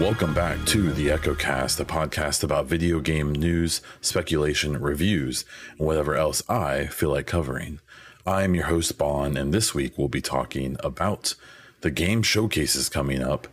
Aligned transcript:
Welcome 0.00 0.34
back 0.34 0.64
to 0.66 0.90
the 0.90 1.08
EchoCast, 1.08 1.78
a 1.78 1.84
podcast 1.84 2.42
about 2.42 2.66
video 2.66 2.98
game 2.98 3.32
news, 3.32 3.82
speculation, 4.00 4.80
reviews, 4.80 5.44
and 5.78 5.86
whatever 5.86 6.16
else 6.16 6.42
I 6.48 6.86
feel 6.86 7.10
like 7.10 7.28
covering. 7.28 7.78
I 8.26 8.42
am 8.42 8.56
your 8.56 8.64
host, 8.64 8.98
Baun, 8.98 9.36
and 9.36 9.54
this 9.54 9.74
week 9.74 9.96
we'll 9.96 10.08
be 10.08 10.20
talking 10.20 10.76
about 10.80 11.36
the 11.82 11.92
game 11.92 12.24
showcases 12.24 12.88
coming 12.88 13.22
up, 13.22 13.46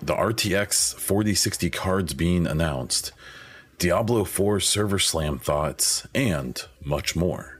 the 0.00 0.14
RTX 0.14 0.94
4060 0.94 1.68
cards 1.68 2.14
being 2.14 2.46
announced, 2.46 3.12
Diablo 3.78 4.24
4 4.24 4.58
server 4.58 4.98
slam 4.98 5.38
thoughts, 5.38 6.06
and 6.14 6.64
much 6.82 7.14
more. 7.14 7.53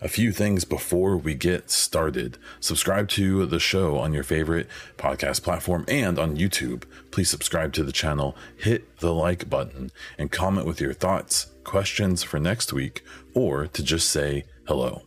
A 0.00 0.08
few 0.08 0.30
things 0.30 0.64
before 0.64 1.16
we 1.16 1.34
get 1.34 1.70
started. 1.70 2.38
Subscribe 2.60 3.08
to 3.08 3.44
the 3.46 3.58
show 3.58 3.98
on 3.98 4.12
your 4.12 4.22
favorite 4.22 4.68
podcast 4.96 5.42
platform 5.42 5.84
and 5.88 6.20
on 6.20 6.36
YouTube. 6.36 6.84
Please 7.10 7.28
subscribe 7.28 7.72
to 7.72 7.82
the 7.82 7.90
channel, 7.90 8.36
hit 8.56 8.98
the 8.98 9.12
like 9.12 9.50
button, 9.50 9.90
and 10.16 10.30
comment 10.30 10.68
with 10.68 10.80
your 10.80 10.92
thoughts, 10.92 11.48
questions 11.64 12.22
for 12.22 12.38
next 12.38 12.72
week, 12.72 13.04
or 13.34 13.66
to 13.66 13.82
just 13.82 14.08
say 14.08 14.44
hello. 14.68 15.02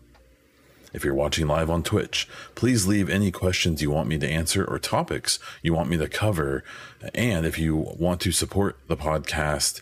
If 0.93 1.05
you're 1.05 1.13
watching 1.13 1.47
live 1.47 1.69
on 1.69 1.83
Twitch, 1.83 2.27
please 2.55 2.85
leave 2.85 3.09
any 3.09 3.31
questions 3.31 3.81
you 3.81 3.91
want 3.91 4.09
me 4.09 4.17
to 4.17 4.27
answer 4.27 4.65
or 4.65 4.77
topics 4.77 5.39
you 5.61 5.73
want 5.73 5.89
me 5.89 5.95
to 5.99 6.09
cover. 6.09 6.65
And 7.15 7.45
if 7.45 7.57
you 7.57 7.77
want 7.77 8.19
to 8.21 8.33
support 8.33 8.77
the 8.89 8.97
podcast, 8.97 9.79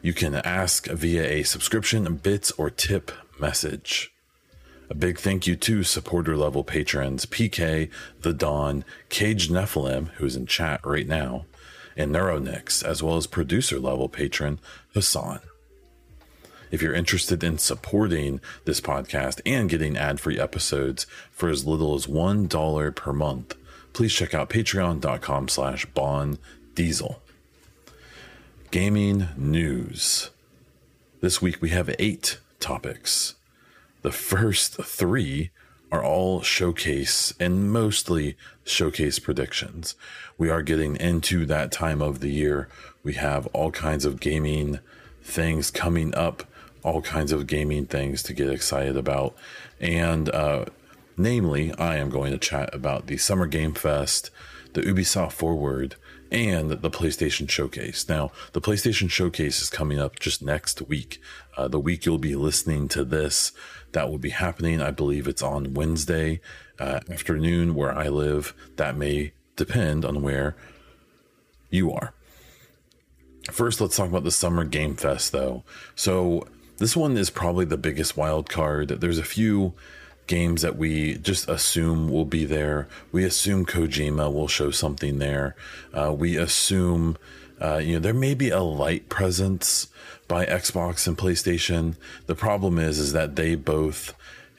you 0.00 0.14
can 0.14 0.36
ask 0.36 0.86
via 0.86 1.24
a 1.24 1.42
subscription, 1.42 2.16
bits, 2.16 2.50
or 2.52 2.70
tip 2.70 3.12
message. 3.38 4.10
A 4.90 4.94
big 4.94 5.18
thank 5.18 5.46
you 5.46 5.54
to 5.56 5.82
supporter 5.82 6.36
level 6.36 6.64
patrons 6.64 7.26
PK, 7.26 7.90
The 8.22 8.32
Dawn, 8.32 8.84
Cage 9.10 9.48
Nephilim, 9.48 10.08
who's 10.12 10.34
in 10.34 10.46
chat 10.46 10.80
right 10.84 11.06
now, 11.06 11.44
and 11.96 12.14
Neuronix, 12.14 12.82
as 12.82 13.02
well 13.02 13.16
as 13.16 13.26
producer 13.26 13.78
level 13.78 14.08
patron 14.08 14.58
Hassan. 14.94 15.40
If 16.70 16.82
you're 16.82 16.94
interested 16.94 17.44
in 17.44 17.58
supporting 17.58 18.40
this 18.64 18.80
podcast 18.80 19.40
and 19.44 19.68
getting 19.68 19.96
ad 19.96 20.20
free 20.20 20.38
episodes 20.38 21.06
for 21.30 21.48
as 21.48 21.66
little 21.66 21.94
as 21.94 22.06
$1 22.06 22.94
per 22.96 23.12
month, 23.12 23.56
please 23.92 24.12
check 24.14 24.32
out 24.34 24.50
patreon.com 24.50 25.48
slash 25.48 25.86
Baun 25.86 26.38
Diesel. 26.74 27.22
Gaming 28.70 29.28
news. 29.36 30.30
This 31.20 31.42
week 31.42 31.60
we 31.60 31.70
have 31.70 31.94
eight 31.98 32.38
topics. 32.60 33.34
The 34.02 34.12
first 34.12 34.76
three 34.76 35.50
are 35.90 36.04
all 36.04 36.42
showcase 36.42 37.32
and 37.40 37.72
mostly 37.72 38.36
showcase 38.64 39.18
predictions. 39.18 39.94
We 40.36 40.50
are 40.50 40.62
getting 40.62 40.96
into 40.96 41.46
that 41.46 41.72
time 41.72 42.02
of 42.02 42.20
the 42.20 42.30
year. 42.30 42.68
We 43.02 43.14
have 43.14 43.46
all 43.48 43.70
kinds 43.70 44.04
of 44.04 44.20
gaming 44.20 44.80
things 45.22 45.70
coming 45.70 46.14
up, 46.14 46.44
all 46.82 47.00
kinds 47.00 47.32
of 47.32 47.46
gaming 47.46 47.86
things 47.86 48.22
to 48.24 48.32
get 48.32 48.50
excited 48.50 48.96
about. 48.96 49.34
And 49.80 50.28
uh, 50.28 50.66
namely, 51.16 51.72
I 51.74 51.96
am 51.96 52.10
going 52.10 52.32
to 52.32 52.38
chat 52.38 52.74
about 52.74 53.06
the 53.06 53.16
Summer 53.16 53.46
Game 53.46 53.74
Fest, 53.74 54.30
the 54.74 54.82
Ubisoft 54.82 55.32
Forward, 55.32 55.96
and 56.30 56.70
the 56.70 56.90
PlayStation 56.90 57.48
Showcase. 57.48 58.08
Now, 58.08 58.30
the 58.52 58.60
PlayStation 58.60 59.10
Showcase 59.10 59.62
is 59.62 59.70
coming 59.70 59.98
up 59.98 60.18
just 60.18 60.42
next 60.42 60.82
week. 60.82 61.20
Uh, 61.56 61.68
the 61.68 61.80
week 61.80 62.04
you'll 62.04 62.18
be 62.18 62.36
listening 62.36 62.88
to 62.88 63.04
this, 63.04 63.52
that 63.92 64.10
will 64.10 64.18
be 64.18 64.30
happening. 64.30 64.82
I 64.82 64.90
believe 64.90 65.26
it's 65.26 65.42
on 65.42 65.74
Wednesday 65.74 66.40
uh, 66.78 67.00
afternoon 67.10 67.74
where 67.74 67.96
I 67.96 68.08
live. 68.08 68.54
That 68.76 68.96
may 68.96 69.32
depend 69.56 70.04
on 70.04 70.22
where 70.22 70.56
you 71.70 71.92
are. 71.92 72.12
First, 73.50 73.80
let's 73.80 73.96
talk 73.96 74.08
about 74.08 74.24
the 74.24 74.30
Summer 74.30 74.64
Game 74.64 74.94
Fest, 74.94 75.32
though. 75.32 75.64
So, 75.94 76.46
this 76.76 76.96
one 76.96 77.16
is 77.16 77.30
probably 77.30 77.64
the 77.64 77.76
biggest 77.76 78.16
wild 78.16 78.48
card. 78.48 78.88
There's 78.88 79.18
a 79.18 79.24
few 79.24 79.74
games 80.28 80.62
that 80.62 80.76
we 80.76 81.16
just 81.16 81.48
assume 81.48 82.08
will 82.08 82.24
be 82.24 82.44
there. 82.44 82.86
We 83.10 83.24
assume 83.24 83.66
Kojima 83.66 84.32
will 84.32 84.46
show 84.46 84.70
something 84.70 85.18
there. 85.18 85.56
Uh, 85.92 86.14
we 86.16 86.36
assume, 86.36 87.16
uh, 87.60 87.78
you 87.78 87.94
know, 87.94 87.98
there 87.98 88.14
may 88.14 88.34
be 88.34 88.50
a 88.50 88.62
light 88.62 89.08
presence 89.08 89.88
by 90.28 90.46
Xbox 90.46 91.08
and 91.08 91.18
PlayStation. 91.18 91.96
The 92.26 92.36
problem 92.36 92.78
is, 92.78 92.98
is 92.98 93.12
that 93.14 93.34
they 93.34 93.56
both 93.56 94.14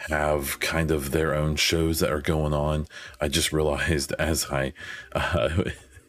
have 0.09 0.59
kind 0.59 0.91
of 0.91 1.11
their 1.11 1.35
own 1.35 1.55
shows 1.55 1.99
that 1.99 2.11
are 2.11 2.21
going 2.21 2.53
on. 2.53 2.87
I 3.21 3.27
just 3.27 3.53
realized 3.53 4.11
as 4.19 4.47
I 4.51 4.73
uh, 5.13 5.63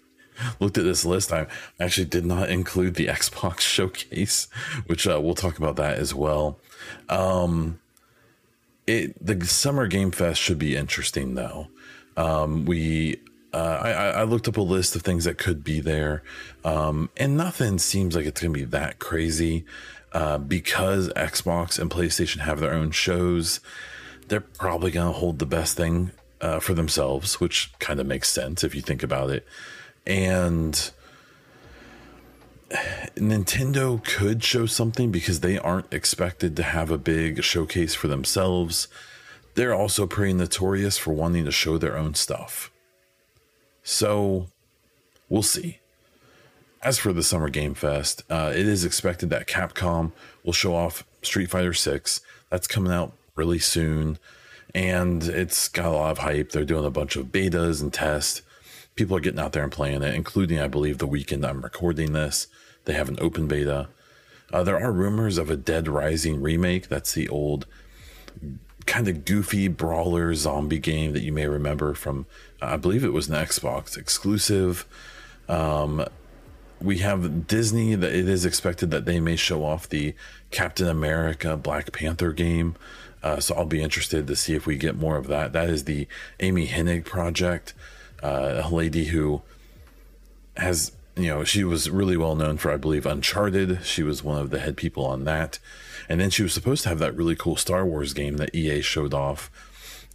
looked 0.61 0.79
at 0.79 0.85
this 0.85 1.05
list, 1.05 1.33
I 1.33 1.47
actually 1.79 2.07
did 2.07 2.25
not 2.25 2.49
include 2.49 2.95
the 2.95 3.07
Xbox 3.21 3.61
showcase, 3.61 4.49
which 4.87 5.07
uh, 5.07 5.21
we'll 5.23 5.35
talk 5.35 5.59
about 5.59 5.77
that 5.77 5.99
as 5.99 6.15
well. 6.15 6.59
Um, 7.09 7.79
it 8.91 9.25
the 9.25 9.45
summer 9.47 9.87
game 9.87 10.11
fest 10.11 10.41
should 10.41 10.59
be 10.59 10.77
interesting 10.77 11.35
though. 11.35 11.69
Um, 12.17 12.65
we 12.65 13.21
uh, 13.53 13.81
I, 13.83 13.91
I, 13.93 14.23
looked 14.25 14.47
up 14.47 14.57
a 14.59 14.63
list 14.63 14.95
of 14.95 15.03
things 15.03 15.25
that 15.25 15.37
could 15.37 15.65
be 15.65 15.81
there, 15.81 16.23
um, 16.65 17.11
and 17.17 17.37
nothing 17.37 17.79
seems 17.79 18.15
like 18.15 18.25
it's 18.25 18.41
going 18.41 18.53
to 18.53 18.59
be 18.61 18.65
that 18.67 19.01
crazy 19.01 19.65
uh, 20.13 20.39
because 20.39 21.09
Xbox 21.11 21.79
and 21.79 21.91
PlayStation 21.91 22.39
have 22.39 22.61
their 22.61 22.73
own 22.73 22.93
shows. 22.93 23.59
They're 24.29 24.41
probably 24.41 24.93
going 24.93 25.13
to 25.13 25.19
hold 25.19 25.41
the 25.41 25.47
best 25.47 25.77
thing 25.77 26.13
uh, 26.41 26.61
for 26.61 26.75
themselves, 26.75 27.41
which 27.41 27.73
kind 27.81 27.99
of 27.99 28.07
makes 28.07 28.31
sense 28.31 28.63
if 28.63 28.75
you 28.75 28.83
think 28.83 29.03
about 29.03 29.31
it. 29.31 29.45
And 30.07 30.91
Nintendo 33.17 34.03
could 34.05 34.45
show 34.45 34.67
something 34.67 35.11
because 35.11 35.41
they 35.41 35.59
aren't 35.59 35.93
expected 35.93 36.57
to 36.57 36.63
have 36.63 36.91
a 36.91 36.99
big 36.99 37.43
showcase 37.43 37.95
for 37.95 38.09
themselves. 38.09 38.89
They're 39.55 39.75
also 39.75 40.07
pretty 40.07 40.35
notorious 40.35 40.97
for 40.97 41.13
wanting 41.13 41.45
to 41.45 41.51
show 41.51 41.79
their 41.79 41.97
own 41.97 42.15
stuff. 42.15 42.71
So 43.83 44.47
we'll 45.29 45.43
see. 45.43 45.79
As 46.83 46.99
for 46.99 47.13
the 47.13 47.23
Summer 47.23 47.51
Game 47.51 47.75
Fest, 47.75 48.23
uh, 48.31 48.53
it 48.55 48.67
is 48.67 48.85
expected 48.85 49.31
that 49.31 49.49
Capcom 49.49 50.13
will 50.45 50.53
show 50.53 50.75
off 50.75 51.05
Street 51.23 51.51
Fighter 51.51 51.75
6. 51.75 52.21
That's 52.49 52.67
coming 52.67 52.93
out 52.93 53.13
really 53.35 53.59
soon. 53.59 54.19
And 54.75 55.25
it's 55.25 55.69
got 55.69 55.87
a 55.87 55.91
lot 55.91 56.13
of 56.13 56.19
hype. 56.19 56.53
They're 56.53 56.65
doing 56.65 56.87
a 56.87 56.91
bunch 56.91 57.17
of 57.17 57.27
betas 57.27 57.83
and 57.83 57.93
tests. 57.93 58.43
People 58.95 59.17
are 59.17 59.21
getting 59.21 59.41
out 59.41 59.53
there 59.53 59.65
and 59.65 59.73
playing 59.73 60.03
it, 60.03 60.15
including, 60.15 60.59
I 60.59 60.69
believe, 60.69 60.99
the 60.99 61.07
weekend 61.07 61.45
I'm 61.45 61.63
recording 61.63 62.13
this. 62.13 62.47
They 62.85 62.95
have 62.95 63.09
an 63.09 63.19
open 63.21 63.47
beta. 63.47 63.89
Uh, 64.53 64.63
there 64.63 64.81
are 64.81 64.93
rumors 64.93 65.39
of 65.39 65.51
a 65.51 65.57
Dead 65.57 65.89
Rising 65.89 66.41
remake. 66.41 66.89
That's 66.89 67.13
the 67.13 67.29
old 67.29 67.67
kind 68.87 69.07
of 69.07 69.25
goofy 69.25 69.69
brawler 69.69 70.35
zombie 70.35 70.79
game 70.79 71.13
that 71.13 71.23
you 71.23 71.33
may 71.33 71.47
remember 71.47 71.95
from, 71.95 72.27
uh, 72.61 72.67
I 72.67 72.77
believe 72.77 73.05
it 73.05 73.13
was 73.13 73.29
an 73.29 73.37
Xbox 73.37 73.97
exclusive. 73.97 74.87
Um, 75.49 76.05
we 76.81 76.99
have 76.99 77.47
Disney 77.47 77.95
that 77.95 78.13
it 78.13 78.29
is 78.29 78.45
expected 78.45 78.91
that 78.91 79.05
they 79.05 79.21
may 79.21 79.37
show 79.37 79.65
off 79.65 79.89
the 79.89 80.15
Captain 80.51 80.89
America 80.89 81.57
Black 81.57 81.93
Panther 81.93 82.33
game. 82.33 82.75
Uh, 83.23 83.39
so 83.39 83.55
I'll 83.55 83.67
be 83.67 83.83
interested 83.83 84.27
to 84.27 84.35
see 84.35 84.55
if 84.55 84.67
we 84.67 84.77
get 84.77 84.97
more 84.97 85.17
of 85.17 85.27
that. 85.27 85.53
That 85.53 85.69
is 85.69 85.85
the 85.85 86.09
Amy 86.41 86.67
Hennig 86.67 87.05
project, 87.05 87.75
uh, 88.23 88.63
a 88.65 88.69
lady 88.69 89.07
who 89.07 89.43
has, 90.57 90.93
you 91.23 91.31
know, 91.31 91.45
she 91.45 91.65
was 91.65 91.91
really 91.91 92.17
well 92.17 92.35
known 92.35 92.57
for, 92.57 92.71
I 92.71 92.77
believe, 92.77 93.07
Uncharted. 93.07 93.85
She 93.85 94.03
was 94.03 94.23
one 94.23 94.41
of 94.41 94.51
the 94.51 94.61
head 94.61 94.77
people 94.77 95.05
on 95.05 95.25
that. 95.25 95.59
And 96.09 96.21
then 96.21 96.31
she 96.31 96.43
was 96.43 96.53
supposed 96.53 96.83
to 96.85 96.89
have 96.89 96.99
that 96.99 97.17
really 97.17 97.37
cool 97.37 97.57
Star 97.57 97.87
Wars 97.87 98.13
game 98.13 98.37
that 98.39 98.55
EA 98.55 98.81
showed 98.81 99.15
off 99.15 99.51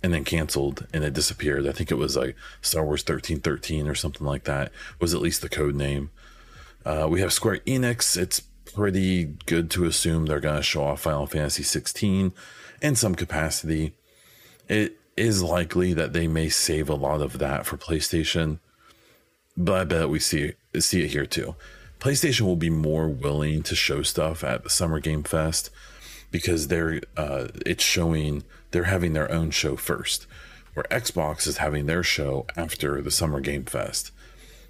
and 0.03 0.13
then 0.13 0.23
canceled 0.23 0.85
and 0.93 1.03
it 1.03 1.13
disappeared. 1.13 1.67
I 1.67 1.71
think 1.71 1.89
it 1.89 1.95
was 1.95 2.15
like 2.15 2.35
Star 2.61 2.83
Wars 2.83 3.01
1313 3.01 3.87
or 3.87 3.95
something 3.95 4.25
like 4.25 4.43
that 4.43 4.71
was 4.99 5.13
at 5.13 5.21
least 5.21 5.41
the 5.41 5.49
code 5.49 5.75
name. 5.75 6.11
Uh, 6.85 7.07
we 7.09 7.21
have 7.21 7.33
Square 7.33 7.59
Enix. 7.59 8.15
It's 8.17 8.41
pretty 8.41 9.23
good 9.45 9.71
to 9.71 9.85
assume 9.85 10.25
they're 10.25 10.39
going 10.39 10.57
to 10.57 10.63
show 10.63 10.83
off 10.83 11.01
Final 11.01 11.25
Fantasy 11.25 11.63
16 11.63 12.33
in 12.81 12.95
some 12.95 13.15
capacity. 13.15 13.93
It 14.67 14.99
is 15.17 15.41
likely 15.41 15.93
that 15.93 16.13
they 16.13 16.27
may 16.27 16.49
save 16.49 16.89
a 16.89 16.95
lot 16.95 17.21
of 17.21 17.39
that 17.39 17.65
for 17.65 17.77
PlayStation, 17.77 18.59
but 19.55 19.81
I 19.81 19.83
bet 19.85 20.09
we 20.09 20.19
see 20.19 20.53
see 20.81 21.03
it 21.03 21.11
here 21.11 21.25
too. 21.25 21.55
PlayStation 21.99 22.41
will 22.41 22.55
be 22.55 22.69
more 22.69 23.07
willing 23.07 23.63
to 23.63 23.75
show 23.75 24.01
stuff 24.03 24.43
at 24.43 24.63
the 24.63 24.69
Summer 24.69 24.99
Game 24.99 25.23
Fest 25.23 25.69
because 26.31 26.67
they're 26.67 27.01
uh, 27.17 27.47
it's 27.65 27.83
showing 27.83 28.43
they're 28.71 28.83
having 28.83 29.13
their 29.13 29.31
own 29.31 29.51
show 29.51 29.75
first, 29.75 30.27
where 30.73 30.85
Xbox 30.91 31.47
is 31.47 31.57
having 31.57 31.85
their 31.85 32.03
show 32.03 32.45
after 32.57 33.01
the 33.01 33.11
Summer 33.11 33.39
Game 33.39 33.65
Fest. 33.65 34.11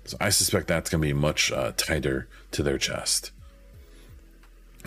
So 0.06 0.18
I 0.22 0.30
suspect 0.30 0.68
that's 0.68 0.90
going 0.90 1.02
to 1.02 1.08
be 1.08 1.14
much 1.14 1.52
uh, 1.52 1.72
tighter 1.76 2.28
to 2.52 2.62
their 2.62 2.78
chest. 2.78 3.32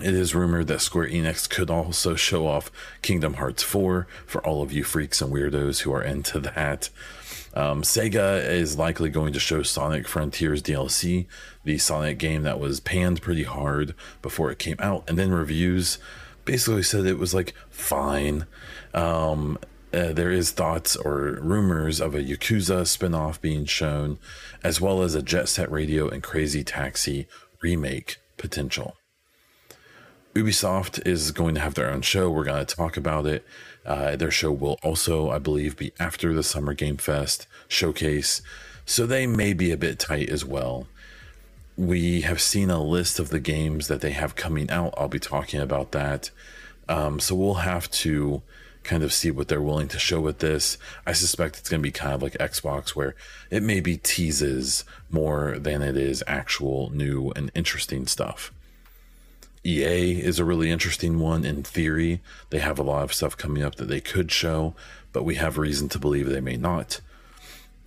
It 0.00 0.15
is 0.15 0.35
rumored 0.35 0.69
that 0.69 0.81
Square 0.81 1.09
Enix 1.09 1.50
could 1.50 1.70
also 1.70 2.15
show 2.15 2.47
off 2.47 2.70
Kingdom 3.03 3.35
Hearts 3.35 3.65
4 3.65 4.06
for 4.26 4.47
all 4.47 4.62
of 4.62 4.73
you 4.73 4.85
freaks 4.85 5.20
and 5.20 5.32
weirdos 5.32 5.81
who 5.81 5.93
are 5.93 6.03
into 6.03 6.38
that. 6.38 6.88
Um, 7.58 7.82
Sega 7.82 8.49
is 8.49 8.78
likely 8.78 9.10
going 9.10 9.32
to 9.32 9.40
show 9.40 9.64
Sonic 9.64 10.06
Frontiers 10.06 10.62
DLC, 10.62 11.26
the 11.64 11.76
Sonic 11.76 12.16
game 12.16 12.43
that 12.43 12.60
was 12.60 12.78
panned 12.78 13.20
pretty 13.20 13.43
hard 13.43 13.96
before 14.22 14.52
it 14.52 14.60
came 14.60 14.76
out, 14.78 15.02
and 15.08 15.19
then 15.19 15.32
reviews 15.32 15.99
basically 16.44 16.84
said 16.84 17.05
it 17.05 17.19
was 17.19 17.34
like 17.34 17.55
fine. 17.69 18.46
Um, 18.94 19.58
uh, 19.93 20.12
there 20.12 20.31
is 20.31 20.52
thoughts 20.52 20.94
or 20.94 21.40
rumors 21.43 22.00
of 22.00 22.14
a 22.14 22.22
Yakuza 22.22 22.82
spinoff 22.82 23.40
being 23.40 23.64
shown, 23.64 24.19
as 24.62 24.81
well 24.81 25.02
as 25.02 25.16
a 25.16 25.22
Jet 25.22 25.49
Set 25.49 25.69
Radio 25.69 26.08
and 26.08 26.22
Crazy 26.22 26.62
Taxi 26.62 27.26
remake 27.60 28.19
potential. 28.37 28.94
Ubisoft 30.32 31.05
is 31.05 31.32
going 31.32 31.56
to 31.56 31.60
have 31.60 31.75
their 31.75 31.90
own 31.90 32.02
show. 32.02 32.31
We're 32.31 32.44
going 32.44 32.64
to 32.64 32.76
talk 32.76 32.96
about 32.96 33.26
it. 33.26 33.44
Uh, 33.88 34.17
their 34.17 34.31
show 34.31 34.52
will 34.52 34.79
also, 34.82 35.31
I 35.31 35.38
believe, 35.38 35.79
be 35.79 35.93
after 35.99 36.35
the 36.35 36.43
Summer 36.43 36.75
Game 36.75 36.99
Fest 36.99 37.46
showcase. 37.69 38.43
So 38.85 39.06
they 39.06 39.26
may 39.26 39.55
be 39.55 39.73
a 39.73 39.79
bit 39.79 39.99
tight 39.99 40.29
as 40.29 40.44
well. 40.44 40.87
We 41.75 42.20
have 42.20 42.40
seen 42.40 42.69
a 42.69 42.82
list 42.82 43.19
of 43.19 43.31
the 43.31 43.40
games 43.40 43.88
that 43.88 44.02
they 44.02 44.11
have 44.11 44.37
coming 44.37 44.70
out. 44.70 44.93
I'll 44.99 45.08
be 45.08 45.19
talking 45.19 45.61
about 45.61 45.93
that. 45.93 46.31
Um, 46.87 47.19
so 47.19 47.35
we'll 47.35 47.55
have 47.55 47.90
to 47.93 48.43
kind 48.85 49.02
of 49.02 49.12
see 49.12 49.31
what 49.31 49.49
they're 49.49 49.62
willing 49.62 49.88
to 49.88 49.99
show 49.99 50.20
with 50.20 50.41
this. 50.41 50.76
I 51.06 51.12
suspect 51.12 51.58
it's 51.58 51.70
going 51.70 51.81
to 51.81 51.87
be 51.87 51.91
kind 51.91 52.12
of 52.12 52.23
like 52.23 52.34
Xbox, 52.34 52.91
where 52.91 53.14
it 53.50 53.62
may 53.62 53.81
be 53.81 53.96
teases 53.96 54.84
more 55.11 55.58
than 55.58 55.81
it 55.81 55.96
is 55.96 56.23
actual 56.26 56.91
new 56.91 57.32
and 57.37 57.50
interesting 57.55 58.06
stuff. 58.06 58.52
EA 59.69 60.19
is 60.20 60.38
a 60.38 60.44
really 60.47 60.70
interesting 60.70 61.19
one 61.19 61.44
in 61.44 61.62
theory. 61.62 62.20
They 62.49 62.59
have 62.59 62.79
a 62.79 62.82
lot 62.82 63.05
of 63.05 63.12
stuff 63.12 63.37
coming 63.37 63.62
up 63.62 63.75
that 63.75 63.88
they 63.88 64.00
could 64.00 64.32
show, 64.32 64.75
but 65.12 65.25
we 65.25 65.35
have 65.35 65.59
reason 65.59 65.91
to 65.91 65.99
believe 65.99 66.29
they 66.29 66.41
may 66.41 66.56
not. 66.56 67.00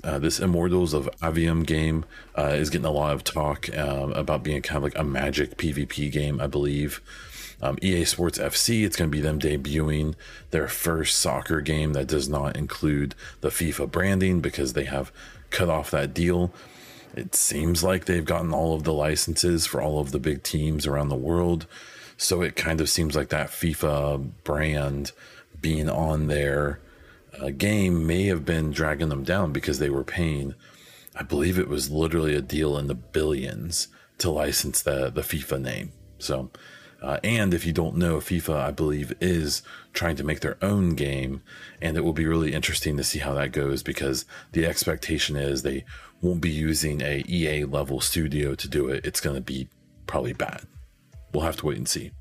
Uh, 0.04 0.20
this 0.20 0.40
Immortals 0.40 0.94
of 0.94 1.10
Aveum 1.22 1.66
game 1.66 2.06
uh, 2.38 2.54
is 2.54 2.70
getting 2.70 2.86
a 2.86 2.92
lot 2.92 3.14
of 3.14 3.24
talk 3.24 3.76
um, 3.76 4.12
about 4.14 4.44
being 4.44 4.62
kind 4.62 4.78
of 4.78 4.84
like 4.84 4.98
a 4.98 5.04
magic 5.04 5.58
PvP 5.58 6.12
game, 6.12 6.40
I 6.40 6.48
believe. 6.48 7.02
Um, 7.64 7.78
EA 7.82 8.06
Sports 8.06 8.38
FC, 8.38 8.84
it's 8.84 8.96
going 8.96 9.10
to 9.10 9.16
be 9.16 9.22
them 9.22 9.40
debuting 9.40 10.16
their 10.52 10.68
first 10.68 11.18
soccer 11.20 11.62
game 11.62 11.94
that 11.94 12.08
does 12.08 12.30
not 12.30 12.58
include 12.58 13.16
the 13.42 13.50
FIFA 13.50 13.92
branding 13.92 14.40
because 14.40 14.74
they 14.74 14.86
have 14.86 15.12
cut 15.50 15.70
off 15.70 15.92
that 15.92 16.14
deal. 16.14 16.52
It 17.16 17.36
seems 17.36 17.84
like 17.84 18.06
they've 18.06 18.26
gotten 18.26 18.54
all 18.54 18.74
of 18.74 18.84
the 18.84 18.94
licenses 18.94 19.66
for 19.66 19.82
all 19.82 20.00
of 20.00 20.12
the 20.12 20.20
big 20.20 20.44
teams 20.44 20.88
around 20.88 21.10
the 21.10 21.16
world. 21.16 21.68
So 22.18 22.42
it 22.42 22.56
kind 22.56 22.80
of 22.80 22.90
seems 22.90 23.16
like 23.16 23.30
that 23.30 23.50
FIFA 23.50 24.32
brand 24.44 25.12
being 25.60 25.90
on 25.90 26.28
their 26.28 26.80
uh, 27.40 27.50
game 27.50 28.06
may 28.06 28.26
have 28.26 28.46
been 28.46 28.72
dragging 28.72 29.10
them 29.10 29.24
down 29.24 29.52
because 29.52 29.80
they 29.80 29.90
were 29.90 30.04
paying, 30.04 30.56
I 31.16 31.24
believe 31.24 31.58
it 31.58 31.68
was 31.68 31.92
literally 31.92 32.36
a 32.36 32.42
deal 32.42 32.78
in 32.78 32.88
the 32.88 32.96
billions 32.96 33.88
to 34.20 34.30
license 34.30 34.82
the, 34.82 35.10
the 35.10 35.22
FIFA 35.22 35.62
name. 35.62 35.92
So, 36.20 36.52
uh, 37.02 37.18
and 37.24 37.54
if 37.54 37.66
you 37.66 37.74
don't 37.74 37.96
know, 37.96 38.18
FIFA, 38.18 38.56
I 38.56 38.72
believe, 38.72 39.14
is 39.20 39.64
trying 39.94 40.16
to 40.18 40.24
make 40.24 40.42
their 40.42 40.58
own 40.62 40.94
game. 40.94 41.42
And 41.82 41.98
it 41.98 42.02
will 42.02 42.14
be 42.14 42.28
really 42.28 42.54
interesting 42.54 42.96
to 42.98 43.04
see 43.04 43.20
how 43.20 43.34
that 43.34 43.52
goes 43.52 43.82
because 43.82 44.26
the 44.52 44.66
expectation 44.68 45.36
is 45.36 45.64
they 45.64 45.84
won't 46.22 46.42
be 46.42 46.50
using 46.50 47.02
a 47.02 47.24
EA 47.28 47.66
level 47.66 48.00
studio 48.00 48.56
to 48.56 48.68
do 48.68 48.88
it. 48.90 49.06
It's 49.06 49.20
going 49.20 49.36
to 49.36 49.42
be 49.42 49.68
probably 50.08 50.34
bad. 50.34 50.62
We'll 51.34 51.44
have 51.44 51.58
to 51.58 51.66
wait 51.66 51.78
and 51.78 51.88
see. 51.88 52.12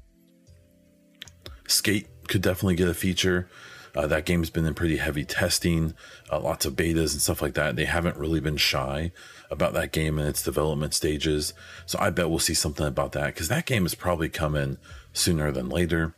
Skate 1.67 2.09
could 2.29 2.43
definitely 2.43 2.77
get 2.77 2.89
a 2.89 2.95
feature. 2.95 3.49
Uh, 3.95 4.07
that 4.07 4.25
game's 4.25 4.51
been 4.51 4.65
in 4.65 4.75
pretty 4.75 4.99
heavy 4.99 5.25
testing, 5.25 5.95
uh, 6.31 6.39
lots 6.39 6.65
of 6.65 6.75
betas 6.75 7.13
and 7.13 7.21
stuff 7.21 7.43
like 7.43 7.55
that. 7.55 7.75
They 7.75 7.87
haven't 7.87 8.17
really 8.17 8.41
been 8.41 8.57
shy 8.57 9.11
about 9.51 9.73
that 9.75 9.91
game 9.91 10.19
and 10.19 10.29
its 10.29 10.43
development 10.43 10.95
stages. 10.95 11.53
So 11.87 11.99
I 11.99 12.11
bet 12.11 12.31
we'll 12.31 12.39
see 12.39 12.55
something 12.55 12.87
about 12.87 13.13
that 13.13 13.35
because 13.35 13.49
that 13.49 13.67
game 13.67 13.85
is 13.85 13.97
probably 13.97 14.29
coming 14.29 14.79
sooner 15.13 15.51
than 15.51 15.69
later. 15.69 16.15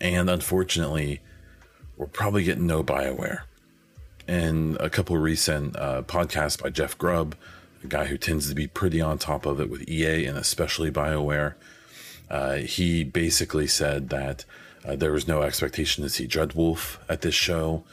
And 0.00 0.30
unfortunately, 0.30 1.20
we're 1.96 2.06
probably 2.06 2.44
getting 2.44 2.66
no 2.66 2.82
BioWare 2.82 3.42
in 4.32 4.78
a 4.80 4.88
couple 4.88 5.16
recent 5.18 5.76
uh, 5.76 6.02
podcasts 6.02 6.60
by 6.60 6.70
Jeff 6.70 6.96
Grubb, 6.96 7.36
a 7.84 7.86
guy 7.86 8.06
who 8.06 8.16
tends 8.16 8.48
to 8.48 8.54
be 8.54 8.66
pretty 8.66 9.00
on 9.00 9.18
top 9.18 9.44
of 9.44 9.60
it 9.60 9.68
with 9.68 9.86
EA 9.86 10.24
and 10.24 10.38
especially 10.38 10.90
BioWare. 10.90 11.54
Uh, 12.30 12.54
he 12.54 13.04
basically 13.04 13.66
said 13.66 14.08
that 14.08 14.46
uh, 14.86 14.96
there 14.96 15.12
was 15.12 15.28
no 15.28 15.42
expectation 15.42 16.02
to 16.02 16.08
see 16.08 16.26
Dreadwolf 16.26 16.96
at 17.10 17.20
this 17.20 17.34
show 17.34 17.84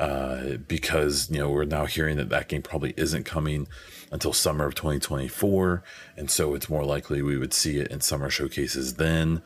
uh, 0.00 0.56
because 0.66 1.30
you 1.30 1.38
know 1.38 1.50
we're 1.50 1.64
now 1.64 1.84
hearing 1.84 2.16
that 2.16 2.30
that 2.30 2.48
game 2.48 2.62
probably 2.62 2.94
isn't 2.96 3.24
coming 3.24 3.68
until 4.10 4.32
summer 4.32 4.64
of 4.64 4.74
2024, 4.74 5.82
and 6.16 6.30
so 6.30 6.54
it's 6.54 6.70
more 6.70 6.84
likely 6.84 7.20
we 7.20 7.36
would 7.36 7.52
see 7.52 7.78
it 7.78 7.88
in 7.88 8.00
summer 8.00 8.30
showcases 8.30 8.94
then, 8.94 9.42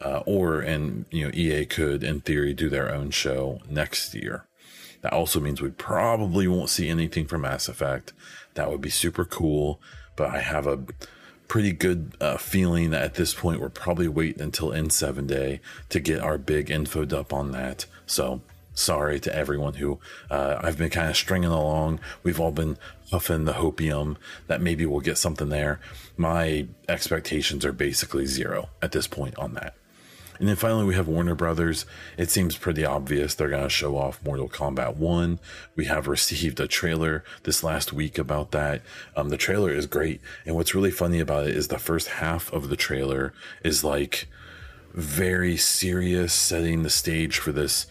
uh, 0.00 0.22
or 0.24 0.60
and 0.60 1.04
you 1.10 1.26
know 1.26 1.30
EA 1.34 1.66
could 1.66 2.02
in 2.02 2.22
theory 2.22 2.54
do 2.54 2.70
their 2.70 2.92
own 2.92 3.10
show 3.10 3.60
next 3.68 4.14
year. 4.14 4.46
That 5.02 5.12
also 5.12 5.40
means 5.40 5.62
we 5.62 5.70
probably 5.70 6.46
won't 6.46 6.68
see 6.68 6.88
anything 6.88 7.26
from 7.26 7.42
Mass 7.42 7.68
Effect. 7.68 8.12
That 8.54 8.70
would 8.70 8.80
be 8.80 8.90
super 8.90 9.24
cool, 9.24 9.80
but 10.16 10.30
I 10.30 10.40
have 10.40 10.66
a 10.66 10.80
pretty 11.48 11.72
good 11.72 12.14
uh, 12.20 12.36
feeling 12.36 12.90
that 12.90 13.02
at 13.02 13.14
this 13.14 13.34
point 13.34 13.60
we're 13.60 13.68
probably 13.68 14.08
waiting 14.08 14.42
until 14.42 14.70
N7 14.70 15.26
Day 15.26 15.60
to 15.88 15.98
get 15.98 16.20
our 16.20 16.38
big 16.38 16.70
info 16.70 17.04
dump 17.04 17.32
on 17.32 17.52
that. 17.52 17.86
So 18.06 18.40
sorry 18.72 19.18
to 19.20 19.34
everyone 19.34 19.74
who 19.74 19.98
uh, 20.30 20.60
I've 20.60 20.78
been 20.78 20.90
kind 20.90 21.10
of 21.10 21.16
stringing 21.16 21.50
along. 21.50 22.00
We've 22.22 22.38
all 22.38 22.52
been 22.52 22.78
huffing 23.10 23.46
the 23.46 23.54
hopium 23.54 24.16
that 24.46 24.60
maybe 24.60 24.86
we'll 24.86 25.00
get 25.00 25.18
something 25.18 25.48
there. 25.48 25.80
My 26.16 26.66
expectations 26.88 27.64
are 27.64 27.72
basically 27.72 28.26
zero 28.26 28.68
at 28.80 28.92
this 28.92 29.06
point 29.06 29.36
on 29.36 29.54
that. 29.54 29.74
And 30.40 30.48
then 30.48 30.56
finally, 30.56 30.86
we 30.86 30.94
have 30.94 31.06
Warner 31.06 31.34
Brothers. 31.34 31.84
It 32.16 32.30
seems 32.30 32.56
pretty 32.56 32.82
obvious 32.82 33.34
they're 33.34 33.50
going 33.50 33.62
to 33.62 33.68
show 33.68 33.98
off 33.98 34.24
Mortal 34.24 34.48
Kombat 34.48 34.96
1. 34.96 35.38
We 35.76 35.84
have 35.84 36.08
received 36.08 36.58
a 36.58 36.66
trailer 36.66 37.22
this 37.42 37.62
last 37.62 37.92
week 37.92 38.16
about 38.16 38.50
that. 38.52 38.80
Um, 39.14 39.28
the 39.28 39.36
trailer 39.36 39.70
is 39.70 39.86
great. 39.86 40.22
And 40.46 40.56
what's 40.56 40.74
really 40.74 40.90
funny 40.90 41.20
about 41.20 41.46
it 41.46 41.54
is 41.54 41.68
the 41.68 41.78
first 41.78 42.08
half 42.08 42.50
of 42.54 42.70
the 42.70 42.76
trailer 42.76 43.34
is 43.62 43.84
like 43.84 44.28
very 44.94 45.58
serious, 45.58 46.32
setting 46.32 46.82
the 46.82 46.90
stage 46.90 47.38
for 47.38 47.52
this 47.52 47.86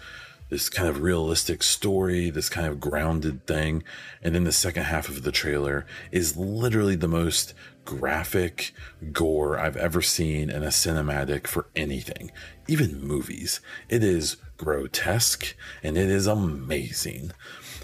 this 0.49 0.67
kind 0.67 0.89
of 0.89 1.03
realistic 1.03 1.61
story, 1.61 2.31
this 2.31 2.49
kind 2.49 2.65
of 2.65 2.79
grounded 2.79 3.45
thing. 3.45 3.83
And 4.23 4.33
then 4.33 4.45
the 4.45 4.51
second 4.51 4.85
half 4.85 5.07
of 5.07 5.21
the 5.21 5.31
trailer 5.31 5.85
is 6.11 6.35
literally 6.35 6.95
the 6.95 7.07
most 7.07 7.53
graphic 7.97 8.71
gore 9.11 9.57
I've 9.57 9.75
ever 9.75 10.01
seen 10.01 10.51
in 10.51 10.61
a 10.61 10.67
cinematic 10.67 11.47
for 11.47 11.65
anything, 11.75 12.31
even 12.67 13.01
movies. 13.01 13.61
It 13.89 14.03
is 14.03 14.37
grotesque 14.57 15.55
and 15.81 15.97
it 15.97 16.09
is 16.09 16.27
amazing. 16.27 17.31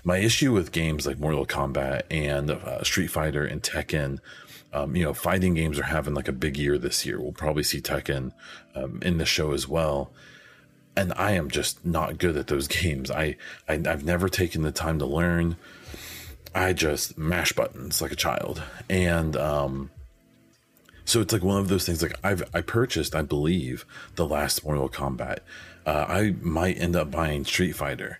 My 0.04 0.18
issue 0.18 0.54
with 0.54 0.72
games 0.72 1.08
like 1.08 1.18
Mortal 1.18 1.48
Kombat 1.48 2.04
and 2.12 2.52
uh, 2.52 2.84
Street 2.84 3.08
Fighter 3.08 3.44
and 3.44 3.64
Tekken 3.64 4.20
um, 4.74 4.94
you 4.94 5.04
know, 5.06 5.14
fighting 5.14 5.54
games 5.54 5.80
are 5.80 5.84
having 5.84 6.14
like 6.14 6.28
a 6.28 6.34
big 6.34 6.58
year 6.58 6.78
this 6.78 7.06
year. 7.06 7.20
We'll 7.22 7.32
probably 7.32 7.64
see 7.64 7.80
Tekken 7.80 8.34
um, 8.76 9.00
in 9.02 9.18
the 9.18 9.26
show 9.26 9.54
as 9.54 9.68
well 9.68 10.12
and 10.98 11.14
I 11.18 11.32
am 11.32 11.50
just 11.50 11.86
not 11.86 12.18
good 12.18 12.38
at 12.38 12.48
those 12.48 12.68
games. 12.84 13.10
I, 13.10 13.38
I 13.68 13.74
I've 13.74 14.06
never 14.06 14.30
taken 14.30 14.62
the 14.62 14.72
time 14.72 15.00
to 15.00 15.06
learn. 15.06 15.58
I 16.56 16.72
just 16.72 17.18
mash 17.18 17.52
buttons 17.52 18.02
like 18.02 18.14
a 18.14 18.16
child, 18.16 18.64
and 18.90 19.36
um, 19.36 19.92
so 21.06 21.22
it's 21.22 21.32
like 21.32 21.44
one 21.44 21.60
of 21.60 21.70
those 21.70 21.86
things. 21.86 22.02
Like 22.02 22.18
I've 22.24 22.44
I 22.54 22.62
purchased, 22.62 23.16
I 23.16 23.22
believe, 23.22 23.86
the 24.16 24.28
last 24.28 24.64
Mortal 24.64 24.90
Kombat. 24.90 25.40
Uh, 25.86 26.06
I 26.08 26.36
might 26.42 26.80
end 26.80 26.96
up 26.96 27.12
buying 27.12 27.46
Street 27.46 27.74
Fighter, 27.74 28.20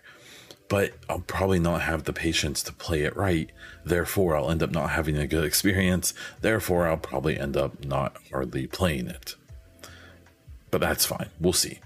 but 0.68 0.92
I'll 1.08 1.20
probably 1.20 1.58
not 1.58 1.82
have 1.82 2.04
the 2.04 2.12
patience 2.12 2.62
to 2.64 2.72
play 2.72 3.02
it 3.02 3.16
right. 3.16 3.50
Therefore, 3.84 4.36
I'll 4.36 4.50
end 4.50 4.62
up 4.62 4.70
not 4.70 4.90
having 4.90 5.16
a 5.16 5.26
good 5.26 5.44
experience. 5.44 6.14
Therefore, 6.40 6.86
I'll 6.86 6.96
probably 6.96 7.38
end 7.38 7.56
up 7.56 7.84
not 7.84 8.16
hardly 8.30 8.66
playing 8.66 9.08
it. 9.08 9.34
But 10.70 10.80
that's 10.80 11.06
fine. 11.06 11.30
We'll 11.40 11.52
see. 11.52 11.80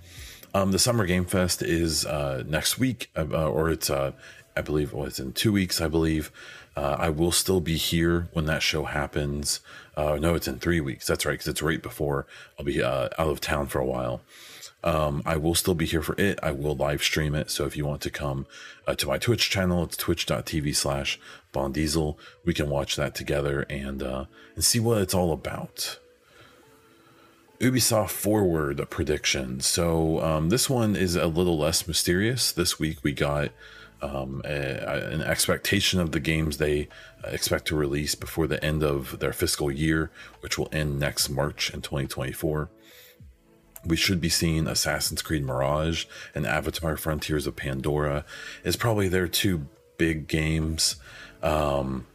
Um, 0.52 0.72
the 0.72 0.78
Summer 0.78 1.06
Game 1.06 1.26
Fest 1.26 1.62
is 1.62 2.04
uh, 2.04 2.42
next 2.46 2.78
week, 2.78 3.10
uh, 3.16 3.48
or 3.48 3.70
it's, 3.70 3.88
uh, 3.88 4.12
I 4.56 4.62
believe, 4.62 4.92
well, 4.92 5.06
it's 5.06 5.20
in 5.20 5.32
two 5.32 5.52
weeks, 5.52 5.80
I 5.80 5.88
believe. 5.88 6.32
Uh, 6.76 6.96
I 6.98 7.10
will 7.10 7.32
still 7.32 7.60
be 7.60 7.76
here 7.76 8.28
when 8.32 8.46
that 8.46 8.62
show 8.62 8.84
happens. 8.84 9.60
Uh, 9.96 10.16
no, 10.20 10.34
it's 10.34 10.48
in 10.48 10.58
three 10.58 10.80
weeks. 10.80 11.06
That's 11.06 11.26
right, 11.26 11.32
because 11.32 11.48
it's 11.48 11.62
right 11.62 11.82
before 11.82 12.26
I'll 12.58 12.64
be 12.64 12.82
out 12.82 13.12
of 13.18 13.40
town 13.40 13.66
for 13.66 13.80
a 13.80 13.86
while. 13.86 14.22
Um, 14.82 15.22
I 15.26 15.36
will 15.36 15.54
still 15.54 15.74
be 15.74 15.84
here 15.84 16.00
for 16.00 16.14
it. 16.18 16.38
I 16.42 16.52
will 16.52 16.74
live 16.74 17.02
stream 17.02 17.34
it. 17.34 17.50
So 17.50 17.66
if 17.66 17.76
you 17.76 17.84
want 17.84 18.00
to 18.02 18.10
come 18.10 18.46
to 18.96 19.06
my 19.06 19.18
Twitch 19.18 19.50
channel, 19.50 19.84
it's 19.84 19.96
twitch.tv 19.96 20.74
slash 20.74 21.20
Baundiesel. 21.52 22.16
We 22.46 22.54
can 22.54 22.70
watch 22.70 22.96
that 22.96 23.14
together 23.14 23.66
and, 23.68 24.00
and 24.00 24.26
see 24.58 24.80
what 24.80 25.02
it's 25.02 25.12
all 25.12 25.32
about. 25.32 25.98
Ubisoft 27.60 28.10
Forward 28.10 28.88
prediction. 28.88 29.60
So 29.60 30.22
um, 30.22 30.48
this 30.48 30.70
one 30.70 30.96
is 30.96 31.14
a 31.14 31.26
little 31.26 31.58
less 31.58 31.86
mysterious. 31.86 32.50
This 32.50 32.78
week 32.78 32.98
we 33.02 33.12
got 33.12 33.50
um, 34.02 34.42
a, 34.44 35.12
an 35.12 35.22
expectation 35.22 36.00
of 36.00 36.12
the 36.12 36.20
games 36.20 36.58
they 36.58 36.88
expect 37.24 37.66
to 37.66 37.76
release 37.76 38.14
before 38.14 38.46
the 38.46 38.62
end 38.64 38.82
of 38.82 39.18
their 39.18 39.32
fiscal 39.32 39.70
year, 39.70 40.10
which 40.40 40.58
will 40.58 40.68
end 40.72 40.98
next 40.98 41.28
March 41.28 41.72
in 41.72 41.82
2024. 41.82 42.70
We 43.84 43.96
should 43.96 44.20
be 44.20 44.28
seeing 44.28 44.66
Assassin's 44.66 45.22
Creed 45.22 45.44
Mirage 45.44 46.04
and 46.34 46.46
Avatar 46.46 46.96
Frontiers 46.96 47.46
of 47.46 47.56
Pandora 47.56 48.24
is 48.62 48.76
probably 48.76 49.08
their 49.08 49.28
two 49.28 49.66
big 49.96 50.28
games. 50.28 50.96
Um, 51.42 52.06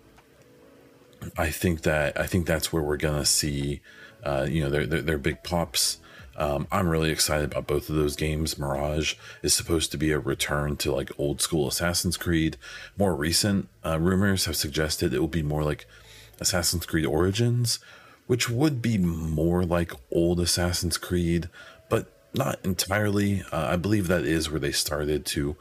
I 1.38 1.50
think 1.50 1.82
that 1.82 2.20
I 2.20 2.28
think 2.28 2.46
that's 2.46 2.72
where 2.72 2.84
we're 2.84 2.98
gonna 2.98 3.26
see, 3.26 3.82
uh, 4.24 4.46
you 4.48 4.62
know, 4.62 4.70
their, 4.70 4.86
their, 4.86 5.02
their 5.02 5.18
big 5.18 5.44
pops. 5.44 5.98
Um, 6.38 6.68
I'm 6.72 6.90
really 6.90 7.12
excited 7.12 7.52
about 7.52 7.68
both 7.68 7.90
of 7.90 7.96
those 7.96 8.16
games. 8.16 8.58
Mirage 8.58 9.16
is 9.42 9.54
supposed 9.54 9.92
to 9.92 9.98
be 9.98 10.12
a 10.12 10.20
return 10.20 10.76
to 10.78 10.92
like 10.94 11.12
old 11.18 11.42
school 11.42 11.68
Assassin's 11.68 12.18
Creed. 12.18 12.58
More 12.98 13.16
recent 13.16 13.70
uh, 13.86 14.00
rumors 14.00 14.46
have 14.46 14.56
suggested 14.56 15.14
it 15.14 15.20
will 15.20 15.28
be 15.28 15.44
more 15.44 15.64
like 15.64 15.88
Assassin's 16.40 16.86
Creed 16.86 17.06
Origins, 17.06 17.80
which 18.28 18.50
would 18.50 18.82
be 18.82 18.98
more 18.98 19.64
like 19.64 19.94
old 20.12 20.40
Assassin's 20.40 20.98
Creed, 20.98 21.50
but 21.90 22.12
not 22.34 22.60
entirely. 22.64 23.44
Uh, 23.52 23.68
I 23.72 23.76
believe 23.78 24.08
that 24.08 24.26
is 24.26 24.50
where 24.50 24.60
they 24.60 24.72
started 24.72 25.26
to 25.28 25.56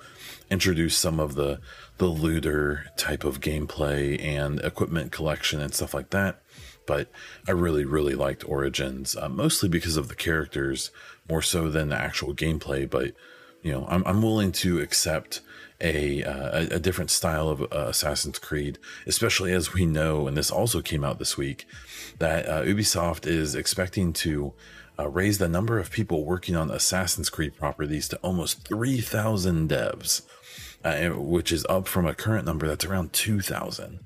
introduce 0.50 0.96
some 0.96 1.20
of 1.20 1.34
the 1.34 1.60
the 1.98 2.06
looter 2.06 2.86
type 2.96 3.22
of 3.22 3.40
gameplay 3.40 4.20
and 4.20 4.58
equipment 4.60 5.12
collection 5.12 5.60
and 5.60 5.72
stuff 5.72 5.94
like 5.94 6.10
that. 6.10 6.40
But 6.86 7.08
I 7.46 7.52
really, 7.52 7.84
really 7.84 8.14
liked 8.14 8.48
Origins, 8.48 9.16
uh, 9.16 9.28
mostly 9.28 9.68
because 9.68 9.96
of 9.96 10.08
the 10.08 10.14
characters 10.14 10.90
more 11.28 11.42
so 11.42 11.70
than 11.70 11.88
the 11.88 11.96
actual 11.96 12.34
gameplay. 12.34 12.88
But 12.88 13.14
you 13.62 13.72
know, 13.72 13.86
I'm 13.88 14.02
I'm 14.06 14.22
willing 14.22 14.52
to 14.52 14.80
accept 14.80 15.40
a 15.80 16.22
uh, 16.22 16.66
a, 16.70 16.78
different 16.78 17.10
style 17.10 17.48
of 17.48 17.62
uh, 17.62 17.86
Assassin's 17.88 18.38
Creed, 18.38 18.78
especially 19.06 19.52
as 19.52 19.72
we 19.72 19.86
know, 19.86 20.26
and 20.26 20.36
this 20.36 20.50
also 20.50 20.80
came 20.80 21.04
out 21.04 21.18
this 21.18 21.36
week, 21.36 21.66
that 22.18 22.46
uh, 22.48 22.62
Ubisoft 22.62 23.26
is 23.26 23.54
expecting 23.54 24.12
to 24.14 24.52
uh, 24.98 25.08
raise 25.08 25.38
the 25.38 25.48
number 25.48 25.78
of 25.78 25.90
people 25.90 26.24
working 26.24 26.56
on 26.56 26.70
Assassin's 26.70 27.30
Creed 27.30 27.56
properties 27.56 28.08
to 28.08 28.16
almost 28.18 28.66
3,000 28.66 29.68
devs, 29.68 30.22
uh, 30.84 31.10
which 31.10 31.50
is 31.50 31.66
up 31.68 31.88
from 31.88 32.06
a 32.06 32.14
current 32.14 32.46
number 32.46 32.68
that's 32.68 32.84
around 32.84 33.12
2,000. 33.12 34.00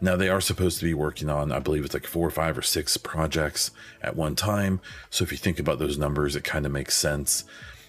Now 0.00 0.16
they 0.16 0.28
are 0.28 0.40
supposed 0.40 0.78
to 0.78 0.84
be 0.84 0.94
working 0.94 1.30
on, 1.30 1.52
I 1.52 1.58
believe 1.58 1.84
it's 1.84 1.94
like 1.94 2.06
four 2.06 2.26
or 2.26 2.30
five 2.30 2.58
or 2.58 2.62
six 2.62 2.96
projects 2.96 3.70
at 4.02 4.16
one 4.16 4.36
time. 4.36 4.80
So 5.10 5.24
if 5.24 5.32
you 5.32 5.38
think 5.38 5.58
about 5.58 5.78
those 5.78 5.98
numbers, 5.98 6.36
it 6.36 6.44
kind 6.44 6.66
of 6.66 6.72
makes 6.72 6.96
sense. 6.96 7.44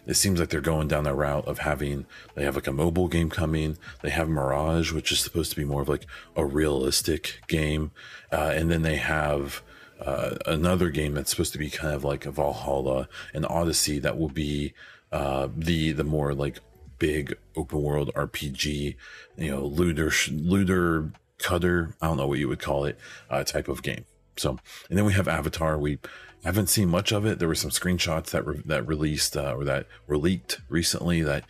It 0.06 0.14
seems 0.14 0.40
like 0.40 0.50
they're 0.50 0.62
going 0.62 0.88
down 0.88 1.04
the 1.04 1.14
route 1.14 1.46
of 1.48 1.60
having, 1.60 2.06
they 2.36 2.46
have 2.46 2.56
like 2.56 2.68
a 2.68 2.72
mobile 2.72 3.10
game 3.10 3.30
coming. 3.30 3.78
They 4.02 4.10
have 4.10 4.30
Mirage, 4.30 4.94
which 4.94 5.12
is 5.12 5.20
supposed 5.20 5.50
to 5.52 5.58
be 5.58 5.66
more 5.66 5.82
of 5.82 5.90
like 5.90 6.06
a 6.36 6.46
realistic 6.46 7.42
game. 7.48 7.92
Uh, 8.32 8.54
and 8.56 8.72
then 8.72 8.84
they 8.84 8.96
have, 8.96 9.62
uh, 10.00 10.36
another 10.46 10.90
game 10.90 11.14
that's 11.14 11.30
supposed 11.30 11.54
to 11.54 11.60
be 11.60 11.70
kind 11.70 11.94
of 11.94 12.04
like 12.04 12.26
a 12.26 12.32
Valhalla 12.32 13.10
and 13.34 13.46
Odyssey 13.46 14.00
that 14.00 14.18
will 14.18 14.30
be 14.30 14.74
uh, 15.12 15.48
the 15.56 15.92
the 15.94 16.04
more 16.04 16.34
like 16.34 16.60
big 17.00 17.36
open 17.56 17.82
world 17.82 18.12
RPG, 18.16 18.96
you 19.38 19.52
know, 19.52 19.66
looter 19.66 20.12
looter 20.32 21.12
cutter, 21.40 21.96
I 22.02 22.08
don't 22.08 22.18
know 22.18 22.28
what 22.28 22.40
you 22.40 22.48
would 22.48 22.62
call 22.62 22.86
it, 22.86 22.98
uh, 23.30 23.44
type 23.44 23.68
of 23.68 23.84
game. 23.84 24.06
So, 24.38 24.58
and 24.90 24.98
then 24.98 25.06
we 25.06 25.14
have 25.14 25.28
Avatar. 25.28 25.78
We 25.78 26.00
haven't 26.44 26.68
seen 26.68 26.90
much 26.90 27.12
of 27.12 27.26
it. 27.26 27.40
There 27.40 27.48
were 27.48 27.56
some 27.56 27.72
screenshots 27.72 28.30
that 28.32 28.46
re- 28.46 28.62
that 28.66 28.88
released 28.88 29.36
uh, 29.36 29.54
or 29.56 29.64
that 29.66 29.88
were 30.06 30.18
leaked 30.18 30.60
recently 30.70 31.22
that 31.24 31.44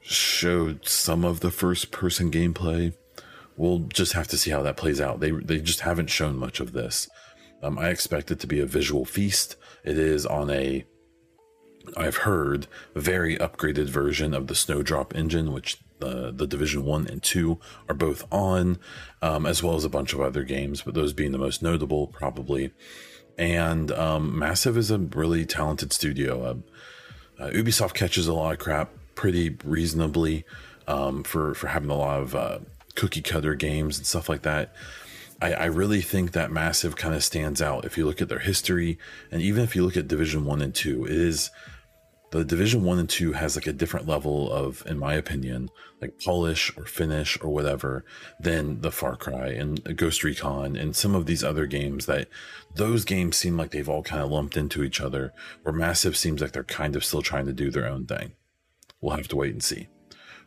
showed 0.00 0.86
some 0.86 1.24
of 1.24 1.40
the 1.40 1.50
first 1.50 1.90
person 1.90 2.30
gameplay. 2.30 2.92
We'll 3.56 3.80
just 3.80 4.12
have 4.12 4.28
to 4.28 4.38
see 4.38 4.50
how 4.50 4.62
that 4.62 4.76
plays 4.76 5.00
out. 5.00 5.20
They 5.20 5.30
they 5.30 5.60
just 5.60 5.80
haven't 5.80 6.10
shown 6.10 6.36
much 6.36 6.60
of 6.60 6.72
this. 6.72 7.08
Um, 7.62 7.78
I 7.78 7.88
expect 7.88 8.30
it 8.30 8.40
to 8.40 8.46
be 8.46 8.60
a 8.60 8.66
visual 8.66 9.04
feast. 9.04 9.56
It 9.84 9.98
is 9.98 10.26
on 10.26 10.50
a 10.50 10.84
I've 11.96 12.18
heard 12.18 12.66
very 12.94 13.36
upgraded 13.36 13.86
version 13.86 14.34
of 14.34 14.48
the 14.48 14.54
Snowdrop 14.54 15.14
engine, 15.14 15.52
which 15.52 15.78
the 15.98 16.32
the 16.32 16.46
Division 16.46 16.84
One 16.84 17.06
and 17.06 17.22
Two 17.22 17.58
are 17.88 17.94
both 17.94 18.26
on, 18.32 18.78
um, 19.22 19.46
as 19.46 19.62
well 19.62 19.76
as 19.76 19.84
a 19.84 19.90
bunch 19.90 20.12
of 20.12 20.20
other 20.20 20.44
games, 20.44 20.82
but 20.82 20.94
those 20.94 21.12
being 21.12 21.32
the 21.32 21.38
most 21.38 21.62
notable, 21.62 22.06
probably. 22.08 22.72
And 23.38 23.92
um, 23.92 24.38
Massive 24.38 24.76
is 24.76 24.90
a 24.90 24.98
really 24.98 25.44
talented 25.44 25.92
studio. 25.92 26.42
Uh, 26.42 27.42
uh, 27.42 27.50
Ubisoft 27.50 27.94
catches 27.94 28.26
a 28.26 28.32
lot 28.32 28.52
of 28.52 28.58
crap 28.58 28.90
pretty 29.14 29.56
reasonably 29.64 30.44
um, 30.86 31.22
for 31.22 31.54
for 31.54 31.68
having 31.68 31.90
a 31.90 31.96
lot 31.96 32.20
of 32.20 32.34
uh, 32.34 32.58
cookie 32.94 33.22
cutter 33.22 33.54
games 33.54 33.98
and 33.98 34.06
stuff 34.06 34.28
like 34.28 34.42
that. 34.42 34.74
I, 35.42 35.52
I 35.52 35.64
really 35.66 36.00
think 36.00 36.32
that 36.32 36.50
Massive 36.50 36.96
kind 36.96 37.14
of 37.14 37.22
stands 37.22 37.60
out 37.60 37.84
if 37.84 37.98
you 37.98 38.06
look 38.06 38.22
at 38.22 38.30
their 38.30 38.38
history, 38.38 38.98
and 39.30 39.42
even 39.42 39.62
if 39.64 39.76
you 39.76 39.84
look 39.84 39.96
at 39.96 40.08
Division 40.08 40.46
One 40.46 40.62
and 40.62 40.74
Two, 40.74 41.04
it 41.04 41.12
is 41.12 41.50
the 42.30 42.44
division 42.44 42.82
one 42.82 42.98
and 42.98 43.08
two 43.08 43.32
has 43.32 43.56
like 43.56 43.66
a 43.66 43.72
different 43.72 44.06
level 44.06 44.52
of 44.52 44.82
in 44.86 44.98
my 44.98 45.14
opinion 45.14 45.68
like 46.00 46.20
polish 46.22 46.72
or 46.76 46.84
finish 46.84 47.38
or 47.40 47.50
whatever 47.50 48.04
than 48.38 48.80
the 48.80 48.90
far 48.90 49.16
cry 49.16 49.48
and 49.48 49.96
ghost 49.96 50.22
recon 50.22 50.76
and 50.76 50.94
some 50.94 51.14
of 51.14 51.26
these 51.26 51.42
other 51.42 51.66
games 51.66 52.06
that 52.06 52.28
those 52.74 53.04
games 53.04 53.36
seem 53.36 53.56
like 53.56 53.70
they've 53.70 53.88
all 53.88 54.02
kind 54.02 54.22
of 54.22 54.30
lumped 54.30 54.56
into 54.56 54.84
each 54.84 55.00
other 55.00 55.32
where 55.62 55.74
massive 55.74 56.16
seems 56.16 56.40
like 56.40 56.52
they're 56.52 56.64
kind 56.64 56.96
of 56.96 57.04
still 57.04 57.22
trying 57.22 57.46
to 57.46 57.52
do 57.52 57.70
their 57.70 57.86
own 57.86 58.04
thing 58.06 58.32
we'll 59.00 59.16
have 59.16 59.28
to 59.28 59.36
wait 59.36 59.52
and 59.52 59.64
see 59.64 59.88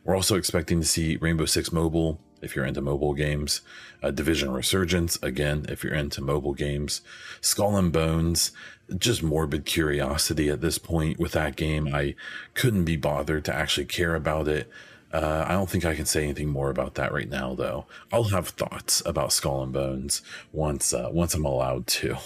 we're 0.04 0.16
also 0.16 0.36
expecting 0.36 0.80
to 0.80 0.86
see 0.86 1.16
rainbow 1.16 1.46
six 1.46 1.72
mobile 1.72 2.20
if 2.42 2.56
you're 2.56 2.64
into 2.64 2.80
mobile 2.80 3.14
games. 3.14 3.60
Uh, 4.02 4.10
Division 4.10 4.52
Resurgence, 4.52 5.18
again, 5.22 5.66
if 5.68 5.84
you're 5.84 5.94
into 5.94 6.22
mobile 6.22 6.54
games. 6.54 7.02
Skull 7.40 7.76
and 7.76 7.92
Bones, 7.92 8.52
just 8.96 9.22
morbid 9.22 9.64
curiosity 9.64 10.48
at 10.48 10.60
this 10.60 10.78
point 10.78 11.18
with 11.18 11.32
that 11.32 11.56
game. 11.56 11.94
I 11.94 12.14
couldn't 12.54 12.84
be 12.84 12.96
bothered 12.96 13.44
to 13.46 13.54
actually 13.54 13.86
care 13.86 14.14
about 14.14 14.48
it. 14.48 14.70
Uh, 15.12 15.44
I 15.46 15.52
don't 15.52 15.68
think 15.68 15.84
I 15.84 15.96
can 15.96 16.06
say 16.06 16.22
anything 16.22 16.48
more 16.48 16.70
about 16.70 16.94
that 16.94 17.12
right 17.12 17.28
now, 17.28 17.54
though. 17.54 17.86
I'll 18.12 18.24
have 18.24 18.48
thoughts 18.48 19.02
about 19.04 19.32
Skull 19.32 19.62
and 19.62 19.72
Bones 19.72 20.22
once 20.52 20.94
uh, 20.94 21.08
once 21.12 21.34
I'm 21.34 21.44
allowed 21.44 21.86
to. 21.88 22.16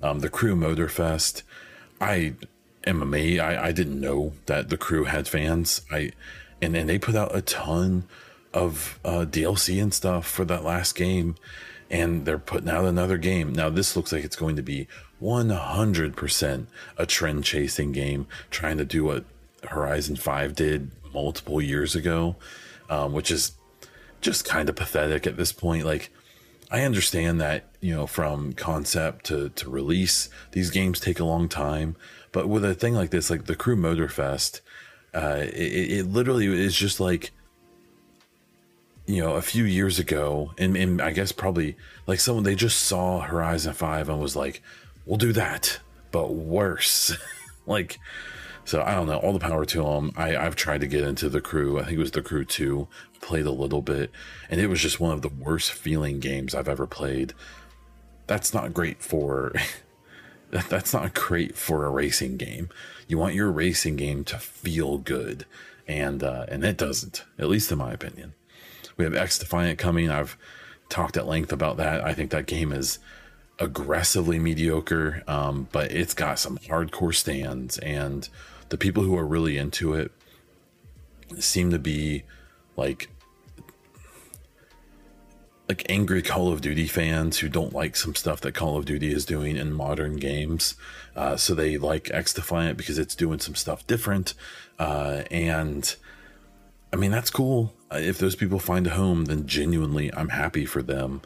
Um, 0.00 0.20
the 0.20 0.30
Crew 0.30 0.56
Motorfest, 0.56 1.42
I 2.00 2.34
am 2.86 3.02
amazed. 3.02 3.40
I, 3.40 3.66
I 3.66 3.72
didn't 3.72 4.00
know 4.00 4.32
that 4.46 4.70
the 4.70 4.76
crew 4.76 5.04
had 5.04 5.28
fans. 5.28 5.82
I 5.90 6.12
and 6.62 6.74
then 6.74 6.86
they 6.86 6.98
put 6.98 7.14
out 7.14 7.36
a 7.36 7.42
ton 7.42 8.04
of 8.52 8.98
uh, 9.04 9.26
DLC 9.28 9.80
and 9.80 9.92
stuff 9.92 10.26
for 10.26 10.44
that 10.46 10.64
last 10.64 10.94
game, 10.94 11.36
and 11.90 12.24
they're 12.24 12.38
putting 12.38 12.68
out 12.68 12.84
another 12.84 13.18
game. 13.18 13.52
Now, 13.52 13.68
this 13.68 13.96
looks 13.96 14.12
like 14.12 14.24
it's 14.24 14.36
going 14.36 14.56
to 14.56 14.62
be 14.62 14.88
100% 15.22 16.66
a 16.96 17.06
trend 17.06 17.44
chasing 17.44 17.92
game, 17.92 18.26
trying 18.50 18.78
to 18.78 18.84
do 18.84 19.04
what 19.04 19.24
Horizon 19.68 20.16
5 20.16 20.54
did 20.54 20.90
multiple 21.12 21.60
years 21.60 21.94
ago, 21.94 22.36
um, 22.88 23.12
which 23.12 23.30
is 23.30 23.52
just 24.20 24.44
kind 24.44 24.68
of 24.68 24.76
pathetic 24.76 25.26
at 25.26 25.36
this 25.36 25.52
point. 25.52 25.84
Like, 25.84 26.10
I 26.70 26.82
understand 26.82 27.40
that, 27.40 27.64
you 27.80 27.94
know, 27.94 28.06
from 28.06 28.52
concept 28.52 29.26
to, 29.26 29.48
to 29.50 29.70
release, 29.70 30.28
these 30.52 30.70
games 30.70 31.00
take 31.00 31.20
a 31.20 31.24
long 31.24 31.48
time. 31.48 31.96
But 32.32 32.48
with 32.48 32.64
a 32.64 32.74
thing 32.74 32.94
like 32.94 33.10
this, 33.10 33.30
like 33.30 33.46
the 33.46 33.56
Crew 33.56 33.76
Motorfest, 33.76 34.60
uh, 35.14 35.38
it, 35.40 35.90
it 35.90 36.06
literally 36.06 36.46
is 36.46 36.76
just 36.76 37.00
like 37.00 37.32
you 39.08 39.22
know, 39.22 39.36
a 39.36 39.42
few 39.42 39.64
years 39.64 39.98
ago, 39.98 40.52
and, 40.58 40.76
and 40.76 41.00
I 41.00 41.12
guess 41.12 41.32
probably 41.32 41.78
like 42.06 42.20
someone 42.20 42.44
they 42.44 42.54
just 42.54 42.82
saw 42.82 43.22
Horizon 43.22 43.72
5 43.72 44.10
and 44.10 44.20
was 44.20 44.36
like, 44.36 44.62
we'll 45.06 45.16
do 45.16 45.32
that, 45.32 45.80
but 46.12 46.34
worse. 46.34 47.16
like, 47.66 47.98
so 48.68 48.82
I 48.82 48.94
don't 48.94 49.06
know. 49.06 49.16
All 49.16 49.32
the 49.32 49.38
power 49.38 49.64
to 49.64 49.82
them. 49.82 50.12
I, 50.14 50.36
I've 50.36 50.54
tried 50.54 50.82
to 50.82 50.86
get 50.86 51.02
into 51.02 51.30
the 51.30 51.40
crew. 51.40 51.78
I 51.78 51.84
think 51.84 51.96
it 51.96 52.00
was 52.00 52.10
the 52.10 52.20
crew 52.20 52.44
two. 52.44 52.86
Played 53.22 53.46
a 53.46 53.50
little 53.50 53.80
bit, 53.80 54.10
and 54.50 54.60
it 54.60 54.66
was 54.66 54.82
just 54.82 55.00
one 55.00 55.12
of 55.12 55.22
the 55.22 55.30
worst 55.30 55.72
feeling 55.72 56.20
games 56.20 56.54
I've 56.54 56.68
ever 56.68 56.86
played. 56.86 57.32
That's 58.26 58.52
not 58.52 58.74
great 58.74 59.02
for. 59.02 59.54
that's 60.50 60.92
not 60.92 61.14
great 61.14 61.56
for 61.56 61.86
a 61.86 61.90
racing 61.90 62.36
game. 62.36 62.68
You 63.06 63.16
want 63.16 63.34
your 63.34 63.50
racing 63.50 63.96
game 63.96 64.22
to 64.24 64.36
feel 64.36 64.98
good, 64.98 65.46
and 65.86 66.22
uh, 66.22 66.44
and 66.48 66.62
it 66.62 66.76
doesn't. 66.76 67.24
At 67.38 67.48
least 67.48 67.72
in 67.72 67.78
my 67.78 67.92
opinion. 67.94 68.34
We 68.98 69.04
have 69.04 69.14
XDefiant 69.14 69.78
coming. 69.78 70.10
I've 70.10 70.36
talked 70.90 71.16
at 71.16 71.26
length 71.26 71.52
about 71.52 71.78
that. 71.78 72.04
I 72.04 72.12
think 72.12 72.32
that 72.32 72.44
game 72.44 72.72
is 72.72 72.98
aggressively 73.58 74.38
mediocre, 74.38 75.22
um, 75.26 75.68
but 75.72 75.90
it's 75.90 76.14
got 76.14 76.38
some 76.38 76.58
hardcore 76.58 77.14
stands, 77.14 77.78
and 77.78 78.28
the 78.68 78.78
people 78.78 79.02
who 79.02 79.16
are 79.16 79.26
really 79.26 79.58
into 79.58 79.94
it 79.94 80.12
seem 81.38 81.70
to 81.70 81.78
be 81.78 82.22
like 82.76 83.08
like 85.68 85.84
angry 85.90 86.22
Call 86.22 86.50
of 86.50 86.62
Duty 86.62 86.86
fans 86.86 87.38
who 87.38 87.48
don't 87.48 87.74
like 87.74 87.94
some 87.94 88.14
stuff 88.14 88.40
that 88.40 88.54
Call 88.54 88.78
of 88.78 88.86
Duty 88.86 89.12
is 89.12 89.26
doing 89.26 89.56
in 89.56 89.72
modern 89.72 90.16
games. 90.16 90.76
Uh, 91.14 91.36
so 91.36 91.54
they 91.54 91.76
like 91.76 92.04
XDefiant 92.04 92.78
because 92.78 92.98
it's 92.98 93.14
doing 93.14 93.38
some 93.38 93.54
stuff 93.54 93.86
different. 93.86 94.32
Uh, 94.78 95.24
and 95.30 95.94
I 96.90 96.96
mean, 96.96 97.10
that's 97.10 97.28
cool. 97.28 97.74
If 97.92 98.16
those 98.16 98.34
people 98.34 98.58
find 98.58 98.86
a 98.86 98.90
home, 98.90 99.26
then 99.26 99.46
genuinely 99.46 100.12
I'm 100.14 100.30
happy 100.30 100.64
for 100.64 100.82
them. 100.82 101.20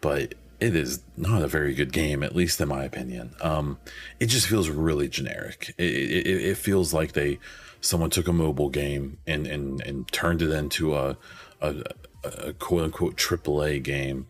But 0.00 0.34
it 0.60 0.74
is 0.74 1.02
not 1.16 1.42
a 1.42 1.48
very 1.48 1.74
good 1.74 1.92
game, 1.92 2.22
at 2.22 2.34
least 2.34 2.60
in 2.60 2.68
my 2.68 2.84
opinion. 2.84 3.34
Um, 3.40 3.78
it 4.20 4.26
just 4.26 4.46
feels 4.46 4.68
really 4.68 5.08
generic. 5.08 5.74
It, 5.78 5.84
it, 5.84 6.26
it, 6.26 6.56
feels 6.56 6.94
like 6.94 7.12
they 7.12 7.38
someone 7.80 8.10
took 8.10 8.26
a 8.26 8.32
mobile 8.32 8.70
game 8.70 9.18
and 9.26 9.46
and, 9.46 9.80
and 9.82 10.10
turned 10.12 10.42
it 10.42 10.50
into 10.50 10.96
a, 10.96 11.16
a, 11.60 11.82
a 12.24 12.52
quote 12.54 12.84
unquote 12.84 13.16
AAA 13.16 13.82
game, 13.82 14.26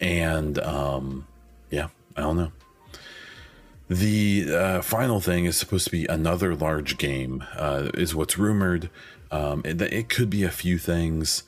and 0.00 0.58
um, 0.58 1.26
yeah, 1.70 1.88
I 2.16 2.22
don't 2.22 2.36
know. 2.36 2.52
The 3.88 4.54
uh, 4.54 4.82
final 4.82 5.20
thing 5.20 5.46
is 5.46 5.56
supposed 5.56 5.86
to 5.86 5.90
be 5.90 6.04
another 6.06 6.54
large 6.54 6.98
game, 6.98 7.42
uh, 7.56 7.88
is 7.94 8.14
what's 8.14 8.36
rumored. 8.36 8.90
Um, 9.30 9.62
it, 9.64 9.80
it 9.80 10.08
could 10.10 10.28
be 10.28 10.42
a 10.42 10.50
few 10.50 10.76
things. 10.76 11.44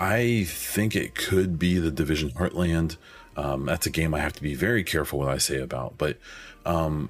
I 0.00 0.44
think 0.46 0.94
it 0.94 1.14
could 1.14 1.58
be 1.58 1.78
the 1.78 1.90
Division 1.90 2.30
Heartland. 2.30 2.96
Um, 3.38 3.66
that's 3.66 3.86
a 3.86 3.90
game 3.90 4.14
I 4.14 4.18
have 4.18 4.32
to 4.32 4.42
be 4.42 4.56
very 4.56 4.82
careful 4.82 5.20
what 5.20 5.28
I 5.28 5.38
say 5.38 5.60
about, 5.60 5.96
but 5.96 6.18
um, 6.66 7.08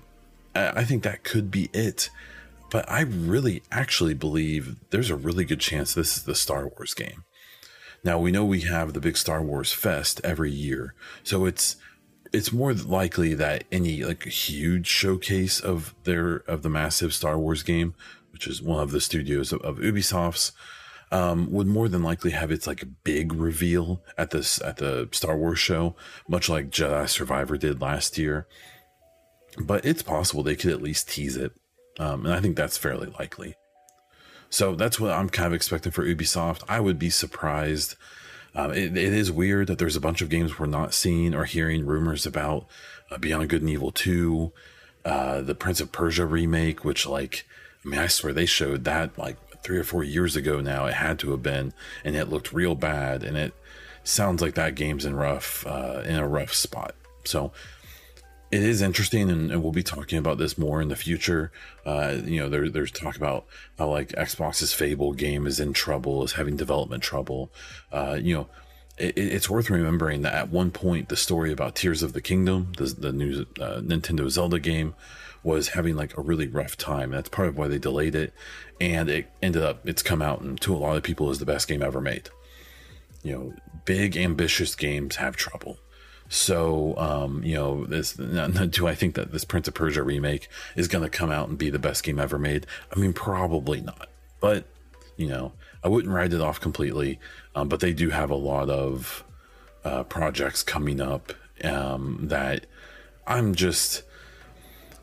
I, 0.54 0.80
I 0.80 0.84
think 0.84 1.02
that 1.02 1.24
could 1.24 1.50
be 1.50 1.70
it. 1.72 2.10
But 2.70 2.88
I 2.90 3.00
really 3.00 3.62
actually 3.72 4.12
believe 4.12 4.76
there's 4.90 5.08
a 5.08 5.16
really 5.16 5.46
good 5.46 5.58
chance 5.58 5.94
this 5.94 6.18
is 6.18 6.24
the 6.24 6.34
Star 6.34 6.68
Wars 6.68 6.92
game. 6.92 7.24
Now 8.04 8.18
we 8.18 8.30
know 8.30 8.44
we 8.44 8.60
have 8.60 8.92
the 8.92 9.00
big 9.00 9.16
Star 9.16 9.42
Wars 9.42 9.72
Fest 9.72 10.20
every 10.22 10.52
year, 10.52 10.94
so 11.22 11.46
it's 11.46 11.76
it's 12.30 12.52
more 12.52 12.74
likely 12.74 13.32
that 13.32 13.64
any 13.72 14.04
like 14.04 14.24
huge 14.24 14.86
showcase 14.86 15.60
of 15.60 15.94
their 16.04 16.42
of 16.46 16.60
the 16.60 16.68
massive 16.68 17.14
Star 17.14 17.38
Wars 17.38 17.62
game, 17.62 17.94
which 18.32 18.46
is 18.46 18.60
one 18.60 18.82
of 18.82 18.90
the 18.90 19.00
studios 19.00 19.50
of, 19.50 19.62
of 19.62 19.78
Ubisoft's, 19.78 20.52
um, 21.10 21.50
would 21.50 21.66
more 21.66 21.88
than 21.88 22.02
likely 22.02 22.30
have 22.32 22.50
its 22.50 22.66
like 22.66 22.84
big 23.04 23.32
reveal 23.32 24.02
at 24.16 24.30
this 24.30 24.60
at 24.62 24.76
the 24.76 25.08
Star 25.12 25.36
Wars 25.36 25.58
show, 25.58 25.96
much 26.28 26.48
like 26.48 26.70
Jedi 26.70 27.08
Survivor 27.08 27.56
did 27.56 27.80
last 27.80 28.18
year. 28.18 28.46
But 29.58 29.84
it's 29.84 30.02
possible 30.02 30.42
they 30.42 30.56
could 30.56 30.70
at 30.70 30.82
least 30.82 31.08
tease 31.08 31.36
it, 31.36 31.52
um, 31.98 32.26
and 32.26 32.34
I 32.34 32.40
think 32.40 32.56
that's 32.56 32.78
fairly 32.78 33.12
likely. 33.18 33.54
So 34.50 34.74
that's 34.74 34.98
what 35.00 35.12
I'm 35.12 35.28
kind 35.28 35.48
of 35.48 35.52
expecting 35.52 35.92
for 35.92 36.04
Ubisoft. 36.04 36.62
I 36.68 36.80
would 36.80 36.98
be 36.98 37.10
surprised. 37.10 37.96
Um, 38.54 38.72
it, 38.72 38.96
it 38.96 39.12
is 39.12 39.30
weird 39.30 39.66
that 39.66 39.78
there's 39.78 39.96
a 39.96 40.00
bunch 40.00 40.22
of 40.22 40.30
games 40.30 40.58
we're 40.58 40.66
not 40.66 40.94
seeing 40.94 41.34
or 41.34 41.44
hearing 41.44 41.86
rumors 41.86 42.24
about. 42.24 42.66
Uh, 43.10 43.18
Beyond 43.18 43.48
Good 43.48 43.60
and 43.62 43.70
Evil 43.70 43.90
2, 43.90 44.52
uh, 45.04 45.40
the 45.42 45.54
Prince 45.54 45.80
of 45.80 45.92
Persia 45.92 46.24
remake, 46.24 46.84
which, 46.84 47.06
like, 47.06 47.46
I 47.84 47.88
mean, 47.88 48.00
I 48.00 48.06
swear 48.06 48.32
they 48.32 48.46
showed 48.46 48.84
that 48.84 49.16
like 49.18 49.36
three 49.68 49.78
or 49.78 49.84
four 49.84 50.02
years 50.02 50.34
ago 50.34 50.62
now. 50.62 50.86
It 50.86 50.94
had 50.94 51.18
to 51.18 51.30
have 51.32 51.42
been, 51.42 51.74
and 52.02 52.16
it 52.16 52.30
looked 52.30 52.54
real 52.54 52.74
bad. 52.74 53.22
And 53.22 53.36
it 53.36 53.52
sounds 54.02 54.40
like 54.40 54.54
that 54.54 54.74
game's 54.74 55.04
in 55.04 55.14
rough, 55.14 55.66
uh, 55.66 56.02
in 56.06 56.16
a 56.16 56.26
rough 56.26 56.54
spot. 56.54 56.94
So 57.24 57.52
it 58.50 58.62
is 58.62 58.80
interesting, 58.80 59.28
and, 59.28 59.52
and, 59.52 59.62
we'll 59.62 59.72
be 59.72 59.82
talking 59.82 60.18
about 60.18 60.38
this 60.38 60.56
more 60.56 60.80
in 60.80 60.88
the 60.88 60.96
future. 60.96 61.52
Uh, 61.84 62.16
you 62.24 62.40
know, 62.40 62.48
there, 62.48 62.70
there's 62.70 62.90
talk 62.90 63.16
about 63.16 63.44
how 63.76 63.90
like 63.90 64.08
Xbox's 64.12 64.72
Fable 64.72 65.12
game 65.12 65.46
is 65.46 65.60
in 65.60 65.74
trouble, 65.74 66.24
is 66.24 66.32
having 66.32 66.56
development 66.56 67.02
trouble. 67.02 67.52
Uh, 67.92 68.18
you 68.18 68.34
know, 68.34 68.48
it, 68.96 69.18
it's 69.18 69.50
worth 69.50 69.68
remembering 69.68 70.22
that 70.22 70.32
at 70.32 70.48
one 70.48 70.70
point 70.70 71.10
the 71.10 71.16
story 71.16 71.52
about 71.52 71.74
Tears 71.74 72.02
of 72.02 72.14
the 72.14 72.22
Kingdom, 72.22 72.72
the, 72.78 72.86
the 72.86 73.12
new 73.12 73.44
uh, 73.60 73.82
Nintendo 73.82 74.30
Zelda 74.30 74.58
game, 74.58 74.94
was 75.42 75.68
having 75.68 75.96
like 75.96 76.16
a 76.16 76.22
really 76.22 76.48
rough 76.48 76.76
time. 76.76 77.10
That's 77.10 77.28
part 77.28 77.48
of 77.48 77.56
why 77.56 77.68
they 77.68 77.78
delayed 77.78 78.14
it, 78.14 78.32
and 78.80 79.08
it 79.08 79.30
ended 79.42 79.62
up 79.62 79.86
it's 79.86 80.02
come 80.02 80.22
out 80.22 80.40
and 80.40 80.60
to 80.62 80.74
a 80.74 80.76
lot 80.76 80.96
of 80.96 81.02
people 81.02 81.30
is 81.30 81.38
the 81.38 81.46
best 81.46 81.68
game 81.68 81.82
ever 81.82 82.00
made. 82.00 82.30
You 83.22 83.32
know, 83.32 83.54
big 83.84 84.16
ambitious 84.16 84.74
games 84.74 85.16
have 85.16 85.36
trouble. 85.36 85.78
So, 86.30 86.94
um, 86.98 87.42
you 87.42 87.54
know, 87.54 87.86
this 87.86 88.12
do 88.12 88.86
I 88.86 88.94
think 88.94 89.14
that 89.14 89.32
this 89.32 89.44
Prince 89.44 89.68
of 89.68 89.74
Persia 89.74 90.02
remake 90.02 90.48
is 90.76 90.88
going 90.88 91.02
to 91.02 91.10
come 91.10 91.30
out 91.30 91.48
and 91.48 91.56
be 91.56 91.70
the 91.70 91.78
best 91.78 92.04
game 92.04 92.18
ever 92.18 92.38
made? 92.38 92.66
I 92.94 92.98
mean, 92.98 93.12
probably 93.12 93.80
not. 93.80 94.08
But 94.40 94.64
you 95.16 95.26
know, 95.28 95.52
I 95.82 95.88
wouldn't 95.88 96.12
write 96.14 96.32
it 96.32 96.40
off 96.40 96.60
completely. 96.60 97.18
Um, 97.54 97.68
but 97.68 97.80
they 97.80 97.92
do 97.92 98.10
have 98.10 98.30
a 98.30 98.36
lot 98.36 98.70
of 98.70 99.24
uh, 99.84 100.04
projects 100.04 100.62
coming 100.62 101.00
up 101.00 101.32
um, 101.64 102.28
that 102.28 102.66
I'm 103.26 103.54
just 103.54 104.02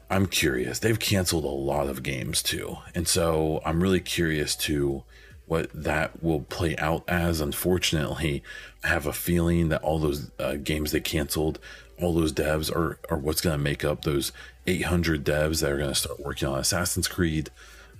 I'm 0.09 0.27
curious. 0.27 0.79
They've 0.79 0.99
canceled 0.99 1.45
a 1.45 1.47
lot 1.47 1.87
of 1.87 2.03
games 2.03 2.43
too. 2.43 2.77
And 2.93 3.07
so 3.07 3.61
I'm 3.65 3.81
really 3.81 3.99
curious 3.99 4.55
to 4.57 5.03
what 5.47 5.69
that 5.73 6.23
will 6.23 6.41
play 6.41 6.75
out 6.77 7.03
as. 7.07 7.41
Unfortunately, 7.41 8.43
I 8.83 8.87
have 8.87 9.05
a 9.05 9.13
feeling 9.13 9.69
that 9.69 9.81
all 9.81 9.99
those 9.99 10.31
uh, 10.39 10.55
games 10.55 10.91
they 10.91 10.99
canceled, 10.99 11.59
all 11.99 12.13
those 12.13 12.33
devs 12.33 12.73
are, 12.75 12.99
are 13.09 13.17
what's 13.17 13.41
going 13.41 13.57
to 13.57 13.63
make 13.63 13.83
up 13.83 14.03
those 14.03 14.31
800 14.67 15.23
devs 15.23 15.61
that 15.61 15.71
are 15.71 15.77
going 15.77 15.89
to 15.89 15.95
start 15.95 16.19
working 16.19 16.47
on 16.47 16.59
Assassin's 16.59 17.07
Creed. 17.07 17.49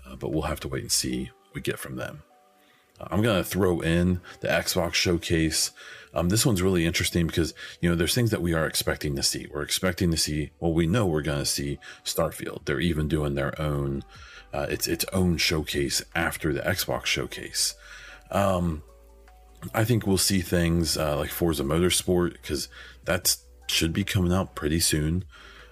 Uh, 0.05 0.15
but 0.15 0.31
we'll 0.31 0.43
have 0.43 0.59
to 0.61 0.67
wait 0.67 0.83
and 0.83 0.91
see 0.91 1.25
what 1.25 1.55
we 1.55 1.61
get 1.61 1.79
from 1.79 1.95
them. 1.95 2.23
Uh, 2.99 3.07
I'm 3.09 3.21
going 3.21 3.43
to 3.43 3.49
throw 3.49 3.81
in 3.81 4.21
the 4.41 4.47
Xbox 4.47 4.93
showcase. 4.93 5.71
Um, 6.15 6.29
this 6.29 6.45
one's 6.45 6.61
really 6.61 6.85
interesting 6.85 7.27
because, 7.27 7.53
you 7.81 7.89
know, 7.89 7.95
there's 7.95 8.15
things 8.15 8.31
that 8.31 8.41
we 8.41 8.53
are 8.53 8.65
expecting 8.65 9.15
to 9.17 9.23
see. 9.23 9.47
We're 9.51 9.63
expecting 9.63 10.11
to 10.11 10.17
see, 10.17 10.51
well, 10.59 10.73
we 10.73 10.87
know 10.87 11.05
we're 11.05 11.21
going 11.21 11.39
to 11.39 11.45
see 11.45 11.77
Starfield. 12.05 12.65
They're 12.65 12.79
even 12.79 13.07
doing 13.07 13.35
their 13.35 13.59
own, 13.61 14.03
uh, 14.53 14.67
its, 14.69 14.87
its 14.87 15.05
own 15.11 15.37
showcase 15.37 16.01
after 16.15 16.53
the 16.53 16.61
Xbox 16.61 17.05
showcase. 17.05 17.75
Um, 18.31 18.81
I 19.73 19.83
think 19.83 20.07
we'll 20.07 20.17
see 20.17 20.41
things 20.41 20.97
uh, 20.97 21.17
like 21.17 21.29
Forza 21.29 21.63
Motorsport 21.63 22.33
because 22.33 22.69
that 23.03 23.35
should 23.67 23.93
be 23.93 24.03
coming 24.03 24.31
out 24.31 24.55
pretty 24.55 24.79
soon. 24.79 25.25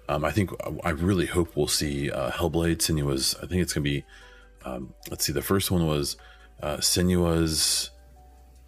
Um, 0.10 0.26
I 0.26 0.32
think 0.32 0.52
I 0.84 0.90
really 0.90 1.28
hope 1.28 1.56
we'll 1.56 1.68
see 1.68 2.12
uh, 2.12 2.32
Hellblade 2.32 2.80
Senua's. 2.80 3.36
I 3.42 3.46
think 3.46 3.62
it's 3.62 3.74
gonna 3.74 3.84
be. 3.84 4.04
Um, 4.66 4.94
let's 5.10 5.26
see. 5.26 5.32
The 5.32 5.42
first 5.42 5.72
one 5.72 5.88
was 5.88 6.18
uh, 6.62 6.78
Senua's 6.78 7.92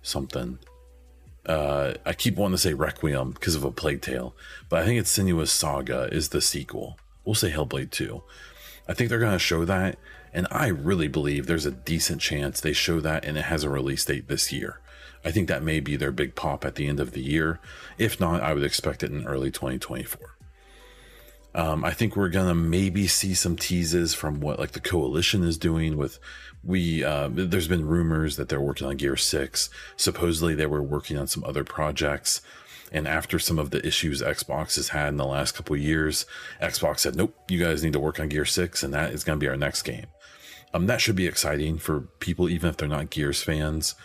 something. 0.01 0.59
Uh, 1.45 1.93
I 2.05 2.13
keep 2.13 2.35
wanting 2.35 2.55
to 2.55 2.61
say 2.61 2.73
Requiem 2.73 3.31
because 3.31 3.55
of 3.55 3.63
a 3.63 3.71
Plague 3.71 4.01
Tale, 4.01 4.35
but 4.69 4.81
I 4.81 4.85
think 4.85 4.99
it's 4.99 5.15
Senua's 5.15 5.51
Saga 5.51 6.09
is 6.11 6.29
the 6.29 6.41
sequel. 6.41 6.97
We'll 7.23 7.35
say 7.35 7.51
Hellblade 7.51 7.91
2. 7.91 8.23
I 8.87 8.93
think 8.93 9.09
they're 9.09 9.19
going 9.19 9.31
to 9.31 9.39
show 9.39 9.65
that, 9.65 9.97
and 10.33 10.47
I 10.51 10.67
really 10.67 11.07
believe 11.07 11.45
there's 11.45 11.65
a 11.65 11.71
decent 11.71 12.21
chance 12.21 12.59
they 12.59 12.73
show 12.73 12.99
that 12.99 13.25
and 13.25 13.37
it 13.37 13.45
has 13.45 13.63
a 13.63 13.69
release 13.69 14.05
date 14.05 14.27
this 14.27 14.51
year. 14.51 14.79
I 15.23 15.31
think 15.31 15.47
that 15.47 15.63
may 15.63 15.79
be 15.79 15.95
their 15.95 16.11
big 16.11 16.35
pop 16.35 16.63
at 16.65 16.75
the 16.75 16.87
end 16.87 16.99
of 16.99 17.13
the 17.13 17.21
year. 17.21 17.59
If 17.97 18.19
not, 18.19 18.41
I 18.41 18.53
would 18.53 18.63
expect 18.63 19.01
it 19.01 19.11
in 19.11 19.25
early 19.25 19.49
2024. 19.49 20.34
Um, 21.55 21.85
I 21.85 21.91
think 21.91 22.15
we're 22.15 22.29
gonna 22.29 22.53
maybe 22.53 23.07
see 23.07 23.33
some 23.33 23.55
teases 23.55 24.13
from 24.13 24.41
what 24.41 24.59
like 24.59 24.73
the 24.73 24.81
coalition 24.81 25.43
is 25.43 25.57
doing 25.57 25.95
with 25.95 26.19
we. 26.63 27.03
Uh, 27.03 27.29
there's 27.31 27.69
been 27.69 27.87
rumors 27.87 28.35
that 28.35 28.49
they're 28.49 28.59
working 28.59 28.87
on 28.87 28.97
Gear 28.97 29.15
Six. 29.15 29.69
Supposedly 29.95 30.53
they 30.53 30.65
were 30.65 30.83
working 30.83 31.17
on 31.17 31.27
some 31.27 31.43
other 31.45 31.63
projects. 31.63 32.41
And 32.91 33.07
after 33.07 33.39
some 33.39 33.57
of 33.57 33.71
the 33.71 33.85
issues 33.85 34.21
Xbox 34.21 34.75
has 34.75 34.89
had 34.89 35.09
in 35.09 35.17
the 35.17 35.25
last 35.25 35.53
couple 35.53 35.75
years, 35.75 36.25
Xbox 36.61 36.99
said, 36.99 37.15
"Nope, 37.15 37.33
you 37.49 37.57
guys 37.57 37.83
need 37.83 37.93
to 37.93 37.99
work 37.99 38.19
on 38.19 38.29
Gear 38.29 38.45
Six, 38.45 38.83
and 38.83 38.93
that 38.93 39.13
is 39.13 39.23
going 39.23 39.39
to 39.39 39.43
be 39.43 39.49
our 39.49 39.57
next 39.57 39.83
game." 39.83 40.07
Um, 40.73 40.87
that 40.87 40.99
should 40.99 41.15
be 41.15 41.25
exciting 41.25 41.77
for 41.77 42.01
people, 42.19 42.49
even 42.49 42.69
if 42.69 42.75
they're 42.75 42.89
not 42.89 43.09
Gears 43.09 43.41
fans. 43.41 43.95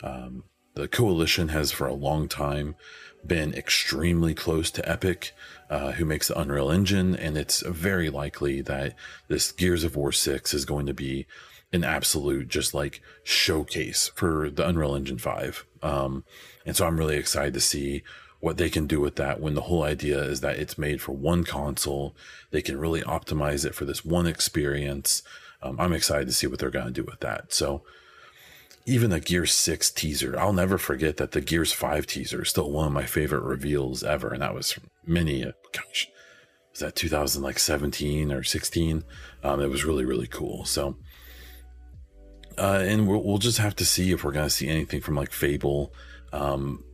Um, 0.00 0.44
the 0.74 0.86
coalition 0.86 1.48
has 1.48 1.72
for 1.72 1.88
a 1.88 1.92
long 1.92 2.28
time 2.28 2.76
been 3.26 3.52
extremely 3.52 4.32
close 4.32 4.70
to 4.70 4.88
Epic, 4.88 5.32
uh, 5.70 5.92
who 5.92 6.04
makes 6.04 6.28
the 6.28 6.38
Unreal 6.38 6.70
Engine, 6.70 7.14
and 7.14 7.38
it's 7.38 7.60
very 7.62 8.10
likely 8.10 8.60
that 8.60 8.96
this 9.28 9.52
Gears 9.52 9.84
of 9.84 9.94
War 9.94 10.10
6 10.10 10.52
is 10.52 10.64
going 10.64 10.86
to 10.86 10.94
be 10.94 11.26
an 11.72 11.84
absolute 11.84 12.48
just 12.48 12.74
like 12.74 13.00
showcase 13.22 14.10
for 14.16 14.50
the 14.50 14.66
Unreal 14.66 14.96
Engine 14.96 15.18
5. 15.18 15.64
Um, 15.82 16.24
and 16.66 16.76
so 16.76 16.86
I'm 16.86 16.98
really 16.98 17.16
excited 17.16 17.54
to 17.54 17.60
see 17.60 18.02
what 18.40 18.56
they 18.56 18.68
can 18.68 18.86
do 18.86 19.00
with 19.00 19.16
that 19.16 19.40
when 19.40 19.54
the 19.54 19.62
whole 19.62 19.84
idea 19.84 20.20
is 20.20 20.40
that 20.40 20.56
it's 20.56 20.76
made 20.76 21.00
for 21.00 21.12
one 21.12 21.44
console. 21.44 22.16
They 22.50 22.62
can 22.62 22.78
really 22.78 23.02
optimize 23.02 23.64
it 23.64 23.74
for 23.74 23.84
this 23.84 24.04
one 24.04 24.26
experience. 24.26 25.22
Um, 25.62 25.78
I'm 25.78 25.92
excited 25.92 26.26
to 26.26 26.34
see 26.34 26.48
what 26.48 26.58
they're 26.58 26.70
going 26.70 26.86
to 26.86 26.90
do 26.90 27.04
with 27.04 27.20
that. 27.20 27.52
So, 27.52 27.82
even 28.86 29.10
the 29.10 29.20
Gears 29.20 29.52
6 29.52 29.90
teaser, 29.90 30.36
I'll 30.40 30.54
never 30.54 30.78
forget 30.78 31.18
that 31.18 31.32
the 31.32 31.42
Gears 31.42 31.70
5 31.70 32.06
teaser 32.06 32.42
is 32.42 32.48
still 32.48 32.70
one 32.70 32.86
of 32.86 32.92
my 32.92 33.04
favorite 33.04 33.42
reveals 33.42 34.02
ever. 34.02 34.32
And 34.32 34.40
that 34.40 34.54
was 34.54 34.78
many, 35.10 35.44
gosh, 35.72 36.08
was 36.72 36.80
that 36.80 36.96
2017 36.96 38.32
or 38.32 38.42
16? 38.42 39.04
Um, 39.42 39.60
it 39.60 39.68
was 39.68 39.84
really, 39.84 40.04
really 40.04 40.26
cool. 40.26 40.64
So, 40.64 40.96
uh, 42.56 42.84
and 42.86 43.08
we'll, 43.08 43.22
we'll 43.22 43.38
just 43.38 43.58
have 43.58 43.76
to 43.76 43.84
see 43.84 44.12
if 44.12 44.24
we're 44.24 44.32
going 44.32 44.46
to 44.46 44.50
see 44.50 44.68
anything 44.68 45.00
from 45.00 45.16
like 45.16 45.32
Fable. 45.32 45.92
Um, 46.32 46.84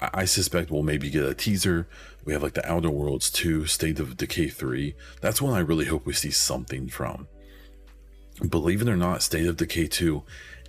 I 0.00 0.24
suspect 0.24 0.70
we'll 0.70 0.82
maybe 0.82 1.10
get 1.10 1.24
a 1.24 1.34
teaser. 1.34 1.88
We 2.24 2.32
have 2.32 2.42
like 2.42 2.54
the 2.54 2.70
Outer 2.70 2.90
Worlds 2.90 3.30
2, 3.30 3.66
State 3.66 4.00
of 4.00 4.16
Decay 4.16 4.48
3. 4.48 4.94
That's 5.20 5.40
one 5.40 5.54
I 5.54 5.60
really 5.60 5.86
hope 5.86 6.06
we 6.06 6.12
see 6.12 6.30
something 6.30 6.88
from. 6.88 7.28
Believe 8.48 8.82
it 8.82 8.88
or 8.88 8.96
not, 8.96 9.22
State 9.22 9.46
of 9.46 9.56
Decay 9.56 9.86
2 9.86 10.24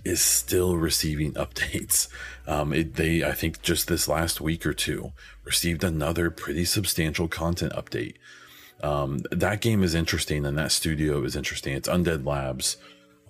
is 0.06 0.20
still 0.20 0.76
receiving 0.76 1.32
updates. 1.34 2.08
Um, 2.46 2.72
it, 2.72 2.94
they, 2.94 3.24
I 3.24 3.32
think, 3.32 3.60
just 3.62 3.88
this 3.88 4.06
last 4.06 4.40
week 4.40 4.64
or 4.64 4.72
two, 4.72 5.12
received 5.44 5.82
another 5.82 6.30
pretty 6.30 6.64
substantial 6.64 7.28
content 7.28 7.72
update. 7.72 8.14
Um, 8.82 9.20
that 9.30 9.60
game 9.60 9.82
is 9.82 9.94
interesting, 9.94 10.44
and 10.44 10.56
that 10.58 10.72
studio 10.72 11.22
is 11.24 11.34
interesting. 11.34 11.74
It's 11.74 11.88
Undead 11.88 12.24
Labs. 12.24 12.76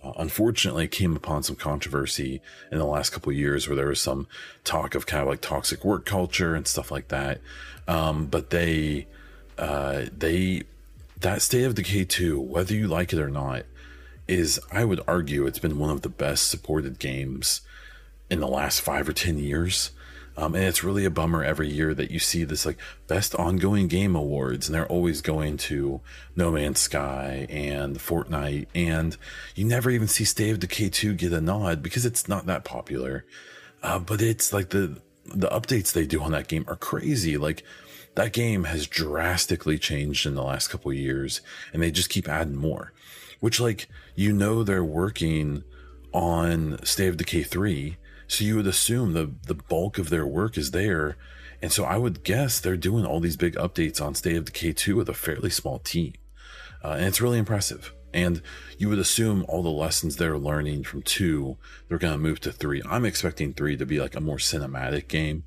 Uh, 0.02 0.12
unfortunately, 0.18 0.86
came 0.86 1.16
upon 1.16 1.42
some 1.42 1.56
controversy 1.56 2.42
in 2.70 2.78
the 2.78 2.84
last 2.84 3.10
couple 3.10 3.32
years 3.32 3.66
where 3.66 3.76
there 3.76 3.88
was 3.88 4.00
some 4.00 4.26
talk 4.64 4.94
of 4.94 5.06
kind 5.06 5.22
of 5.22 5.28
like 5.28 5.40
toxic 5.40 5.84
work 5.84 6.04
culture 6.04 6.54
and 6.54 6.66
stuff 6.66 6.90
like 6.90 7.08
that. 7.08 7.40
Um, 7.88 8.26
but 8.26 8.50
they, 8.50 9.06
uh, 9.56 10.06
they, 10.16 10.64
that 11.20 11.40
State 11.42 11.64
of 11.64 11.74
Decay 11.74 12.04
2, 12.04 12.38
whether 12.40 12.74
you 12.74 12.88
like 12.88 13.12
it 13.12 13.18
or 13.18 13.30
not, 13.30 13.64
is, 14.28 14.60
I 14.72 14.84
would 14.84 15.00
argue, 15.06 15.46
it's 15.46 15.58
been 15.58 15.78
one 15.78 15.90
of 15.90 16.02
the 16.02 16.08
best 16.08 16.48
supported 16.48 16.98
games 16.98 17.60
in 18.30 18.40
the 18.40 18.48
last 18.48 18.80
five 18.80 19.08
or 19.08 19.12
10 19.12 19.38
years. 19.38 19.90
Um, 20.38 20.54
and 20.54 20.64
it's 20.64 20.84
really 20.84 21.06
a 21.06 21.10
bummer 21.10 21.42
every 21.42 21.70
year 21.70 21.94
that 21.94 22.10
you 22.10 22.18
see 22.18 22.44
this 22.44 22.66
like 22.66 22.76
best 23.06 23.34
ongoing 23.36 23.88
game 23.88 24.14
awards, 24.14 24.68
and 24.68 24.74
they're 24.74 24.86
always 24.86 25.22
going 25.22 25.56
to 25.56 26.00
No 26.34 26.50
Man's 26.50 26.80
Sky 26.80 27.46
and 27.48 27.96
Fortnite, 27.96 28.66
and 28.74 29.16
you 29.54 29.64
never 29.64 29.90
even 29.90 30.08
see 30.08 30.24
State 30.24 30.50
of 30.50 30.60
Decay 30.60 30.90
2 30.90 31.14
get 31.14 31.32
a 31.32 31.40
nod 31.40 31.82
because 31.82 32.04
it's 32.04 32.28
not 32.28 32.44
that 32.46 32.64
popular. 32.64 33.24
Uh, 33.82 33.98
but 33.98 34.20
it's 34.20 34.52
like 34.52 34.70
the 34.70 35.00
the 35.24 35.48
updates 35.48 35.92
they 35.92 36.06
do 36.06 36.20
on 36.22 36.32
that 36.32 36.48
game 36.48 36.66
are 36.68 36.76
crazy. 36.76 37.38
Like 37.38 37.62
that 38.14 38.34
game 38.34 38.64
has 38.64 38.86
drastically 38.86 39.78
changed 39.78 40.26
in 40.26 40.34
the 40.34 40.42
last 40.42 40.68
couple 40.68 40.92
years, 40.92 41.40
and 41.72 41.82
they 41.82 41.90
just 41.90 42.10
keep 42.10 42.28
adding 42.28 42.56
more 42.56 42.92
which 43.46 43.60
like 43.60 43.86
you 44.16 44.32
know 44.32 44.64
they're 44.64 44.82
working 44.82 45.62
on 46.12 46.84
State 46.84 47.06
of 47.06 47.16
Decay 47.16 47.44
3 47.44 47.96
so 48.26 48.44
you 48.44 48.56
would 48.56 48.66
assume 48.66 49.12
the 49.12 49.30
the 49.46 49.54
bulk 49.54 49.98
of 49.98 50.10
their 50.10 50.26
work 50.26 50.58
is 50.58 50.72
there. 50.72 51.16
And 51.62 51.70
so 51.70 51.84
I 51.84 51.96
would 51.96 52.24
guess 52.24 52.58
they're 52.58 52.76
doing 52.76 53.06
all 53.06 53.20
these 53.20 53.36
big 53.36 53.54
updates 53.54 54.04
on 54.04 54.16
State 54.16 54.34
of 54.34 54.46
Decay 54.46 54.72
2 54.72 54.96
with 54.96 55.08
a 55.08 55.14
fairly 55.14 55.50
small 55.50 55.78
team. 55.78 56.14
Uh, 56.82 56.94
and 56.98 57.04
it's 57.04 57.20
really 57.20 57.38
impressive. 57.38 57.92
And 58.12 58.42
you 58.78 58.88
would 58.88 58.98
assume 58.98 59.44
all 59.46 59.62
the 59.62 59.70
lessons 59.70 60.16
they're 60.16 60.38
learning 60.38 60.82
from 60.82 61.02
2 61.02 61.56
they're 61.88 61.98
going 61.98 62.14
to 62.14 62.18
move 62.18 62.40
to 62.40 62.50
3 62.50 62.82
I'm 62.90 63.04
expecting 63.04 63.54
3 63.54 63.76
to 63.76 63.86
be 63.86 64.00
like 64.00 64.16
a 64.16 64.20
more 64.20 64.38
cinematic 64.38 65.06
game. 65.06 65.44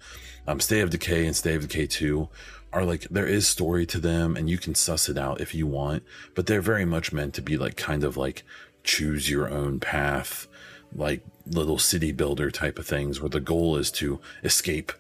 Um, 0.48 0.62
State 0.62 0.84
of 0.84 0.90
Decay 0.90 1.26
and 1.26 1.36
State 1.36 1.58
of 1.58 1.68
Decay 1.68 1.88
2 1.88 2.30
are 2.72 2.86
like 2.86 3.02
there 3.10 3.26
is 3.28 3.48
story 3.48 3.86
to 3.86 4.00
them 4.00 4.36
and 4.36 4.50
you 4.50 4.58
can 4.58 4.76
suss 4.76 5.10
it 5.10 5.18
out 5.18 5.42
if 5.42 5.56
you 5.56 5.66
want 5.66 6.04
but 6.36 6.46
they're 6.46 6.62
very 6.62 6.86
much 6.86 7.12
meant 7.12 7.34
to 7.34 7.42
be 7.42 7.58
like 7.58 7.76
kind 7.76 8.04
of 8.04 8.16
like 8.16 8.44
choose 8.84 9.30
your 9.30 9.50
own 9.50 9.80
path 9.80 10.48
like 10.96 11.24
little 11.46 11.78
city 11.78 12.12
builder 12.12 12.52
type 12.52 12.80
of 12.80 12.86
things 12.86 13.20
where 13.20 13.30
the 13.30 13.40
goal 13.40 13.76
is 13.78 13.92
to 13.92 14.20
escape 14.44 14.92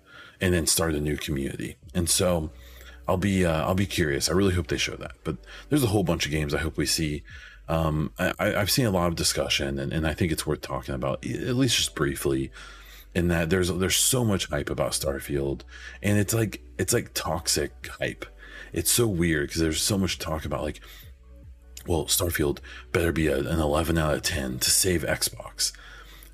and 0.42 0.54
then 0.54 0.66
start 0.66 0.96
a 0.96 1.02
new 1.02 1.18
community. 1.18 1.76
And 1.94 2.10
so 2.10 2.52
i'll 3.08 3.18
be 3.18 3.44
uh, 3.46 3.66
i'll 3.66 3.76
be 3.76 3.88
curious. 3.88 4.30
I 4.30 4.34
really 4.34 4.54
hope 4.54 4.68
they 4.68 4.78
show 4.78 4.96
that 4.96 5.14
but 5.24 5.38
there's 5.70 5.84
a 5.84 5.88
whole 5.88 6.04
bunch 6.04 6.26
of 6.26 6.32
games 6.32 6.54
i 6.54 6.60
hope 6.60 6.78
we 6.78 6.86
see. 6.86 7.24
Um, 7.68 8.14
I, 8.18 8.34
have 8.40 8.72
seen 8.72 8.88
a 8.88 8.92
lot 8.92 9.10
of 9.10 9.16
discussion 9.16 9.78
and, 9.78 9.94
and 9.94 10.08
i 10.08 10.14
think 10.16 10.32
it's 10.32 10.48
worth 10.48 10.62
talking 10.62 10.96
about 10.96 11.24
at 11.24 11.56
least 11.56 11.78
just 11.78 11.94
briefly 11.94 12.52
in 13.16 13.28
that 13.30 13.50
there's 13.50 13.70
there's 13.70 13.96
so 13.96 14.24
much 14.24 14.48
hype 14.48 14.70
about 14.70 14.92
Starfield, 14.92 15.62
and 16.02 16.18
it's 16.18 16.34
like 16.34 16.62
it's 16.78 16.94
like 16.94 17.14
toxic 17.14 17.90
hype. 18.00 18.26
It's 18.72 18.92
so 18.92 19.08
weird 19.08 19.48
because 19.48 19.62
there's 19.62 19.82
so 19.82 19.98
much 19.98 20.20
talk 20.20 20.46
about 20.46 20.64
like, 20.64 20.80
well, 21.88 22.06
Starfield 22.06 22.60
better 22.92 23.12
be 23.12 23.28
a, 23.28 23.38
an 23.38 23.60
11 23.60 23.98
out 23.98 24.14
of 24.14 24.22
10 24.22 24.60
to 24.60 24.70
save 24.70 25.04
Xbox, 25.04 25.72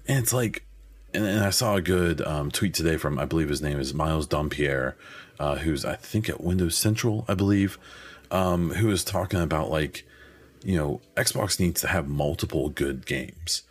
and 0.08 0.20
it's 0.20 0.34
like, 0.34 0.66
and, 1.14 1.26
and 1.26 1.44
I 1.44 1.50
saw 1.50 1.76
a 1.76 1.82
good 1.82 2.22
um, 2.22 2.52
tweet 2.52 2.74
today 2.74 2.98
from 2.98 3.18
I 3.20 3.26
believe 3.26 3.50
his 3.50 3.62
name 3.62 3.80
is 3.80 3.94
Miles 3.94 4.28
Dompier, 4.28 4.96
uh, 5.40 5.56
who's 5.56 5.86
I 5.86 5.96
think 5.96 6.30
at 6.30 6.42
Windows 6.42 6.78
Central, 6.78 7.26
I 7.28 7.36
believe, 7.36 7.78
um, 8.32 8.72
who 8.72 8.88
was 8.88 9.04
talking 9.04 9.40
about 9.40 9.72
like, 9.72 10.06
you 10.64 10.78
know, 10.78 11.02
Xbox 11.16 11.60
needs 11.60 11.82
to 11.82 11.88
have 11.88 12.08
multiple 12.08 12.70
good 12.70 13.06
games. 13.06 13.64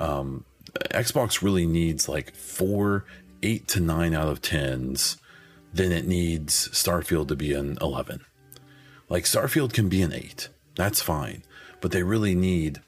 Um, 0.00 0.44
Xbox 0.90 1.42
really 1.42 1.66
needs 1.66 2.08
like 2.08 2.34
four, 2.34 3.04
eight 3.42 3.68
to 3.68 3.80
nine 3.80 4.14
out 4.14 4.28
of 4.28 4.42
tens, 4.42 5.16
then 5.72 5.92
it 5.92 6.06
needs 6.06 6.68
Starfield 6.68 7.28
to 7.28 7.36
be 7.36 7.52
an 7.54 7.78
11. 7.80 8.24
Like 9.08 9.24
Starfield 9.24 9.72
can 9.72 9.88
be 9.88 10.02
an 10.02 10.12
eight, 10.12 10.48
that's 10.76 11.00
fine, 11.00 11.42
but 11.80 11.92
they 11.92 12.02
really 12.02 12.34
need 12.34 12.80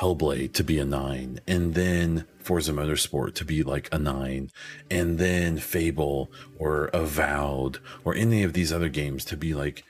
Hellblade 0.00 0.52
to 0.54 0.64
be 0.64 0.78
a 0.78 0.84
nine, 0.84 1.40
and 1.46 1.74
then 1.74 2.24
Forza 2.38 2.72
Motorsport 2.72 3.34
to 3.34 3.44
be 3.44 3.62
like 3.62 3.88
a 3.92 3.98
nine, 3.98 4.50
and 4.90 5.18
then 5.18 5.58
Fable 5.58 6.30
or 6.58 6.86
Avowed 6.92 7.78
or 8.04 8.14
any 8.14 8.42
of 8.44 8.52
these 8.52 8.72
other 8.72 8.88
games 8.88 9.24
to 9.26 9.36
be 9.36 9.54
like, 9.54 9.84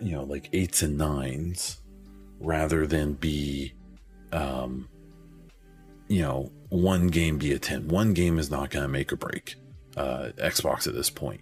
you 0.00 0.12
know, 0.12 0.24
like 0.24 0.48
eights 0.52 0.82
and 0.82 0.98
nines 0.98 1.80
rather 2.40 2.86
than 2.86 3.14
be 3.14 3.72
um, 4.32 4.88
you 6.14 6.22
know, 6.22 6.52
one 6.68 7.08
game 7.08 7.38
be 7.38 7.52
a 7.52 7.58
10. 7.58 7.88
One 7.88 8.14
game 8.14 8.38
is 8.38 8.48
not 8.48 8.70
going 8.70 8.84
to 8.84 8.88
make 8.88 9.12
or 9.12 9.16
break 9.16 9.56
uh, 9.96 10.30
Xbox 10.38 10.86
at 10.86 10.94
this 10.94 11.10
point. 11.10 11.40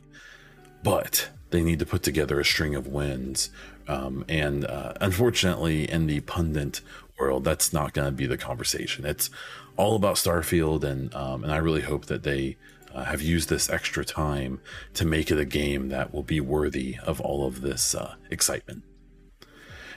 But 0.83 1.29
they 1.51 1.63
need 1.63 1.79
to 1.81 1.87
put 1.87 2.03
together 2.03 2.41
a 2.41 2.45
string 2.45 2.75
of 2.75 2.87
wins. 2.87 3.51
Um, 3.87 4.25
and 4.31 4.65
uh, 4.65 4.95
unfortunately, 5.01 5.91
in 5.91 6.07
the 6.07 6.21
pundit 6.21 6.81
world, 7.19 7.45
that's 7.45 7.73
not 7.73 7.93
going 7.93 8.07
to 8.07 8.13
be 8.13 8.27
the 8.27 8.39
conversation. 8.39 9.05
It's 9.05 9.29
all 9.77 9.95
about 9.95 10.17
Starfield, 10.17 10.85
and 10.85 11.15
um, 11.15 11.45
and 11.45 11.53
I 11.53 11.59
really 11.59 11.83
hope 11.83 12.07
that 12.07 12.23
they 12.23 12.57
uh, 12.95 13.05
have 13.05 13.21
used 13.21 13.49
this 13.49 13.69
extra 13.69 14.05
time 14.05 14.61
to 14.95 15.05
make 15.05 15.31
it 15.31 15.39
a 15.39 15.45
game 15.45 15.89
that 15.91 16.15
will 16.15 16.23
be 16.23 16.41
worthy 16.41 16.97
of 17.05 17.21
all 17.21 17.47
of 17.47 17.61
this 17.61 17.95
uh, 17.95 18.15
excitement. 18.31 18.83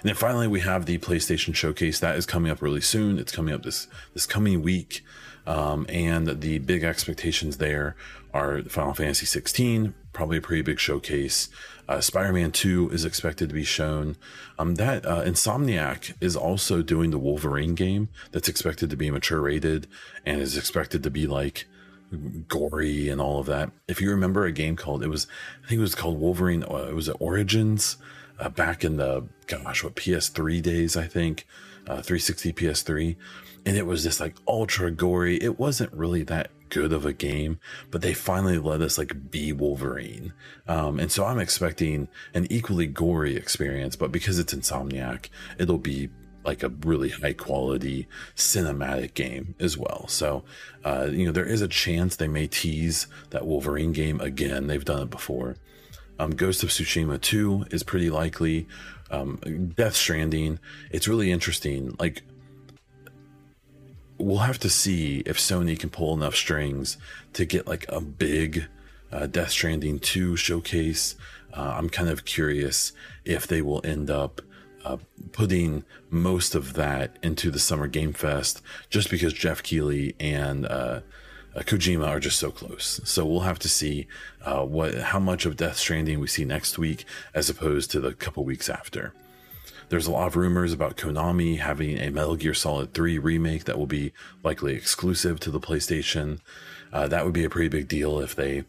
And 0.05 0.09
then 0.09 0.17
finally, 0.17 0.47
we 0.47 0.59
have 0.59 0.85
the 0.85 0.99
PlayStation 0.99 1.55
Showcase 1.55 1.99
that 1.99 2.15
is 2.15 2.27
coming 2.27 2.51
up 2.51 2.61
really 2.61 2.79
soon. 2.79 3.17
It's 3.17 3.31
coming 3.31 3.55
up 3.55 3.63
this 3.63 3.87
this 4.13 4.27
coming 4.27 4.61
week, 4.61 5.03
um, 5.47 5.87
and 5.89 6.27
the 6.41 6.59
big 6.59 6.83
expectations 6.83 7.57
there 7.57 7.95
are 8.31 8.61
Final 8.65 8.93
Fantasy 8.93 9.25
16, 9.25 9.95
probably 10.13 10.37
a 10.37 10.41
pretty 10.41 10.61
big 10.61 10.79
showcase. 10.79 11.49
Uh, 11.89 12.01
Spider-Man 12.01 12.51
2 12.51 12.91
is 12.91 13.03
expected 13.03 13.49
to 13.49 13.55
be 13.55 13.63
shown. 13.63 14.15
Um, 14.59 14.75
that 14.75 15.07
uh, 15.07 15.23
Insomniac 15.23 16.13
is 16.21 16.35
also 16.35 16.83
doing 16.83 17.09
the 17.09 17.17
Wolverine 17.17 17.73
game 17.73 18.09
that's 18.31 18.47
expected 18.47 18.91
to 18.91 18.95
be 18.95 19.09
mature 19.09 19.41
rated 19.41 19.87
and 20.23 20.39
is 20.39 20.55
expected 20.55 21.01
to 21.01 21.09
be 21.09 21.25
like 21.25 21.65
gory 22.47 23.09
and 23.09 23.19
all 23.19 23.39
of 23.39 23.47
that. 23.47 23.71
If 23.87 24.01
you 24.01 24.11
remember 24.11 24.45
a 24.45 24.51
game 24.51 24.75
called 24.75 25.01
it 25.01 25.09
was 25.09 25.25
I 25.63 25.67
think 25.67 25.79
it 25.79 25.81
was 25.81 25.95
called 25.95 26.19
Wolverine. 26.19 26.63
Uh, 26.63 26.89
it 26.89 26.93
was 26.93 27.09
Origins 27.09 27.97
uh, 28.39 28.49
back 28.49 28.83
in 28.83 28.97
the 28.97 29.27
gosh, 29.47 29.83
what 29.83 29.95
PS3 29.95 30.61
days, 30.61 30.97
I 30.97 31.07
think, 31.07 31.45
uh, 31.87 32.01
360 32.01 32.53
PS3, 32.53 33.15
and 33.65 33.77
it 33.77 33.85
was 33.85 34.03
just 34.03 34.19
like 34.19 34.35
ultra 34.47 34.91
gory. 34.91 35.37
It 35.41 35.59
wasn't 35.59 35.93
really 35.93 36.23
that 36.23 36.51
good 36.69 36.93
of 36.93 37.05
a 37.05 37.13
game, 37.13 37.59
but 37.91 38.01
they 38.01 38.13
finally 38.13 38.57
let 38.57 38.81
us 38.81 38.97
like 38.97 39.31
be 39.31 39.53
Wolverine. 39.53 40.33
Um, 40.67 40.99
and 40.99 41.11
so 41.11 41.25
I'm 41.25 41.39
expecting 41.39 42.07
an 42.33 42.47
equally 42.49 42.87
gory 42.87 43.35
experience, 43.35 43.95
but 43.95 44.11
because 44.11 44.39
it's 44.39 44.53
Insomniac, 44.53 45.29
it'll 45.57 45.77
be 45.77 46.09
like 46.43 46.63
a 46.63 46.69
really 46.69 47.09
high 47.09 47.33
quality 47.33 48.07
cinematic 48.35 49.13
game 49.15 49.55
as 49.59 49.77
well. 49.77 50.07
So, 50.07 50.43
uh, 50.83 51.07
you 51.11 51.25
know, 51.25 51.31
there 51.31 51.45
is 51.45 51.61
a 51.61 51.67
chance 51.67 52.15
they 52.15 52.27
may 52.27 52.47
tease 52.47 53.07
that 53.31 53.45
Wolverine 53.45 53.91
game 53.91 54.21
again. 54.21 54.67
They've 54.67 54.85
done 54.85 55.03
it 55.03 55.09
before. 55.09 55.55
Um, 56.19 56.31
Ghost 56.31 56.63
of 56.63 56.69
Tsushima 56.69 57.19
2 57.19 57.67
is 57.71 57.83
pretty 57.83 58.09
likely. 58.09 58.67
Um, 59.11 59.37
Death 59.75 59.95
Stranding, 59.95 60.59
it's 60.91 61.07
really 61.07 61.31
interesting. 61.31 61.95
Like, 61.99 62.23
we'll 64.17 64.39
have 64.39 64.59
to 64.59 64.69
see 64.69 65.19
if 65.25 65.37
Sony 65.37 65.77
can 65.77 65.89
pull 65.89 66.13
enough 66.13 66.35
strings 66.35 66.97
to 67.33 67.45
get 67.45 67.67
like 67.67 67.85
a 67.89 68.01
big 68.01 68.67
uh, 69.11 69.27
Death 69.27 69.51
Stranding 69.51 69.99
2 69.99 70.35
showcase. 70.35 71.15
Uh, 71.53 71.75
I'm 71.77 71.89
kind 71.89 72.09
of 72.09 72.25
curious 72.25 72.91
if 73.23 73.47
they 73.47 73.61
will 73.61 73.81
end 73.85 74.09
up 74.09 74.41
uh, 74.83 74.97
putting 75.31 75.83
most 76.09 76.55
of 76.55 76.73
that 76.73 77.17
into 77.23 77.49
the 77.49 77.59
Summer 77.59 77.87
Game 77.87 78.13
Fest 78.13 78.61
just 78.89 79.09
because 79.09 79.33
Geoff 79.33 79.63
Keighley 79.63 80.15
and 80.19 80.65
uh, 80.65 81.01
uh, 81.55 81.61
Kojima 81.61 82.07
are 82.07 82.19
just 82.19 82.39
so 82.39 82.51
close. 82.51 82.99
So 83.03 83.25
we'll 83.25 83.41
have 83.41 83.59
to 83.59 83.69
see 83.69 84.07
uh, 84.43 84.63
what 84.63 84.95
how 84.95 85.19
much 85.19 85.45
of 85.45 85.57
Death 85.57 85.77
Stranding 85.77 86.19
we 86.19 86.27
see 86.27 86.45
next 86.45 86.77
week 86.77 87.05
as 87.33 87.49
opposed 87.49 87.91
to 87.91 87.99
the 87.99 88.13
couple 88.13 88.43
weeks 88.43 88.69
after. 88.69 89.13
There's 89.89 90.07
a 90.07 90.11
lot 90.11 90.27
of 90.27 90.35
rumors 90.35 90.73
about 90.73 90.97
Konami 90.97 91.59
having 91.59 91.99
a 91.99 92.09
Metal 92.09 92.35
Gear 92.35 92.55
Solid 92.55 92.93
3 92.93 93.19
remake 93.19 93.65
that 93.65 93.77
will 93.77 93.85
be 93.85 94.13
likely 94.43 94.73
exclusive 94.73 95.39
to 95.41 95.51
the 95.51 95.59
PlayStation. 95.59 96.39
Uh, 96.91 97.07
that 97.07 97.23
would 97.23 97.35
be 97.35 97.43
a 97.43 97.49
pretty 97.49 97.69
big 97.69 97.87
deal 97.87 98.19
if 98.19 98.35
they 98.35 98.63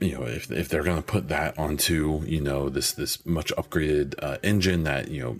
you 0.00 0.18
know, 0.18 0.22
if, 0.24 0.50
if 0.50 0.68
they're 0.68 0.82
going 0.82 0.96
to 0.96 1.02
put 1.02 1.28
that 1.28 1.58
onto, 1.58 2.22
you 2.24 2.40
know, 2.40 2.70
this, 2.70 2.92
this 2.92 3.24
much 3.26 3.52
upgraded 3.56 4.14
uh, 4.22 4.38
engine 4.42 4.84
that, 4.84 5.10
you 5.10 5.22
know, 5.22 5.36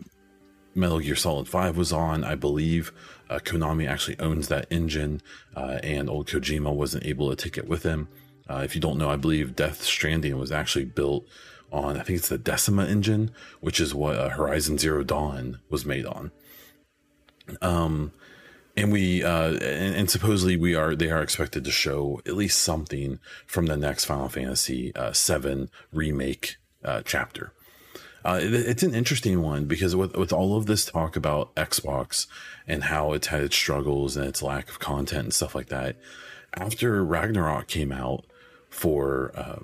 Metal 0.74 1.00
Gear 1.00 1.16
Solid 1.16 1.48
5 1.48 1.76
was 1.76 1.92
on, 1.92 2.24
I 2.24 2.34
believe 2.34 2.92
uh, 3.28 3.38
Konami 3.38 3.88
actually 3.88 4.18
owns 4.18 4.48
that 4.48 4.66
engine, 4.70 5.20
uh, 5.56 5.78
and 5.82 6.08
old 6.08 6.28
Kojima 6.28 6.72
wasn't 6.72 7.06
able 7.06 7.30
to 7.30 7.36
take 7.36 7.58
it 7.58 7.68
with 7.68 7.82
him. 7.82 8.08
Uh, 8.48 8.62
if 8.64 8.74
you 8.74 8.80
don't 8.80 8.98
know, 8.98 9.10
I 9.10 9.16
believe 9.16 9.56
Death 9.56 9.82
Stranding 9.82 10.38
was 10.38 10.52
actually 10.52 10.84
built 10.84 11.26
on, 11.72 11.96
I 11.96 12.02
think 12.02 12.18
it's 12.18 12.28
the 12.28 12.38
Decima 12.38 12.86
engine, 12.86 13.30
which 13.60 13.80
is 13.80 13.94
what 13.94 14.16
uh, 14.16 14.30
Horizon 14.30 14.78
Zero 14.78 15.04
Dawn 15.04 15.60
was 15.68 15.86
made 15.86 16.06
on. 16.06 16.32
Um, 17.62 18.12
and 18.76 18.92
we 18.92 19.24
uh, 19.24 19.52
and, 19.54 19.94
and, 19.94 20.10
supposedly 20.10 20.56
we 20.56 20.74
are 20.74 20.94
they 20.94 21.10
are 21.10 21.22
expected 21.22 21.64
to 21.64 21.70
show 21.70 22.20
at 22.26 22.36
least 22.36 22.60
something 22.60 23.18
from 23.46 23.66
the 23.66 23.76
next 23.76 24.04
Final 24.04 24.28
Fantasy 24.28 24.94
uh, 24.94 25.12
VII 25.12 25.68
remake 25.92 26.56
uh, 26.84 27.02
chapter. 27.04 27.52
Uh, 28.24 28.38
it, 28.42 28.52
it's 28.52 28.82
an 28.82 28.94
interesting 28.94 29.42
one 29.42 29.64
because 29.64 29.96
with 29.96 30.16
with 30.16 30.32
all 30.32 30.56
of 30.56 30.66
this 30.66 30.84
talk 30.84 31.16
about 31.16 31.54
Xbox 31.54 32.26
and 32.66 32.84
how 32.84 33.12
it's 33.12 33.28
had 33.28 33.42
its 33.42 33.56
struggles 33.56 34.16
and 34.16 34.26
its 34.26 34.42
lack 34.42 34.68
of 34.68 34.78
content 34.78 35.24
and 35.24 35.34
stuff 35.34 35.54
like 35.54 35.68
that, 35.68 35.96
after 36.54 37.04
Ragnarok 37.04 37.66
came 37.66 37.92
out 37.92 38.24
for 38.68 39.32
uh, 39.34 39.60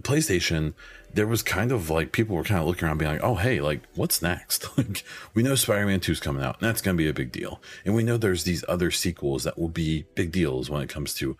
PlayStation, 0.00 0.74
there 1.12 1.26
was 1.26 1.42
kind 1.42 1.72
of 1.72 1.90
like 1.90 2.12
people 2.12 2.36
were 2.36 2.44
kind 2.44 2.60
of 2.60 2.66
looking 2.66 2.86
around 2.86 2.98
being 2.98 3.12
like, 3.12 3.22
oh, 3.22 3.36
hey, 3.36 3.60
like, 3.60 3.82
what's 3.94 4.22
next? 4.22 4.76
like, 4.78 5.04
we 5.34 5.42
know 5.42 5.54
Spider 5.54 5.86
Man 5.86 6.00
2 6.00 6.12
is 6.12 6.20
coming 6.20 6.42
out, 6.42 6.60
and 6.60 6.68
that's 6.68 6.80
going 6.80 6.96
to 6.96 7.02
be 7.02 7.08
a 7.08 7.14
big 7.14 7.32
deal. 7.32 7.60
And 7.84 7.94
we 7.94 8.02
know 8.02 8.16
there's 8.16 8.44
these 8.44 8.64
other 8.68 8.90
sequels 8.90 9.44
that 9.44 9.58
will 9.58 9.68
be 9.68 10.04
big 10.14 10.32
deals 10.32 10.70
when 10.70 10.82
it 10.82 10.88
comes 10.88 11.14
to 11.14 11.36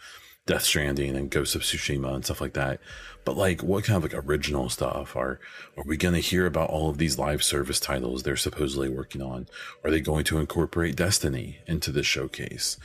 Death 0.49 0.65
Stranding 0.65 1.15
and 1.15 1.31
Ghost 1.31 1.55
of 1.55 1.63
Tsushima 1.63 2.13
and 2.15 2.25
stuff 2.25 2.41
like 2.41 2.55
that. 2.55 2.81
But 3.25 3.37
like, 3.37 3.63
what 3.63 3.85
kind 3.85 4.03
of 4.03 4.03
like 4.03 4.27
original 4.27 4.69
stuff 4.69 5.15
are 5.15 5.39
are 5.77 5.85
we 5.87 5.97
going 5.97 6.15
to 6.15 6.21
hear 6.21 6.47
about? 6.47 6.71
All 6.71 6.91
of 6.91 6.99
these 6.99 7.19
live 7.19 7.45
service 7.45 7.79
titles 7.79 8.23
they're 8.23 8.37
supposedly 8.37 8.89
working 8.89 9.23
on. 9.23 9.47
Are 9.85 9.91
they 9.91 10.01
going 10.01 10.25
to 10.25 10.39
incorporate 10.39 10.97
Destiny 10.97 11.59
into 11.67 11.93
this 11.93 12.07
showcase? 12.07 12.79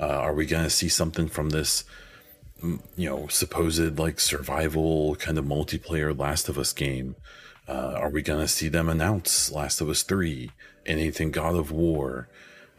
Uh, 0.00 0.06
are 0.06 0.34
we 0.34 0.46
going 0.46 0.64
to 0.64 0.70
see 0.70 0.88
something 0.88 1.28
from 1.28 1.50
this? 1.50 1.84
you 2.62 3.08
know, 3.08 3.26
supposed 3.28 3.98
like 3.98 4.20
survival 4.20 5.16
kind 5.16 5.38
of 5.38 5.44
multiplayer 5.44 6.16
Last 6.16 6.48
of 6.48 6.58
Us 6.58 6.72
game. 6.72 7.16
Uh, 7.68 7.94
are 7.96 8.10
we 8.10 8.22
going 8.22 8.40
to 8.40 8.48
see 8.48 8.68
them 8.68 8.88
announce 8.88 9.50
Last 9.50 9.80
of 9.80 9.88
Us 9.88 10.02
3? 10.02 10.50
Anything 10.86 11.30
God 11.30 11.54
of 11.54 11.70
War? 11.70 12.28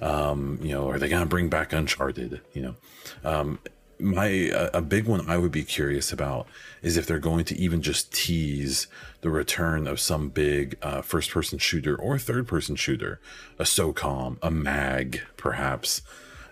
Um, 0.01 0.59
you 0.61 0.69
know, 0.69 0.89
are 0.89 0.99
they 0.99 1.09
going 1.09 1.21
to 1.23 1.29
bring 1.29 1.49
back 1.49 1.73
Uncharted? 1.73 2.41
You 2.53 2.61
know, 2.61 2.75
um, 3.23 3.59
my 4.01 4.27
a 4.73 4.81
big 4.81 5.05
one 5.05 5.29
I 5.29 5.37
would 5.37 5.51
be 5.51 5.63
curious 5.63 6.11
about 6.11 6.47
is 6.81 6.97
if 6.97 7.05
they're 7.05 7.19
going 7.19 7.45
to 7.45 7.57
even 7.57 7.81
just 7.81 8.11
tease 8.13 8.87
the 9.21 9.29
return 9.29 9.87
of 9.87 9.99
some 9.99 10.29
big 10.29 10.77
uh, 10.81 11.01
first 11.01 11.31
person 11.31 11.59
shooter 11.59 11.95
or 11.95 12.17
third 12.17 12.47
person 12.47 12.75
shooter, 12.75 13.19
a 13.59 13.63
SOCOM, 13.63 14.37
a 14.41 14.51
MAG, 14.51 15.21
perhaps, 15.37 16.01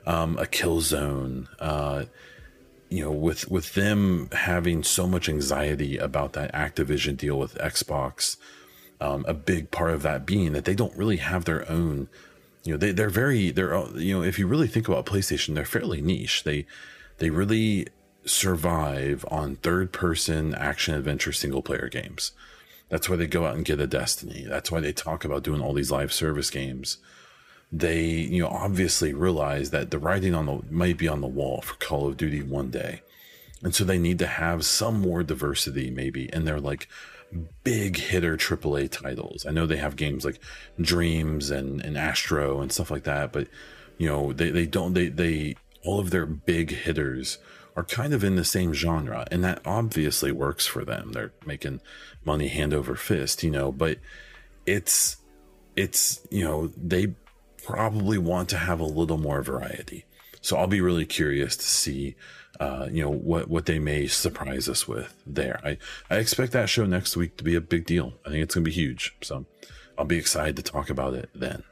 um, 0.05 0.37
a 0.37 0.45
Killzone. 0.45 1.47
Uh, 1.59 2.05
you 2.89 3.03
know, 3.03 3.11
with 3.11 3.49
with 3.49 3.75
them 3.75 4.29
having 4.31 4.83
so 4.83 5.07
much 5.07 5.29
anxiety 5.29 5.97
about 5.97 6.33
that 6.33 6.53
Activision 6.53 7.15
deal 7.15 7.37
with 7.37 7.55
Xbox, 7.55 8.37
um, 8.99 9.23
a 9.27 9.33
big 9.33 9.71
part 9.71 9.91
of 9.91 10.01
that 10.01 10.25
being 10.25 10.53
that 10.53 10.65
they 10.65 10.75
don't 10.75 10.95
really 10.97 11.17
have 11.17 11.45
their 11.45 11.69
own. 11.69 12.07
You 12.63 12.73
know, 12.73 12.77
they 12.77 12.91
they're 12.91 13.09
very 13.09 13.51
they're 13.51 13.87
you 13.95 14.17
know 14.17 14.23
if 14.23 14.39
you 14.39 14.47
really 14.47 14.67
think 14.67 14.87
about 14.87 15.05
PlayStation, 15.05 15.53
they're 15.53 15.65
fairly 15.65 16.01
niche. 16.01 16.43
They 16.43 16.65
they 17.19 17.29
really 17.29 17.87
survive 18.25 19.25
on 19.29 19.55
third 19.57 19.91
person 19.91 20.53
action 20.55 20.95
adventure 20.95 21.31
single 21.31 21.61
player 21.61 21.89
games. 21.89 22.31
That's 22.89 23.07
why 23.07 23.15
they 23.15 23.27
go 23.27 23.45
out 23.45 23.55
and 23.55 23.65
get 23.65 23.79
a 23.79 23.87
Destiny. 23.87 24.45
That's 24.47 24.71
why 24.71 24.79
they 24.79 24.91
talk 24.91 25.23
about 25.23 25.43
doing 25.43 25.61
all 25.61 25.73
these 25.73 25.91
live 25.91 26.11
service 26.11 26.49
games 26.49 26.97
they 27.71 28.03
you 28.03 28.41
know 28.41 28.49
obviously 28.49 29.13
realize 29.13 29.69
that 29.69 29.91
the 29.91 29.99
writing 29.99 30.33
on 30.33 30.45
the 30.45 30.61
might 30.69 30.97
be 30.97 31.07
on 31.07 31.21
the 31.21 31.27
wall 31.27 31.61
for 31.61 31.75
Call 31.75 32.07
of 32.07 32.17
Duty 32.17 32.41
one 32.41 32.71
day, 32.71 33.01
and 33.61 33.75
so 33.75 33.83
they 33.83 33.99
need 33.99 34.19
to 34.19 34.27
have 34.27 34.65
some 34.65 34.99
more 34.99 35.23
diversity 35.23 35.91
maybe 35.91 36.29
in 36.33 36.45
their 36.45 36.59
like 36.59 36.87
big 37.63 37.97
hitter 37.97 38.35
AAA 38.37 38.89
titles. 38.89 39.45
I 39.45 39.51
know 39.51 39.67
they 39.67 39.77
have 39.77 39.95
games 39.95 40.25
like 40.25 40.39
Dreams 40.81 41.51
and 41.51 41.81
and 41.81 41.97
Astro 41.97 42.61
and 42.61 42.71
stuff 42.71 42.89
like 42.89 43.03
that, 43.03 43.31
but 43.31 43.47
you 43.97 44.07
know 44.07 44.33
they 44.33 44.49
they 44.49 44.65
don't 44.65 44.93
they 44.93 45.09
they 45.09 45.55
all 45.83 45.99
of 45.99 46.11
their 46.11 46.25
big 46.25 46.71
hitters 46.71 47.37
are 47.75 47.83
kind 47.83 48.13
of 48.13 48.23
in 48.23 48.35
the 48.35 48.43
same 48.43 48.73
genre 48.73 49.25
and 49.31 49.43
that 49.43 49.61
obviously 49.65 50.31
works 50.31 50.65
for 50.65 50.83
them 50.83 51.11
they're 51.13 51.31
making 51.45 51.79
money 52.25 52.47
hand 52.47 52.73
over 52.73 52.95
fist 52.95 53.43
you 53.43 53.51
know 53.51 53.71
but 53.71 53.97
it's 54.65 55.17
it's 55.75 56.27
you 56.29 56.43
know 56.43 56.67
they 56.75 57.13
probably 57.69 58.17
want 58.17 58.49
to 58.49 58.57
have 58.57 58.79
a 58.79 58.85
little 58.85 59.17
more 59.17 59.43
variety. 59.43 60.05
So 60.41 60.57
I'll 60.57 60.67
be 60.67 60.81
really 60.81 61.05
curious 61.05 61.55
to 61.57 61.65
see, 61.65 62.15
uh, 62.59 62.87
you 62.89 63.03
know, 63.03 63.11
what 63.11 63.47
what 63.49 63.65
they 63.65 63.77
may 63.77 64.07
surprise 64.07 64.67
us 64.67 64.87
with 64.87 65.13
there. 65.27 65.59
I 65.63 65.77
I 66.09 66.17
expect 66.17 66.51
that 66.53 66.69
show 66.69 66.85
next 66.85 67.15
week 67.15 67.37
to 67.37 67.43
be 67.43 67.55
a 67.55 67.61
big 67.61 67.85
deal. 67.85 68.13
I 68.25 68.29
think 68.29 68.43
it's 68.43 68.55
going 68.55 68.63
to 68.63 68.69
be 68.69 68.75
huge. 68.75 69.15
So 69.21 69.45
I'll 69.97 70.05
be 70.05 70.17
excited 70.17 70.55
to 70.55 70.63
talk 70.63 70.89
about 70.89 71.13
it 71.13 71.29
then. 71.35 71.63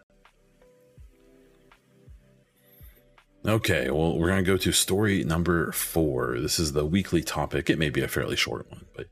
Okay, 3.48 3.90
well, 3.90 4.18
we're 4.18 4.28
going 4.28 4.44
to 4.44 4.52
go 4.52 4.58
to 4.58 4.72
story 4.74 5.24
number 5.24 5.72
four. 5.72 6.38
This 6.40 6.60
is 6.60 6.74
the 6.74 6.86
weekly 6.86 7.24
topic. 7.24 7.70
It 7.70 7.80
may 7.80 7.90
be 7.90 8.02
a 8.02 8.08
fairly 8.08 8.36
short 8.36 8.70
one, 8.70 8.86
but 8.94 9.08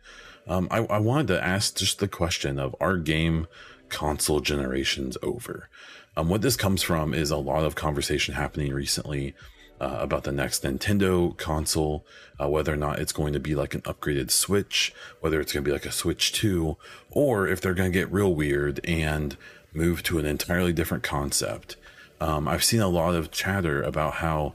um, 0.46 0.68
I, 0.70 0.80
I 0.80 1.00
wanted 1.00 1.28
to 1.28 1.44
ask 1.44 1.78
just 1.78 2.00
the 2.00 2.08
question 2.10 2.60
of 2.60 2.76
our 2.82 2.98
game 2.98 3.48
console 3.90 4.40
generations 4.40 5.18
over? 5.22 5.70
Um, 6.18 6.30
what 6.30 6.42
this 6.42 6.56
comes 6.56 6.84
from 6.84 7.14
is 7.14 7.32
a 7.32 7.38
lot 7.38 7.66
of 7.66 7.76
conversation 7.76 8.36
happening 8.36 8.74
recently 8.74 9.34
uh, 9.82 9.98
about 10.00 10.24
the 10.24 10.32
next 10.32 10.64
Nintendo 10.64 11.36
console, 11.38 12.06
uh, 12.42 12.48
whether 12.48 12.74
or 12.74 12.78
not 12.78 13.00
it's 13.00 13.12
going 13.12 13.34
to 13.34 13.40
be 13.40 13.56
like 13.56 13.74
an 13.74 13.82
upgraded 13.82 14.32
Switch, 14.32 14.94
whether 15.20 15.42
it's 15.42 15.52
going 15.52 15.64
to 15.64 15.70
be 15.70 15.74
like 15.74 15.86
a 15.86 15.92
Switch 15.92 16.32
2, 16.34 16.78
or 17.10 17.48
if 17.48 17.60
they're 17.60 17.74
going 17.74 17.92
to 17.92 18.00
get 18.00 18.12
real 18.12 18.34
weird 18.34 18.80
and 18.86 19.38
move 19.74 20.02
to 20.04 20.18
an 20.20 20.26
entirely 20.26 20.72
different 20.72 21.04
concept. 21.04 21.76
Um, 22.22 22.48
I've 22.48 22.64
seen 22.64 22.82
a 22.82 22.88
lot 22.88 23.16
of 23.16 23.32
chatter 23.32 23.82
about 23.82 24.16
how, 24.16 24.54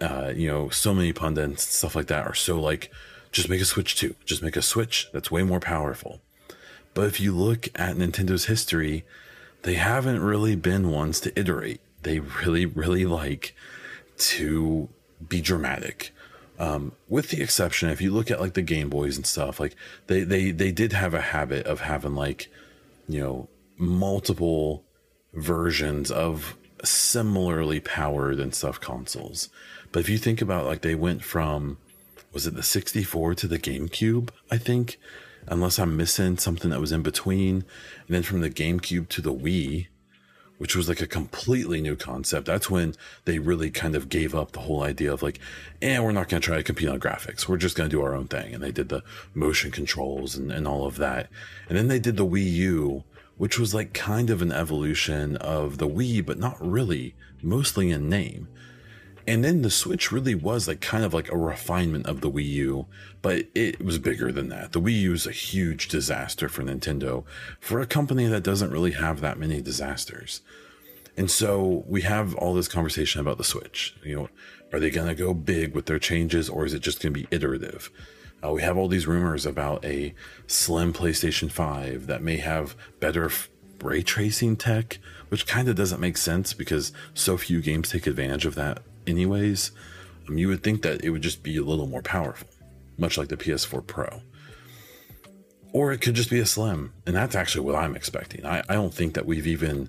uh, 0.00 0.32
you 0.34 0.48
know, 0.48 0.68
so 0.68 0.94
many 0.94 1.12
pundits, 1.12 1.46
and 1.46 1.58
stuff 1.58 1.94
like 1.94 2.08
that, 2.08 2.26
are 2.26 2.34
so 2.34 2.60
like, 2.60 2.90
just 3.32 3.48
make 3.48 3.60
a 3.60 3.64
Switch 3.64 3.96
2, 3.96 4.14
just 4.24 4.42
make 4.42 4.56
a 4.56 4.62
Switch 4.62 5.08
that's 5.12 5.30
way 5.30 5.42
more 5.42 5.60
powerful. 5.60 6.20
But 6.94 7.06
if 7.06 7.20
you 7.20 7.32
look 7.32 7.68
at 7.74 7.96
Nintendo's 7.96 8.46
history, 8.46 9.04
they 9.62 9.74
haven't 9.74 10.20
really 10.20 10.56
been 10.56 10.90
ones 10.90 11.20
to 11.20 11.38
iterate. 11.38 11.80
They 12.02 12.18
really, 12.18 12.66
really 12.66 13.06
like 13.06 13.54
to 14.18 14.88
be 15.26 15.40
dramatic. 15.40 16.12
Um, 16.58 16.92
with 17.08 17.30
the 17.30 17.40
exception, 17.40 17.88
if 17.88 18.00
you 18.00 18.10
look 18.10 18.30
at 18.30 18.40
like 18.40 18.54
the 18.54 18.62
Game 18.62 18.90
Boys 18.90 19.16
and 19.16 19.26
stuff, 19.26 19.58
like 19.60 19.74
they 20.08 20.22
they 20.24 20.50
they 20.50 20.72
did 20.72 20.92
have 20.92 21.14
a 21.14 21.20
habit 21.20 21.66
of 21.66 21.80
having 21.80 22.14
like, 22.14 22.48
you 23.08 23.20
know, 23.20 23.48
multiple 23.78 24.84
versions 25.32 26.10
of 26.10 26.56
similarly 26.84 27.80
powered 27.80 28.38
and 28.38 28.54
stuff 28.54 28.80
consoles. 28.80 29.48
But 29.92 30.00
if 30.00 30.08
you 30.08 30.18
think 30.18 30.40
about 30.40 30.66
like 30.66 30.82
they 30.82 30.94
went 30.94 31.24
from 31.24 31.78
was 32.32 32.46
it 32.46 32.54
the 32.54 32.62
64 32.62 33.34
to 33.36 33.48
the 33.48 33.58
GameCube, 33.58 34.30
I 34.50 34.58
think, 34.58 34.98
unless 35.48 35.78
I'm 35.78 35.96
missing 35.96 36.38
something 36.38 36.70
that 36.70 36.80
was 36.80 36.92
in 36.92 37.02
between. 37.02 37.56
And 37.56 38.08
then 38.08 38.22
from 38.22 38.40
the 38.40 38.50
GameCube 38.50 39.08
to 39.08 39.22
the 39.22 39.34
Wii, 39.34 39.88
which 40.58 40.76
was 40.76 40.90
like 40.90 41.00
a 41.00 41.06
completely 41.06 41.80
new 41.80 41.96
concept. 41.96 42.46
That's 42.46 42.68
when 42.68 42.94
they 43.24 43.38
really 43.38 43.70
kind 43.70 43.96
of 43.96 44.10
gave 44.10 44.34
up 44.34 44.52
the 44.52 44.60
whole 44.60 44.82
idea 44.82 45.10
of 45.10 45.22
like, 45.22 45.40
and 45.80 45.96
eh, 45.96 46.00
we're 46.00 46.12
not 46.12 46.28
going 46.28 46.42
to 46.42 46.44
try 46.44 46.58
to 46.58 46.62
compete 46.62 46.88
on 46.88 47.00
graphics. 47.00 47.48
We're 47.48 47.56
just 47.56 47.76
going 47.76 47.88
to 47.88 47.96
do 47.96 48.02
our 48.02 48.14
own 48.14 48.28
thing. 48.28 48.52
And 48.52 48.62
they 48.62 48.70
did 48.70 48.90
the 48.90 49.02
motion 49.32 49.70
controls 49.70 50.36
and, 50.36 50.52
and 50.52 50.68
all 50.68 50.86
of 50.86 50.98
that. 50.98 51.30
And 51.68 51.78
then 51.78 51.88
they 51.88 51.98
did 51.98 52.18
the 52.18 52.26
Wii 52.26 52.52
U, 52.52 53.04
which 53.40 53.58
was 53.58 53.72
like 53.72 53.94
kind 53.94 54.28
of 54.28 54.42
an 54.42 54.52
evolution 54.52 55.34
of 55.38 55.78
the 55.78 55.88
Wii, 55.88 56.24
but 56.26 56.38
not 56.38 56.58
really, 56.60 57.14
mostly 57.40 57.90
in 57.90 58.06
name. 58.06 58.46
And 59.26 59.42
then 59.42 59.62
the 59.62 59.70
Switch 59.70 60.12
really 60.12 60.34
was 60.34 60.68
like 60.68 60.82
kind 60.82 61.04
of 61.04 61.14
like 61.14 61.32
a 61.32 61.38
refinement 61.38 62.04
of 62.04 62.20
the 62.20 62.30
Wii 62.30 62.44
U, 62.44 62.86
but 63.22 63.46
it 63.54 63.82
was 63.82 63.96
bigger 63.96 64.30
than 64.30 64.50
that. 64.50 64.72
The 64.72 64.80
Wii 64.82 65.00
U 65.00 65.14
is 65.14 65.26
a 65.26 65.32
huge 65.32 65.88
disaster 65.88 66.50
for 66.50 66.62
Nintendo, 66.62 67.24
for 67.60 67.80
a 67.80 67.86
company 67.86 68.26
that 68.26 68.42
doesn't 68.42 68.72
really 68.72 68.90
have 68.90 69.22
that 69.22 69.38
many 69.38 69.62
disasters. 69.62 70.42
And 71.16 71.30
so 71.30 71.82
we 71.86 72.02
have 72.02 72.34
all 72.34 72.52
this 72.52 72.68
conversation 72.68 73.22
about 73.22 73.38
the 73.38 73.44
Switch. 73.44 73.96
You 74.04 74.16
know, 74.16 74.28
are 74.70 74.80
they 74.80 74.90
going 74.90 75.08
to 75.08 75.14
go 75.14 75.32
big 75.32 75.74
with 75.74 75.86
their 75.86 75.98
changes 75.98 76.50
or 76.50 76.66
is 76.66 76.74
it 76.74 76.80
just 76.80 77.00
going 77.00 77.14
to 77.14 77.20
be 77.20 77.26
iterative? 77.30 77.90
Uh, 78.42 78.52
we 78.52 78.62
have 78.62 78.76
all 78.76 78.88
these 78.88 79.06
rumors 79.06 79.44
about 79.44 79.84
a 79.84 80.14
slim 80.46 80.92
PlayStation 80.92 81.50
5 81.50 82.06
that 82.06 82.22
may 82.22 82.38
have 82.38 82.74
better 82.98 83.26
f- 83.26 83.50
ray 83.82 84.02
tracing 84.02 84.56
tech, 84.56 84.98
which 85.28 85.46
kind 85.46 85.68
of 85.68 85.76
doesn't 85.76 86.00
make 86.00 86.16
sense 86.16 86.54
because 86.54 86.92
so 87.12 87.36
few 87.36 87.60
games 87.60 87.90
take 87.90 88.06
advantage 88.06 88.46
of 88.46 88.54
that 88.54 88.82
anyways. 89.06 89.72
Um, 90.28 90.38
you 90.38 90.48
would 90.48 90.62
think 90.62 90.82
that 90.82 91.04
it 91.04 91.10
would 91.10 91.22
just 91.22 91.42
be 91.42 91.56
a 91.56 91.62
little 91.64 91.86
more 91.86 92.02
powerful. 92.02 92.48
much 92.96 93.16
like 93.16 93.28
the 93.28 93.36
PS4 93.36 93.86
Pro. 93.86 94.20
Or 95.72 95.92
it 95.92 96.00
could 96.00 96.14
just 96.14 96.30
be 96.30 96.40
a 96.40 96.46
slim, 96.46 96.92
and 97.06 97.14
that's 97.16 97.34
actually 97.34 97.64
what 97.64 97.76
I'm 97.76 97.96
expecting. 97.96 98.44
I, 98.44 98.62
I 98.68 98.74
don't 98.74 98.92
think 98.92 99.14
that 99.14 99.24
we've 99.24 99.46
even 99.46 99.88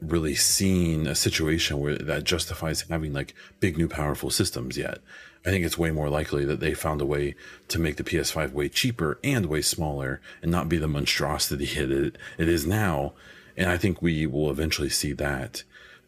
really 0.00 0.34
seen 0.34 1.06
a 1.06 1.14
situation 1.14 1.78
where 1.78 1.96
that 1.96 2.24
justifies 2.24 2.82
having 2.88 3.12
like 3.12 3.34
big 3.58 3.76
new 3.76 3.88
powerful 3.88 4.30
systems 4.30 4.78
yet. 4.78 4.98
I 5.44 5.50
think 5.50 5.64
it's 5.64 5.78
way 5.78 5.90
more 5.90 6.10
likely 6.10 6.44
that 6.44 6.60
they 6.60 6.74
found 6.74 7.00
a 7.00 7.06
way 7.06 7.34
to 7.68 7.78
make 7.78 7.96
the 7.96 8.04
PS5 8.04 8.52
way 8.52 8.68
cheaper 8.68 9.18
and 9.24 9.46
way 9.46 9.62
smaller 9.62 10.20
and 10.42 10.50
not 10.50 10.68
be 10.68 10.76
the 10.76 10.88
monstrosity 10.88 11.64
it, 11.76 12.18
it 12.38 12.48
is 12.48 12.66
now. 12.66 13.14
And 13.56 13.70
I 13.70 13.78
think 13.78 14.02
we 14.02 14.26
will 14.26 14.50
eventually 14.50 14.90
see 14.90 15.12
that. 15.14 15.64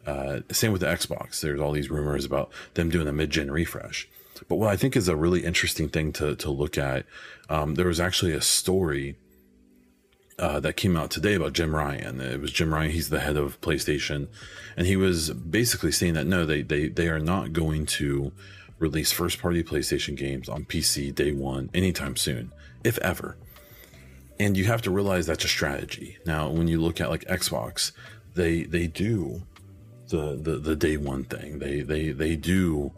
Uh, 0.07 0.41
same 0.51 0.73
with 0.73 0.81
the 0.81 0.87
Xbox. 0.87 1.41
There's 1.41 1.61
all 1.61 1.73
these 1.73 1.91
rumors 1.91 2.25
about 2.25 2.51
them 2.75 2.91
doing 2.91 3.09
a 3.09 3.13
mid-gen 3.13 3.51
refresh. 3.51 4.09
But 4.49 4.57
what 4.57 4.71
I 4.71 4.77
think 4.77 4.97
is 4.97 5.09
a 5.09 5.17
really 5.17 5.45
interesting 5.45 5.89
thing 5.89 6.13
to, 6.15 6.35
to 6.37 6.51
look 6.51 6.77
at, 6.77 7.07
um, 7.49 7.77
there 7.77 7.87
was 7.87 8.01
actually 8.01 8.33
a 8.33 8.41
story 8.41 9.17
uh, 10.39 10.61
that 10.61 10.77
came 10.77 10.97
out 10.97 11.11
today 11.11 11.35
about 11.35 11.53
Jim 11.53 11.75
Ryan. 11.75 12.21
It 12.21 12.41
was 12.41 12.53
Jim 12.53 12.75
Ryan. 12.75 12.91
He's 12.91 13.11
the 13.11 13.21
head 13.21 13.37
of 13.37 13.61
PlayStation, 13.61 14.29
and 14.77 14.87
he 14.87 14.97
was 14.97 15.31
basically 15.31 15.93
saying 15.93 16.15
that 16.15 16.27
no, 16.27 16.45
they 16.45 16.63
they 16.63 16.89
they 16.89 17.09
are 17.09 17.21
not 17.21 17.53
going 17.53 17.87
to 17.87 18.33
release 18.83 19.13
first 19.13 19.41
party 19.41 19.63
PlayStation 19.63 20.17
games 20.17 20.49
on 20.49 20.65
PC 20.65 21.15
day 21.15 21.33
one 21.33 21.71
anytime 21.73 22.17
soon, 22.17 22.53
if 22.85 22.99
ever. 22.99 23.37
And 24.39 24.57
you 24.57 24.65
have 24.65 24.83
to 24.83 24.91
realize 24.91 25.27
that's 25.27 25.45
a 25.45 25.49
strategy. 25.49 26.19
Now, 26.27 26.51
when 26.51 26.69
you 26.69 26.81
look 26.81 27.01
at 27.01 27.09
like 27.09 27.25
Xbox, 27.27 27.93
they 28.35 28.65
they 28.65 28.87
do 28.87 29.43
the 30.09 30.37
the, 30.41 30.59
the 30.59 30.77
day 30.77 30.97
one 30.97 31.25
thing. 31.25 31.59
They 31.59 31.81
they 31.81 32.11
they 32.11 32.37
do. 32.37 32.93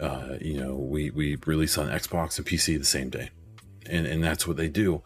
Uh, 0.00 0.36
you 0.40 0.60
know, 0.60 0.74
we 0.74 1.10
we 1.10 1.36
release 1.46 1.78
on 1.78 1.88
Xbox 1.88 2.38
and 2.38 2.46
PC 2.46 2.78
the 2.78 2.84
same 2.84 3.10
day, 3.10 3.30
and 3.86 4.06
and 4.06 4.22
that's 4.22 4.46
what 4.46 4.56
they 4.56 4.68
do 4.68 5.02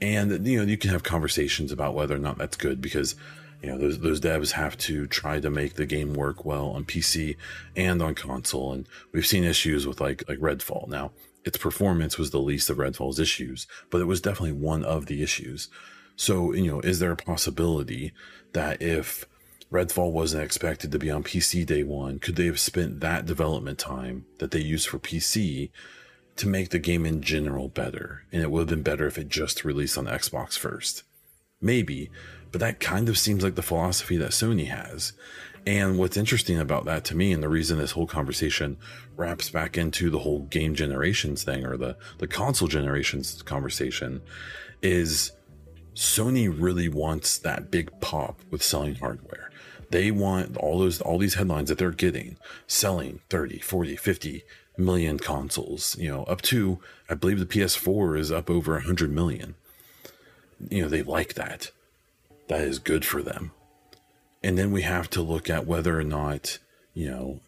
and 0.00 0.46
you 0.46 0.58
know 0.58 0.64
you 0.64 0.78
can 0.78 0.90
have 0.90 1.02
conversations 1.02 1.72
about 1.72 1.94
whether 1.94 2.14
or 2.14 2.18
not 2.18 2.38
that's 2.38 2.56
good 2.56 2.80
because 2.80 3.14
you 3.62 3.70
know 3.70 3.78
those 3.78 3.98
those 4.00 4.20
devs 4.20 4.52
have 4.52 4.76
to 4.76 5.06
try 5.06 5.40
to 5.40 5.50
make 5.50 5.74
the 5.74 5.86
game 5.86 6.14
work 6.14 6.44
well 6.44 6.70
on 6.70 6.84
PC 6.84 7.36
and 7.76 8.02
on 8.02 8.14
console 8.14 8.72
and 8.72 8.86
we've 9.12 9.26
seen 9.26 9.44
issues 9.44 9.86
with 9.86 10.00
like 10.00 10.24
like 10.28 10.38
Redfall 10.38 10.88
now 10.88 11.12
its 11.44 11.58
performance 11.58 12.18
was 12.18 12.30
the 12.30 12.40
least 12.40 12.70
of 12.70 12.78
Redfall's 12.78 13.20
issues 13.20 13.66
but 13.90 14.00
it 14.00 14.06
was 14.06 14.20
definitely 14.20 14.52
one 14.52 14.84
of 14.84 15.06
the 15.06 15.22
issues 15.22 15.68
so 16.16 16.52
you 16.52 16.70
know 16.70 16.80
is 16.80 16.98
there 16.98 17.12
a 17.12 17.16
possibility 17.16 18.12
that 18.52 18.80
if 18.80 19.26
Redfall 19.70 20.10
wasn't 20.10 20.42
expected 20.42 20.90
to 20.90 20.98
be 20.98 21.10
on 21.10 21.22
PC 21.22 21.64
day 21.64 21.82
1 21.82 22.18
could 22.18 22.36
they 22.36 22.46
have 22.46 22.60
spent 22.60 23.00
that 23.00 23.26
development 23.26 23.78
time 23.78 24.26
that 24.38 24.50
they 24.50 24.60
used 24.60 24.88
for 24.88 24.98
PC 24.98 25.70
to 26.40 26.48
make 26.48 26.70
the 26.70 26.78
game 26.78 27.04
in 27.04 27.20
general 27.20 27.68
better. 27.68 28.24
And 28.32 28.42
it 28.42 28.50
would 28.50 28.60
have 28.60 28.68
been 28.68 28.82
better 28.82 29.06
if 29.06 29.18
it 29.18 29.28
just 29.28 29.62
released 29.62 29.98
on 29.98 30.06
Xbox 30.06 30.58
first. 30.58 31.02
Maybe, 31.60 32.10
but 32.52 32.60
that 32.60 32.80
kind 32.80 33.08
of 33.08 33.18
seems 33.18 33.44
like 33.44 33.54
the 33.54 33.62
philosophy 33.62 34.16
that 34.16 34.30
Sony 34.30 34.68
has. 34.68 35.12
And 35.66 35.98
what's 35.98 36.16
interesting 36.16 36.58
about 36.58 36.86
that 36.86 37.04
to 37.06 37.16
me, 37.16 37.32
and 37.32 37.42
the 37.42 37.48
reason 37.48 37.78
this 37.78 37.92
whole 37.92 38.06
conversation 38.06 38.78
wraps 39.16 39.50
back 39.50 39.76
into 39.76 40.08
the 40.08 40.20
whole 40.20 40.40
game 40.44 40.74
generations 40.74 41.44
thing 41.44 41.66
or 41.66 41.76
the, 41.76 41.96
the 42.18 42.26
console 42.26 42.68
generations 42.68 43.42
conversation, 43.42 44.22
is 44.80 45.32
Sony 45.94 46.48
really 46.50 46.88
wants 46.88 47.36
that 47.38 47.70
big 47.70 47.90
pop 48.00 48.40
with 48.50 48.62
selling 48.62 48.94
hardware. 48.94 49.50
They 49.90 50.10
want 50.10 50.56
all 50.56 50.78
those 50.78 51.00
all 51.00 51.18
these 51.18 51.34
headlines 51.34 51.68
that 51.68 51.78
they're 51.78 51.90
getting 51.90 52.38
selling 52.66 53.20
30, 53.28 53.58
40, 53.58 53.96
50 53.96 54.44
million 54.78 55.18
consoles, 55.18 55.96
you 55.98 56.08
know, 56.08 56.22
up 56.24 56.40
to, 56.42 56.78
I 57.08 57.14
believe 57.14 57.38
the 57.38 57.44
PS4 57.44 58.18
is 58.18 58.32
up 58.32 58.48
over 58.48 58.72
100 58.74 59.12
million. 59.12 59.56
You 60.68 60.82
know, 60.82 60.88
they 60.88 61.02
like 61.02 61.34
that. 61.34 61.70
That 62.48 62.62
is 62.62 62.78
good 62.78 63.04
for 63.04 63.22
them. 63.22 63.52
And 64.42 64.58
then 64.58 64.72
we 64.72 64.82
have 64.82 65.08
to 65.10 65.22
look 65.22 65.48
at 65.50 65.66
whether 65.66 65.98
or 65.98 66.04
not, 66.04 66.58
you 66.94 67.10
know, 67.10 67.40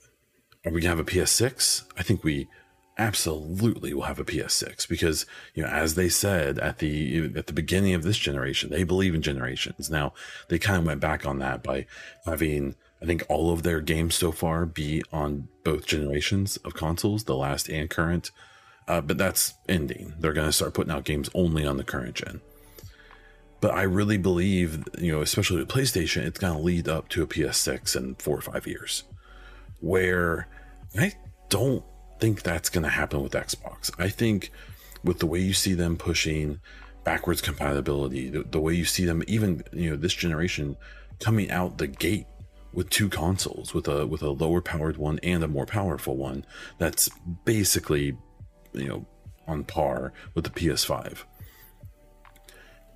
are 0.64 0.72
we 0.72 0.81
going 0.81 0.83
to 0.83 0.88
have 0.88 1.01
a 1.01 1.05
PS6? 1.05 1.85
I 1.96 2.03
think 2.03 2.22
we 2.22 2.48
absolutely 2.98 3.94
will 3.94 4.03
have 4.03 4.18
a 4.18 4.25
PS6 4.25 4.87
because, 4.87 5.27
you 5.55 5.62
know, 5.62 5.68
as 5.68 5.94
they 5.94 6.09
said 6.09 6.59
at 6.59 6.79
the 6.79 7.33
at 7.37 7.46
the 7.46 7.53
beginning 7.53 7.94
of 7.94 8.03
this 8.03 8.18
generation, 8.18 8.70
they 8.70 8.85
believe 8.85 9.14
in 9.14 9.22
generations. 9.22 9.90
Now, 9.90 10.12
they 10.48 10.59
kind 10.59 10.79
of 10.79 10.87
went 10.87 11.01
back 11.01 11.27
on 11.27 11.38
that 11.38 11.62
by 11.62 11.87
having 12.27 12.77
I 13.03 13.07
think 13.07 13.25
all 13.29 13.53
of 13.53 13.64
their 13.64 13.81
games 13.81 14.14
so 14.14 14.31
far 14.31 14.64
be 14.64 15.03
on 15.12 15.48
both 15.64 15.87
generations 15.87 16.57
of 16.59 16.75
consoles, 16.75 17.25
the 17.25 17.35
last 17.35 17.68
and 17.68 17.90
current. 17.90 18.31
Uh, 18.87 19.01
but 19.01 19.18
that's 19.18 19.55
ending. 19.68 20.14
They're 20.18 20.33
going 20.33 20.48
to 20.48 20.53
start 20.53 20.75
putting 20.75 20.92
out 20.92 21.05
games 21.05 21.31
only 21.35 21.64
on 21.66 21.77
the 21.77 21.85
current 21.85 22.14
gen. 22.14 22.40
But 23.62 23.75
I 23.75 23.83
really 23.83 24.18
believe, 24.18 24.85
you 24.98 25.12
know, 25.12 25.22
especially 25.22 25.59
with 25.59 25.68
PlayStation, 25.68 26.25
it's 26.27 26.40
going 26.40 26.53
to 26.53 26.59
lead 26.59 26.88
up 26.88 27.09
to 27.11 27.22
a 27.22 27.29
PS6 27.29 27.94
in 27.96 28.16
four 28.16 28.37
or 28.37 28.40
five 28.40 28.66
years, 28.66 29.05
where 29.79 30.48
I 30.98 31.12
don't 31.48 31.85
think 32.18 32.42
that's 32.42 32.68
going 32.68 32.83
to 32.83 32.90
happen 32.90 33.22
with 33.22 33.33
Xbox. 33.33 33.92
I 34.01 34.09
think 34.09 34.51
with 35.05 35.20
the 35.20 35.27
way 35.27 35.38
you 35.38 35.53
see 35.53 35.75
them 35.75 35.96
pushing 35.96 36.59
backwards 37.05 37.40
compatibility, 37.40 38.31
the, 38.31 38.42
the 38.42 38.59
way 38.59 38.75
you 38.75 38.85
see 38.85 39.05
them, 39.05 39.22
even 39.29 39.62
you 39.72 39.90
know, 39.90 39.96
this 39.96 40.14
generation 40.14 40.77
coming 41.20 41.48
out 41.53 41.79
the 41.79 41.87
gate 41.87 42.27
with 42.72 42.90
two 42.90 43.09
consoles, 43.09 43.72
with 43.72 43.87
a 43.87 44.09
with 44.09 44.22
a 44.22 44.31
lower 44.31 44.61
powered 44.61 44.96
one 44.96 45.20
and 45.22 45.44
a 45.44 45.48
more 45.48 45.66
powerful 45.66 46.16
one. 46.16 46.44
That's 46.79 47.09
basically, 47.44 48.16
you 48.72 48.88
know, 48.88 49.07
on 49.46 49.62
par 49.62 50.12
with 50.35 50.46
the 50.46 50.51
PS5. 50.51 51.18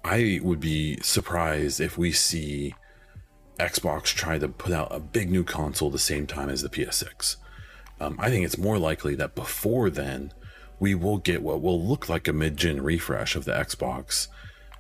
I 0.07 0.41
would 0.43 0.61
be 0.61 0.99
surprised 1.01 1.81
if 1.81 1.99
we 1.99 2.13
see 2.13 2.75
Xbox 3.59 4.05
try 4.05 4.39
to 4.39 4.49
put 4.49 4.73
out 4.73 4.89
a 4.95 5.01
big 5.01 5.31
new 5.31 5.43
console 5.43 5.91
the 5.91 5.99
same 5.99 6.29
time 6.29 6.49
as 6.49 6.63
the 6.63 6.69
PS6. 6.69 7.37
Um, 8.01 8.17
I 8.21 8.31
think 8.31 8.45
it's 8.45 8.57
more 8.57 8.79
likely 8.79 9.17
that 9.17 9.35
before 9.35 9.91
then, 9.91 10.33
we 10.79 10.95
will 10.95 11.19
get 11.19 11.43
what 11.43 11.61
will 11.61 11.83
look 11.83 12.09
like 12.09 12.29
a 12.29 12.33
mid 12.33 12.57
gen 12.57 12.83
refresh 12.83 13.35
of 13.35 13.47
the 13.47 13.53
Xbox. 13.53 14.29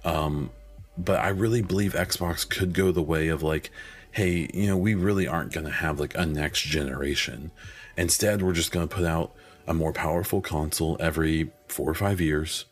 Um, 0.04 0.50
but 0.96 1.18
I 1.18 1.28
really 1.28 1.62
believe 1.62 1.94
Xbox 1.94 2.48
could 2.48 2.72
go 2.72 2.92
the 2.92 3.02
way 3.02 3.26
of 3.26 3.42
like, 3.42 3.70
hey, 4.12 4.48
you 4.54 4.68
know, 4.68 4.76
we 4.76 4.94
really 4.94 5.26
aren't 5.26 5.52
going 5.52 5.66
to 5.66 5.72
have 5.72 5.98
like 5.98 6.16
a 6.16 6.24
next 6.24 6.62
generation. 6.62 7.50
Instead, 7.96 8.42
we're 8.42 8.52
just 8.52 8.70
going 8.70 8.86
to 8.86 8.94
put 8.94 9.04
out 9.04 9.34
a 9.66 9.74
more 9.74 9.92
powerful 9.92 10.40
console 10.40 10.96
every 11.00 11.50
four 11.66 11.90
or 11.90 11.94
five 11.94 12.20
years. 12.20 12.66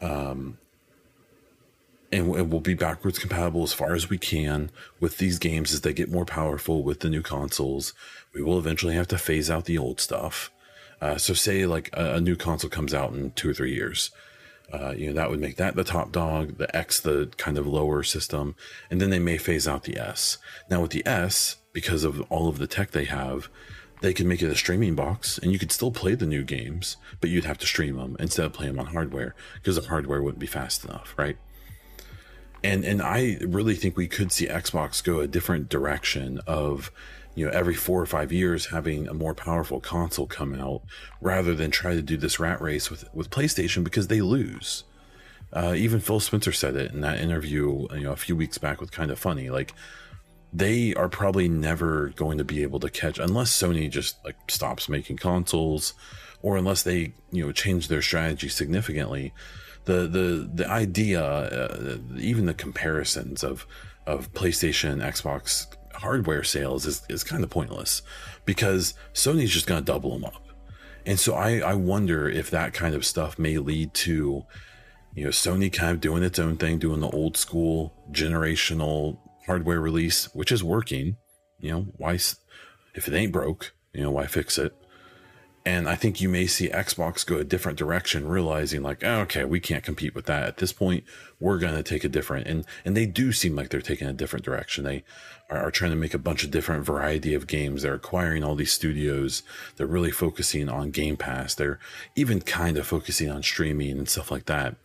Um, 0.00 0.56
and 2.12 2.28
we'll 2.28 2.60
be 2.60 2.74
backwards 2.74 3.18
compatible 3.18 3.62
as 3.62 3.72
far 3.72 3.94
as 3.94 4.10
we 4.10 4.18
can 4.18 4.70
with 4.98 5.18
these 5.18 5.38
games 5.38 5.72
as 5.72 5.82
they 5.82 5.92
get 5.92 6.10
more 6.10 6.24
powerful 6.24 6.82
with 6.82 7.00
the 7.00 7.08
new 7.08 7.22
consoles. 7.22 7.92
We 8.34 8.42
will 8.42 8.58
eventually 8.58 8.94
have 8.94 9.08
to 9.08 9.18
phase 9.18 9.50
out 9.50 9.66
the 9.66 9.78
old 9.78 10.00
stuff. 10.00 10.50
Uh, 11.00 11.16
so, 11.16 11.34
say 11.34 11.66
like 11.66 11.88
a, 11.92 12.14
a, 12.14 12.20
new 12.20 12.36
console 12.36 12.68
comes 12.68 12.92
out 12.92 13.12
in 13.12 13.30
two 13.30 13.48
or 13.48 13.54
three 13.54 13.72
years, 13.72 14.10
uh, 14.72 14.90
you 14.90 15.06
know, 15.06 15.14
that 15.14 15.30
would 15.30 15.40
make 15.40 15.56
that 15.56 15.74
the 15.74 15.84
top 15.84 16.12
dog, 16.12 16.58
the 16.58 16.74
X 16.76 17.00
the 17.00 17.30
kind 17.38 17.56
of 17.56 17.66
lower 17.66 18.02
system, 18.02 18.54
and 18.90 19.00
then 19.00 19.10
they 19.10 19.18
may 19.18 19.38
phase 19.38 19.66
out 19.66 19.84
the 19.84 19.98
S. 19.98 20.36
Now 20.68 20.82
with 20.82 20.90
the 20.90 21.06
S, 21.06 21.56
because 21.72 22.04
of 22.04 22.20
all 22.30 22.48
of 22.48 22.58
the 22.58 22.66
tech 22.66 22.90
they 22.90 23.04
have, 23.04 23.48
they 24.00 24.12
could 24.12 24.26
make 24.26 24.42
it 24.42 24.50
a 24.50 24.56
streaming 24.56 24.94
box 24.94 25.38
and 25.38 25.52
you 25.52 25.58
could 25.58 25.72
still 25.72 25.90
play 25.90 26.14
the 26.14 26.26
new 26.26 26.42
games, 26.42 26.96
but 27.20 27.30
you'd 27.30 27.44
have 27.44 27.58
to 27.58 27.66
stream 27.66 27.96
them 27.96 28.16
instead 28.18 28.46
of 28.46 28.52
playing 28.52 28.74
them 28.74 28.86
on 28.86 28.92
hardware 28.92 29.34
because 29.54 29.76
the 29.76 29.88
hardware 29.88 30.22
wouldn't 30.22 30.40
be 30.40 30.46
fast 30.46 30.84
enough, 30.84 31.14
right? 31.16 31.36
And 32.62 32.84
and 32.84 33.00
I 33.00 33.38
really 33.40 33.74
think 33.74 33.96
we 33.96 34.08
could 34.08 34.32
see 34.32 34.46
Xbox 34.46 35.02
go 35.02 35.20
a 35.20 35.26
different 35.26 35.68
direction 35.68 36.40
of 36.46 36.90
you 37.34 37.46
know 37.46 37.52
every 37.52 37.74
four 37.74 38.00
or 38.00 38.06
five 38.06 38.32
years 38.32 38.66
having 38.66 39.08
a 39.08 39.14
more 39.14 39.34
powerful 39.34 39.80
console 39.80 40.26
come 40.26 40.54
out 40.54 40.82
rather 41.20 41.54
than 41.54 41.70
try 41.70 41.94
to 41.94 42.02
do 42.02 42.16
this 42.16 42.38
rat 42.38 42.60
race 42.60 42.90
with 42.90 43.04
with 43.14 43.30
PlayStation 43.30 43.84
because 43.84 44.08
they 44.08 44.20
lose. 44.20 44.84
Uh, 45.52 45.74
even 45.76 45.98
Phil 46.00 46.20
Spencer 46.20 46.52
said 46.52 46.76
it 46.76 46.92
in 46.92 47.00
that 47.00 47.18
interview, 47.18 47.88
you 47.92 48.04
know, 48.04 48.12
a 48.12 48.16
few 48.16 48.36
weeks 48.36 48.58
back 48.58 48.80
with 48.80 48.92
Kinda 48.92 49.16
Funny. 49.16 49.50
Like 49.50 49.74
they 50.52 50.94
are 50.94 51.08
probably 51.08 51.48
never 51.48 52.08
going 52.16 52.38
to 52.38 52.44
be 52.44 52.62
able 52.62 52.80
to 52.80 52.90
catch 52.90 53.18
unless 53.18 53.56
Sony 53.56 53.88
just 53.88 54.22
like 54.24 54.36
stops 54.48 54.88
making 54.88 55.16
consoles 55.16 55.94
or 56.42 56.56
unless 56.56 56.82
they 56.82 57.12
you 57.30 57.44
know 57.46 57.52
change 57.52 57.88
their 57.88 58.02
strategy 58.02 58.48
significantly. 58.48 59.32
The 59.90 60.06
the 60.06 60.50
the 60.54 60.70
idea, 60.70 61.20
uh, 61.20 61.98
even 62.16 62.46
the 62.46 62.54
comparisons 62.54 63.42
of 63.42 63.66
of 64.06 64.32
PlayStation 64.32 65.02
Xbox 65.02 65.66
hardware 65.94 66.44
sales 66.44 66.86
is, 66.86 67.02
is 67.08 67.24
kind 67.24 67.42
of 67.42 67.50
pointless 67.50 68.02
because 68.44 68.94
Sony's 69.14 69.50
just 69.50 69.66
going 69.66 69.80
to 69.80 69.84
double 69.84 70.12
them 70.12 70.24
up. 70.24 70.46
And 71.06 71.18
so 71.18 71.34
I, 71.34 71.58
I 71.58 71.74
wonder 71.74 72.28
if 72.28 72.50
that 72.50 72.72
kind 72.72 72.94
of 72.94 73.04
stuff 73.04 73.38
may 73.38 73.58
lead 73.58 73.92
to, 73.94 74.44
you 75.14 75.24
know, 75.24 75.30
Sony 75.30 75.72
kind 75.72 75.92
of 75.92 76.00
doing 76.00 76.22
its 76.22 76.38
own 76.38 76.56
thing, 76.56 76.78
doing 76.78 77.00
the 77.00 77.10
old 77.10 77.36
school 77.36 77.92
generational 78.12 79.18
hardware 79.46 79.80
release, 79.80 80.26
which 80.34 80.52
is 80.52 80.62
working. 80.62 81.16
You 81.58 81.70
know, 81.72 81.86
why, 81.96 82.14
if 82.14 83.08
it 83.08 83.14
ain't 83.14 83.32
broke, 83.32 83.72
you 83.92 84.02
know, 84.02 84.10
why 84.12 84.26
fix 84.26 84.56
it? 84.56 84.72
And 85.64 85.86
I 85.88 85.94
think 85.94 86.22
you 86.22 86.30
may 86.30 86.46
see 86.46 86.70
Xbox 86.70 87.24
go 87.26 87.36
a 87.36 87.44
different 87.44 87.76
direction, 87.76 88.26
realizing 88.26 88.82
like, 88.82 89.04
oh, 89.04 89.20
okay, 89.20 89.44
we 89.44 89.60
can't 89.60 89.84
compete 89.84 90.14
with 90.14 90.24
that 90.24 90.44
at 90.44 90.56
this 90.56 90.72
point. 90.72 91.04
We're 91.38 91.58
going 91.58 91.74
to 91.74 91.82
take 91.82 92.02
a 92.02 92.08
different, 92.08 92.46
and 92.46 92.64
and 92.82 92.96
they 92.96 93.04
do 93.04 93.30
seem 93.30 93.56
like 93.56 93.68
they're 93.68 93.82
taking 93.82 94.08
a 94.08 94.14
different 94.14 94.44
direction. 94.44 94.84
They 94.84 95.04
are, 95.50 95.58
are 95.58 95.70
trying 95.70 95.90
to 95.90 95.98
make 95.98 96.14
a 96.14 96.18
bunch 96.18 96.44
of 96.44 96.50
different 96.50 96.86
variety 96.86 97.34
of 97.34 97.46
games. 97.46 97.82
They're 97.82 97.94
acquiring 97.94 98.42
all 98.42 98.54
these 98.54 98.72
studios. 98.72 99.42
They're 99.76 99.86
really 99.86 100.10
focusing 100.10 100.70
on 100.70 100.92
Game 100.92 101.18
Pass. 101.18 101.54
They're 101.54 101.78
even 102.16 102.40
kind 102.40 102.78
of 102.78 102.86
focusing 102.86 103.30
on 103.30 103.42
streaming 103.42 103.98
and 103.98 104.08
stuff 104.08 104.30
like 104.30 104.46
that. 104.46 104.76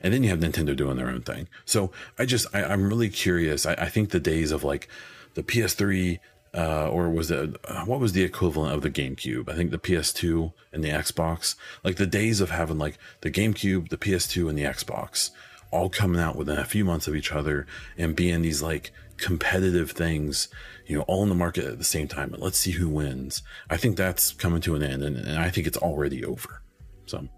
And 0.00 0.12
then 0.12 0.22
you 0.22 0.30
have 0.30 0.40
Nintendo 0.40 0.74
doing 0.74 0.96
their 0.96 1.08
own 1.08 1.22
thing. 1.22 1.48
So 1.66 1.90
I 2.18 2.24
just 2.24 2.46
I, 2.54 2.60
am 2.60 2.88
really 2.88 3.10
curious. 3.10 3.66
I, 3.66 3.74
I 3.74 3.88
think 3.90 4.10
the 4.10 4.20
days 4.20 4.52
of 4.52 4.64
like 4.64 4.88
the 5.34 5.42
PS3 5.42 6.18
uh, 6.54 6.88
or 6.88 7.10
was 7.10 7.30
it 7.30 7.56
uh, 7.64 7.84
what 7.84 8.00
was 8.00 8.12
the 8.12 8.22
equivalent 8.22 8.74
of 8.74 8.82
the 8.82 8.90
GameCube? 8.90 9.48
I 9.48 9.54
think 9.54 9.70
the 9.70 9.78
PS2 9.78 10.52
and 10.72 10.84
the 10.84 10.90
Xbox. 10.90 11.56
Like 11.82 11.96
the 11.96 12.06
days 12.06 12.40
of 12.40 12.50
having 12.50 12.78
like 12.78 12.98
the 13.22 13.30
GameCube, 13.30 13.88
the 13.88 13.96
PS2, 13.96 14.48
and 14.48 14.58
the 14.58 14.64
Xbox 14.64 15.30
all 15.70 15.88
coming 15.88 16.20
out 16.20 16.36
within 16.36 16.56
a 16.56 16.64
few 16.64 16.84
months 16.84 17.08
of 17.08 17.16
each 17.16 17.32
other 17.32 17.66
and 17.98 18.14
being 18.14 18.42
these 18.42 18.62
like 18.62 18.92
competitive 19.16 19.90
things, 19.90 20.48
you 20.86 20.96
know, 20.96 21.02
all 21.08 21.24
in 21.24 21.28
the 21.28 21.34
market 21.34 21.64
at 21.64 21.78
the 21.78 21.84
same 21.84 22.06
time. 22.06 22.32
And 22.32 22.42
let's 22.42 22.58
see 22.58 22.70
who 22.70 22.88
wins. 22.88 23.42
I 23.68 23.76
think 23.76 23.96
that's 23.96 24.32
coming 24.32 24.60
to 24.62 24.76
an 24.76 24.82
end, 24.82 25.02
and, 25.02 25.16
and 25.16 25.38
I 25.38 25.50
think 25.50 25.66
it's 25.66 25.76
already 25.76 26.24
over. 26.24 26.62
So 27.06 27.28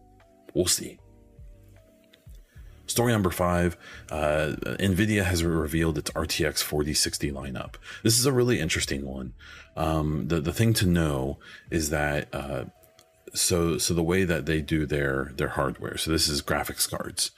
we'll 0.55 0.67
see. 0.67 0.99
Story 2.87 3.13
number 3.13 3.31
five 3.31 3.77
uh, 4.11 4.55
NVIDIA 4.79 5.25
has 5.25 5.43
revealed 5.43 5.99
its 5.99 6.11
RTX 6.11 6.63
4060 6.63 7.33
lineup. 7.33 7.75
This 8.03 8.19
is 8.19 8.27
a 8.27 8.33
really 8.33 8.61
interesting 8.61 9.05
one. 9.05 9.35
Um, 9.77 10.29
the, 10.29 10.41
the 10.41 10.53
thing 10.53 10.73
to 10.75 10.87
know 10.87 11.39
is 11.71 11.91
that. 11.91 12.29
Uh, 12.33 12.65
so, 13.35 13.77
so 13.77 13.93
the 13.93 14.03
way 14.03 14.25
that 14.25 14.47
they 14.47 14.61
do 14.63 14.87
their 14.87 15.33
their 15.37 15.49
hardware. 15.49 15.99
So 15.99 16.11
this 16.11 16.29
is 16.29 16.41
graphics 16.41 16.89
cards. 16.89 17.33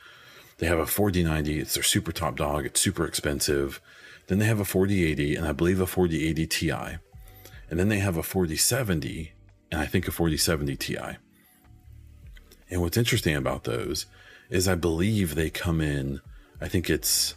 They 0.58 0.66
have 0.66 0.78
a 0.78 0.86
4090. 0.86 1.58
It's 1.58 1.74
their 1.74 1.82
super 1.82 2.12
top 2.12 2.36
dog. 2.36 2.66
It's 2.66 2.80
super 2.80 3.04
expensive. 3.04 3.80
Then 4.26 4.38
they 4.38 4.46
have 4.46 4.60
a 4.60 4.64
4080 4.64 5.36
and 5.36 5.46
I 5.46 5.52
believe 5.52 5.80
a 5.80 5.86
4080 5.86 6.46
Ti. 6.46 6.70
And 7.70 7.78
then 7.78 7.88
they 7.88 7.98
have 7.98 8.16
a 8.16 8.22
4070 8.22 9.32
and 9.70 9.80
I 9.80 9.86
think 9.86 10.06
a 10.06 10.12
4070 10.12 10.76
Ti. 10.76 10.98
And 12.70 12.80
what's 12.82 12.96
interesting 12.96 13.34
about 13.34 13.64
those 13.64 14.06
is 14.50 14.68
I 14.68 14.74
believe 14.74 15.34
they 15.34 15.50
come 15.50 15.80
in, 15.80 16.20
I 16.60 16.68
think 16.68 16.88
it's 16.88 17.34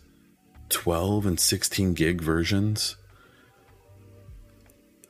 12 0.70 1.26
and 1.26 1.40
16 1.40 1.94
gig 1.94 2.22
versions 2.22 2.96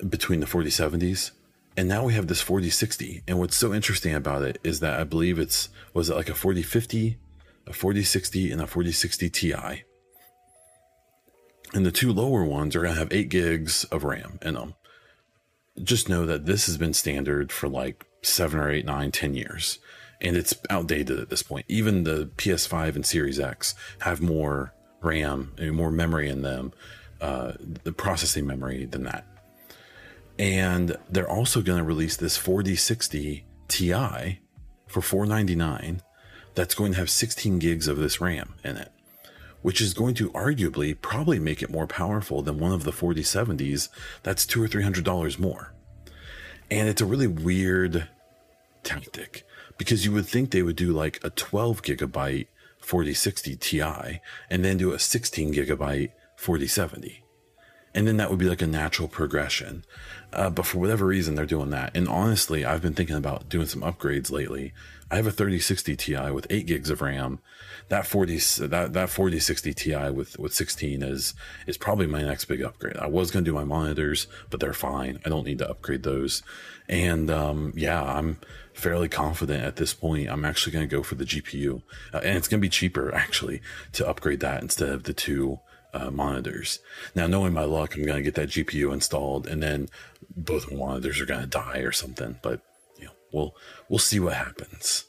between 0.08 0.40
the 0.40 0.46
4070s. 0.46 1.32
And 1.78 1.88
now 1.88 2.04
we 2.04 2.14
have 2.14 2.28
this 2.28 2.42
4060. 2.42 3.24
And 3.28 3.40
what's 3.40 3.56
so 3.56 3.74
interesting 3.74 4.14
about 4.14 4.44
it 4.44 4.60
is 4.64 4.80
that 4.82 5.00
I 5.00 5.04
believe 5.04 5.40
it's, 5.40 5.70
was 5.94 6.10
it 6.10 6.16
like 6.16 6.30
a 6.30 6.34
4050, 6.34 7.18
a 7.68 7.74
4060, 7.74 8.52
and 8.52 8.62
a 8.62 8.68
4060 8.68 9.30
Ti. 9.30 9.84
And 11.74 11.86
the 11.86 11.92
two 11.92 12.12
lower 12.12 12.44
ones 12.44 12.76
are 12.76 12.82
going 12.82 12.94
to 12.94 13.00
have 13.00 13.14
8 13.14 13.30
gigs 13.30 13.86
of 13.86 14.04
RAM 14.04 14.40
in 14.42 14.56
them. 14.56 14.74
Just 15.82 16.10
know 16.10 16.26
that 16.26 16.46
this 16.46 16.66
has 16.66 16.78
been 16.78 16.94
standard 16.94 17.52
for 17.52 17.70
like 17.70 18.06
seven 18.22 18.60
or 18.60 18.70
eight, 18.70 18.86
nine, 18.86 19.12
ten 19.12 19.34
years 19.34 19.80
and 20.22 20.38
it's 20.38 20.54
outdated 20.70 21.20
at 21.20 21.30
this 21.30 21.44
point. 21.44 21.66
Even 21.68 22.04
the 22.04 22.30
PS5 22.38 22.96
and 22.96 23.06
Series 23.06 23.40
X 23.40 23.76
have 24.00 24.22
more 24.22 24.74
RAM 25.02 25.54
and 25.58 25.74
more 25.74 25.92
memory 25.92 26.30
in 26.30 26.42
them, 26.44 26.74
uh, 27.20 27.54
the 27.84 27.92
processing 27.92 28.46
memory 28.46 28.86
than 28.86 29.04
that. 29.04 29.26
And 30.38 30.96
they're 31.10 31.30
also 31.30 31.62
going 31.62 31.80
to 31.80 31.84
release 31.84 32.16
this 32.16 32.38
4060 32.38 33.46
Ti 33.68 34.40
for 34.88 35.02
499 35.02 36.02
that's 36.56 36.76
going 36.76 36.94
to 36.94 36.98
have 37.00 37.10
16 37.10 37.60
gigs 37.60 37.88
of 37.88 37.98
this 37.98 38.20
RAM 38.20 38.56
in 38.64 38.78
it, 38.78 38.92
which 39.62 39.82
is 39.82 39.94
going 39.94 40.14
to 40.16 40.30
arguably 40.32 41.00
probably 41.00 41.40
make 41.40 41.62
it 41.62 41.70
more 41.70 41.88
powerful 41.88 42.42
than 42.42 42.60
one 42.60 42.74
of 42.74 42.84
the 42.84 42.92
4070s 42.92 43.90
that's 44.24 44.46
two 44.46 44.62
or 44.62 44.68
three 44.68 44.84
hundred 44.84 45.06
dollars 45.06 45.40
more. 45.40 45.74
And 46.70 46.88
it's 46.88 47.02
a 47.02 47.06
really 47.06 47.28
weird 47.28 48.08
tactic 48.84 49.46
because 49.78 50.06
you 50.06 50.12
would 50.12 50.28
think 50.28 50.52
they 50.52 50.64
would 50.64 50.76
do 50.76 50.92
like 50.92 51.20
a 51.24 51.30
12 51.30 51.82
gigabyte 51.82 52.48
4060 52.80 53.56
Ti 53.56 54.20
and 54.50 54.66
then 54.66 54.78
do 54.78 54.92
a 54.92 55.00
16 55.00 55.54
gigabyte 55.54 56.12
4070. 56.36 57.24
And 57.94 58.08
then 58.08 58.18
that 58.18 58.30
would 58.30 58.40
be 58.40 58.48
like 58.50 58.62
a 58.62 58.68
natural 58.68 59.08
progression. 59.08 59.84
Uh, 60.32 60.50
but 60.50 60.66
for 60.66 60.80
whatever 60.80 61.06
reason, 61.06 61.36
they're 61.36 61.46
doing 61.46 61.72
that. 61.72 61.96
And 61.96 62.08
honestly, 62.08 62.64
I've 62.64 62.82
been 62.82 62.94
thinking 62.94 63.18
about 63.18 63.50
doing 63.50 63.68
some 63.68 63.82
upgrades 63.82 64.32
lately. 64.32 64.74
I 65.10 65.18
have 65.18 65.28
a 65.28 65.32
3060 65.32 65.98
Ti 65.98 66.32
with 66.32 66.48
eight 66.50 66.66
gigs 66.66 66.90
of 66.90 67.02
RAM. 67.02 67.40
That 67.90 68.08
40 68.08 68.38
that 68.68 68.94
that 68.94 69.10
4060 69.10 69.74
Ti 69.74 70.10
with 70.12 70.40
with 70.40 70.54
16 70.54 71.04
is 71.04 71.34
is 71.68 71.78
probably 71.78 72.08
my 72.08 72.22
next 72.22 72.46
big 72.46 72.64
upgrade. 72.64 72.96
I 72.96 73.08
was 73.08 73.30
gonna 73.30 73.44
do 73.44 73.54
my 73.54 73.66
monitors, 73.66 74.28
but 74.50 74.62
they're 74.62 74.72
fine. 74.72 75.20
I 75.26 75.30
don't 75.30 75.46
need 75.46 75.58
to 75.58 75.70
upgrade 75.70 76.04
those. 76.04 76.44
And 76.88 77.30
um, 77.30 77.74
yeah, 77.76 78.02
I'm 78.02 78.40
fairly 78.74 79.10
confident 79.10 79.64
at 79.64 79.76
this 79.76 79.94
point. 79.94 80.30
I'm 80.30 80.46
actually 80.46 80.74
gonna 80.74 80.88
go 80.88 81.04
for 81.04 81.16
the 81.16 81.26
GPU, 81.26 81.82
uh, 82.14 82.18
and 82.24 82.38
it's 82.38 82.48
gonna 82.48 82.62
be 82.62 82.70
cheaper 82.70 83.14
actually 83.14 83.62
to 83.94 84.08
upgrade 84.08 84.40
that 84.42 84.62
instead 84.62 84.90
of 84.90 85.04
the 85.04 85.14
two 85.14 85.60
uh, 85.94 86.12
monitors. 86.12 86.80
Now, 87.16 87.28
knowing 87.28 87.54
my 87.54 87.64
luck, 87.64 87.96
I'm 87.96 88.06
going 88.06 88.18
to 88.18 88.24
get 88.24 88.36
that 88.36 88.50
GPU 88.50 88.94
installed, 88.94 89.48
and 89.48 89.62
then 89.62 89.90
both 90.36 90.72
monitors 90.72 91.20
are 91.20 91.26
going 91.26 91.42
to 91.42 91.48
die 91.48 91.80
or 91.80 91.92
something. 91.92 92.40
But 92.42 92.62
you 92.98 93.06
know, 93.06 93.12
we'll 93.32 93.56
we'll 93.90 94.00
see 94.00 94.20
what 94.20 94.34
happens. 94.34 95.06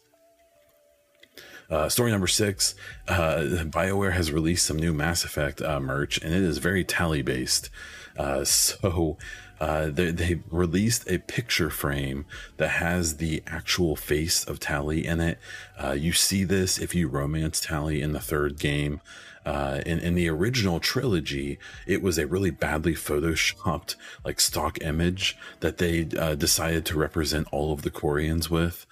Uh, 1.71 1.89
story 1.89 2.11
number 2.11 2.27
six: 2.27 2.75
uh, 3.09 3.65
Bioware 3.65 4.13
has 4.13 4.33
released 4.33 4.67
some 4.67 4.77
new 4.77 4.93
Mass 4.93 5.25
Effect 5.25 5.63
uh, 5.63 5.81
merch, 5.81 6.19
and 6.21 6.35
it 6.35 6.43
is 6.43 6.59
very 6.59 6.85
Tali 6.85 7.23
based. 7.23 7.71
Uh, 8.17 8.45
so 8.45 9.17
uh, 9.63 9.91
they, 9.91 10.11
they 10.11 10.41
released 10.51 11.09
a 11.09 11.19
picture 11.19 11.71
frame 11.71 12.27
that 12.57 12.69
has 12.69 13.19
the 13.19 13.41
actual 13.47 13.95
face 13.95 14.43
of 14.43 14.59
Tali 14.59 15.07
in 15.07 15.21
it. 15.21 15.39
Uh, 15.79 15.93
you 15.93 16.13
see 16.13 16.43
this 16.43 16.79
if 16.79 16.97
you 16.97 17.07
romance 17.07 17.61
Tali 17.61 18.03
in 18.03 18.11
the 18.13 18.19
third 18.19 18.59
game. 18.59 19.01
Uh, 19.47 19.81
in, 19.87 20.01
in 20.01 20.17
the 20.17 20.29
original 20.29 20.81
trilogy, 20.81 21.61
it 21.87 22.03
was 22.03 22.19
a 22.19 22.27
really 22.27 22.51
badly 22.51 22.95
photoshopped, 22.95 23.95
like 24.25 24.41
stock 24.41 24.83
image 24.83 25.39
that 25.61 25.79
they 25.79 26.09
uh, 26.19 26.35
decided 26.35 26.85
to 26.87 26.99
represent 26.99 27.47
all 27.53 27.73
of 27.73 27.83
the 27.83 27.91
Quarians 27.91 28.51
with. 28.51 28.85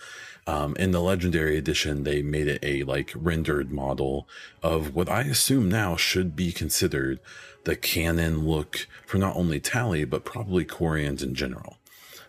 Um, 0.47 0.77
in 0.77 0.93
the 0.93 1.03
legendary 1.03 1.59
edition, 1.59 2.05
they 2.05 2.23
made 2.23 2.47
it 2.47 2.61
a 2.63 2.85
like 2.85 3.13
rendered 3.17 3.73
model 3.73 4.29
of 4.63 4.95
what 4.95 5.09
I 5.09 5.23
assume 5.23 5.69
now 5.69 5.97
should 5.97 6.37
be 6.37 6.53
considered 6.53 7.19
the 7.65 7.77
canon 7.77 8.47
look 8.47 8.87
for 9.07 9.19
not 9.19 9.37
only 9.37 9.61
Tali, 9.61 10.05
but 10.05 10.25
probably 10.25 10.65
Quarians 10.65 11.23
in 11.23 11.35
general. 11.35 11.79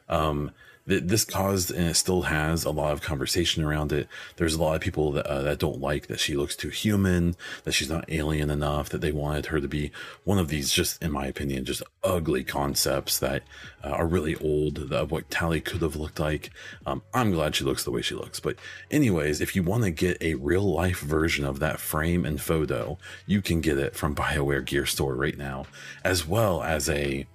Um, 0.10 0.52
this 0.86 1.24
caused 1.24 1.72
and 1.72 1.90
it 1.90 1.96
still 1.96 2.24
has 2.24 2.66
a 2.66 2.72
lot 2.72 2.92
of 2.92 3.02
conversation 3.02 3.64
around 3.64 3.92
it. 3.92 4.08
There's 4.38 4.56
a 4.56 4.62
lot 4.62 4.76
of 4.76 4.82
people 4.82 5.12
that, 5.12 5.28
uh, 5.28 5.42
that 5.44 5.60
don't 5.60 5.80
like 5.80 6.08
that 6.08 6.20
she 6.20 6.36
looks 6.36 6.56
too 6.56 6.70
human, 6.70 7.36
that 7.64 7.74
she's 7.74 7.90
not 7.90 8.12
alien 8.12 8.50
enough, 8.50 8.90
that 8.90 9.02
they 9.02 9.12
wanted 9.12 9.48
her 9.48 9.62
to 9.62 9.68
be 9.68 9.92
one 10.24 10.40
of 10.40 10.48
these, 10.48 10.72
just 10.72 11.02
in 11.02 11.12
my 11.12 11.28
opinion, 11.28 11.66
just 11.66 11.84
ugly 12.04 12.44
concepts 12.44 13.20
that 13.20 13.44
uh, 13.84 13.90
are 13.90 14.08
really 14.08 14.36
old 14.38 14.92
of 14.92 15.12
what 15.12 15.30
Tali 15.30 15.62
could 15.62 15.82
have 15.82 15.96
looked 15.96 16.20
like. 16.20 16.50
Um, 16.86 17.04
I'm 17.14 17.32
glad 17.32 17.56
she 17.56 17.64
looks 17.64 17.84
the 17.84 17.92
way 17.92 18.02
she 18.02 18.16
looks. 18.16 18.40
But, 18.40 18.58
anyways, 18.90 19.40
if 19.40 19.56
you 19.56 19.64
want 19.64 19.84
to 19.84 19.92
get 19.92 20.22
a 20.22 20.34
real 20.36 20.64
life 20.64 21.00
version 21.00 21.46
of 21.46 21.60
that 21.60 21.80
frame 21.80 22.26
and 22.26 22.42
photo, 22.42 22.98
you 23.28 23.42
can 23.42 23.62
get 23.62 23.78
it 23.78 23.96
from 23.96 24.16
BioWare 24.16 24.66
Gear 24.66 24.86
Store 24.86 25.16
right 25.16 25.38
now, 25.38 25.66
as 26.04 26.28
well 26.28 26.64
as 26.64 26.90
a 26.90 27.28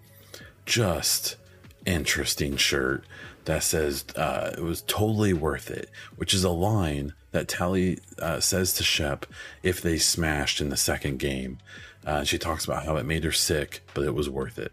just 0.64 1.36
interesting 1.84 2.56
shirt 2.56 3.04
that 3.46 3.62
says 3.62 4.04
uh, 4.16 4.52
it 4.56 4.62
was 4.62 4.82
totally 4.82 5.32
worth 5.32 5.70
it, 5.70 5.90
which 6.16 6.34
is 6.34 6.44
a 6.44 6.50
line 6.50 7.14
that 7.30 7.48
Tali 7.48 7.98
uh, 8.20 8.40
says 8.40 8.72
to 8.74 8.84
Shep 8.84 9.26
if 9.62 9.80
they 9.80 9.98
smashed 9.98 10.60
in 10.60 10.68
the 10.68 10.76
second 10.76 11.18
game. 11.18 11.58
Uh, 12.04 12.22
she 12.22 12.38
talks 12.38 12.64
about 12.64 12.84
how 12.84 12.96
it 12.96 13.06
made 13.06 13.24
her 13.24 13.32
sick, 13.32 13.82
but 13.94 14.04
it 14.04 14.14
was 14.14 14.30
worth 14.30 14.58
it. 14.58 14.72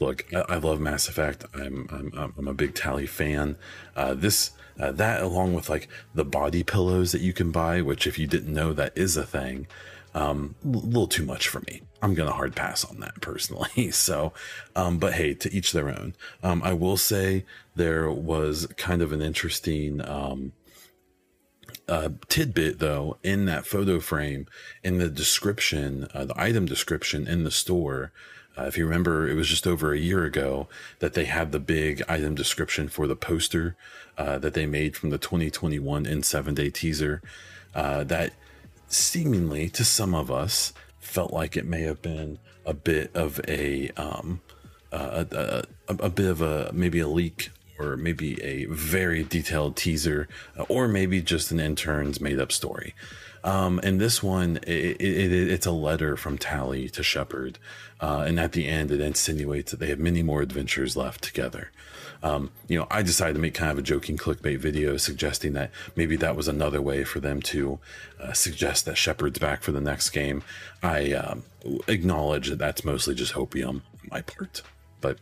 Look, 0.00 0.26
I, 0.32 0.54
I 0.54 0.56
love 0.56 0.80
Mass 0.80 1.08
Effect. 1.08 1.44
I'm 1.54 1.88
I'm, 1.90 2.34
I'm 2.36 2.48
a 2.48 2.54
big 2.54 2.74
Tali 2.74 3.06
fan. 3.06 3.56
Uh, 3.94 4.14
this 4.14 4.52
uh, 4.78 4.92
that 4.92 5.22
along 5.22 5.54
with 5.54 5.68
like 5.68 5.88
the 6.14 6.24
body 6.24 6.62
pillows 6.62 7.12
that 7.12 7.20
you 7.20 7.32
can 7.32 7.50
buy, 7.50 7.82
which 7.82 8.06
if 8.06 8.18
you 8.18 8.26
didn't 8.26 8.54
know 8.54 8.72
that 8.72 8.96
is 8.96 9.16
a 9.16 9.26
thing, 9.26 9.66
um, 10.14 10.54
a 10.64 10.68
little 10.68 11.08
too 11.08 11.24
much 11.24 11.48
for 11.48 11.60
me. 11.60 11.82
I'm 12.00 12.14
gonna 12.14 12.32
hard 12.32 12.54
pass 12.54 12.84
on 12.84 13.00
that 13.00 13.20
personally. 13.20 13.90
So, 13.92 14.32
um, 14.76 14.98
but 14.98 15.14
hey, 15.14 15.34
to 15.34 15.52
each 15.52 15.72
their 15.72 15.88
own. 15.88 16.14
Um, 16.42 16.62
I 16.62 16.72
will 16.72 16.96
say 16.96 17.44
there 17.74 18.10
was 18.10 18.66
kind 18.76 19.02
of 19.02 19.12
an 19.12 19.22
interesting 19.22 20.06
um, 20.06 20.52
uh, 21.88 22.10
tidbit 22.28 22.78
though 22.78 23.18
in 23.22 23.46
that 23.46 23.66
photo 23.66 23.98
frame 23.98 24.46
in 24.84 24.98
the 24.98 25.08
description, 25.08 26.08
uh, 26.14 26.24
the 26.24 26.40
item 26.40 26.66
description 26.66 27.26
in 27.26 27.44
the 27.44 27.50
store. 27.50 28.12
Uh, 28.56 28.64
if 28.64 28.76
you 28.76 28.84
remember, 28.84 29.28
it 29.28 29.34
was 29.34 29.48
just 29.48 29.66
over 29.66 29.92
a 29.92 29.98
year 29.98 30.24
ago 30.24 30.68
that 30.98 31.14
they 31.14 31.24
had 31.24 31.52
the 31.52 31.60
big 31.60 32.02
item 32.08 32.34
description 32.34 32.88
for 32.88 33.06
the 33.06 33.16
poster 33.16 33.76
uh, 34.16 34.38
that 34.38 34.54
they 34.54 34.66
made 34.66 34.96
from 34.96 35.10
the 35.10 35.18
2021 35.18 36.04
N7 36.04 36.54
Day 36.54 36.70
teaser. 36.70 37.22
Uh, 37.74 38.02
that 38.04 38.32
seemingly, 38.88 39.68
to 39.68 39.84
some 39.84 40.14
of 40.14 40.30
us, 40.30 40.72
felt 41.08 41.32
like 41.32 41.56
it 41.56 41.66
may 41.66 41.82
have 41.82 42.02
been 42.02 42.38
a 42.64 42.74
bit 42.74 43.10
of 43.14 43.40
a 43.48 43.90
um, 43.96 44.40
a, 44.92 45.26
a, 45.30 45.92
a, 45.92 45.96
a 46.04 46.10
bit 46.10 46.26
of 46.26 46.42
a 46.42 46.70
maybe 46.72 47.00
a 47.00 47.08
leak 47.08 47.50
or 47.78 47.96
maybe 47.96 48.42
a 48.42 48.64
very 48.66 49.22
detailed 49.22 49.76
teaser, 49.76 50.28
uh, 50.58 50.64
or 50.68 50.88
maybe 50.88 51.22
just 51.22 51.52
an 51.52 51.60
intern's 51.60 52.20
made 52.20 52.40
up 52.40 52.50
story. 52.50 52.94
Um, 53.44 53.78
and 53.84 54.00
this 54.00 54.20
one, 54.20 54.56
it, 54.66 55.00
it, 55.00 55.32
it, 55.32 55.50
it's 55.50 55.66
a 55.66 55.70
letter 55.72 56.16
from 56.16 56.38
Tali 56.38 56.88
to 56.90 57.02
Shepard. 57.04 57.58
Uh, 58.00 58.24
and 58.26 58.40
at 58.40 58.52
the 58.52 58.66
end, 58.66 58.90
it 58.90 59.00
insinuates 59.00 59.70
that 59.70 59.78
they 59.78 59.88
have 59.88 60.00
many 60.00 60.22
more 60.22 60.42
adventures 60.42 60.96
left 60.96 61.22
together. 61.22 61.70
Um, 62.22 62.50
you 62.66 62.78
know, 62.78 62.86
I 62.90 63.02
decided 63.02 63.34
to 63.34 63.40
make 63.40 63.54
kind 63.54 63.70
of 63.70 63.78
a 63.78 63.82
joking 63.82 64.16
clickbait 64.16 64.58
video 64.58 64.96
suggesting 64.96 65.52
that 65.52 65.70
maybe 65.96 66.16
that 66.16 66.36
was 66.36 66.48
another 66.48 66.82
way 66.82 67.04
for 67.04 67.20
them 67.20 67.40
to 67.42 67.78
uh, 68.20 68.32
suggest 68.32 68.84
that 68.86 68.96
Shepard's 68.96 69.38
back 69.38 69.62
for 69.62 69.72
the 69.72 69.80
next 69.80 70.10
game. 70.10 70.42
I 70.82 71.12
um, 71.12 71.44
acknowledge 71.86 72.48
that 72.48 72.58
that's 72.58 72.84
mostly 72.84 73.14
just 73.14 73.34
hopium 73.34 73.68
on 73.68 73.82
my 74.10 74.22
part. 74.22 74.62
But 75.00 75.18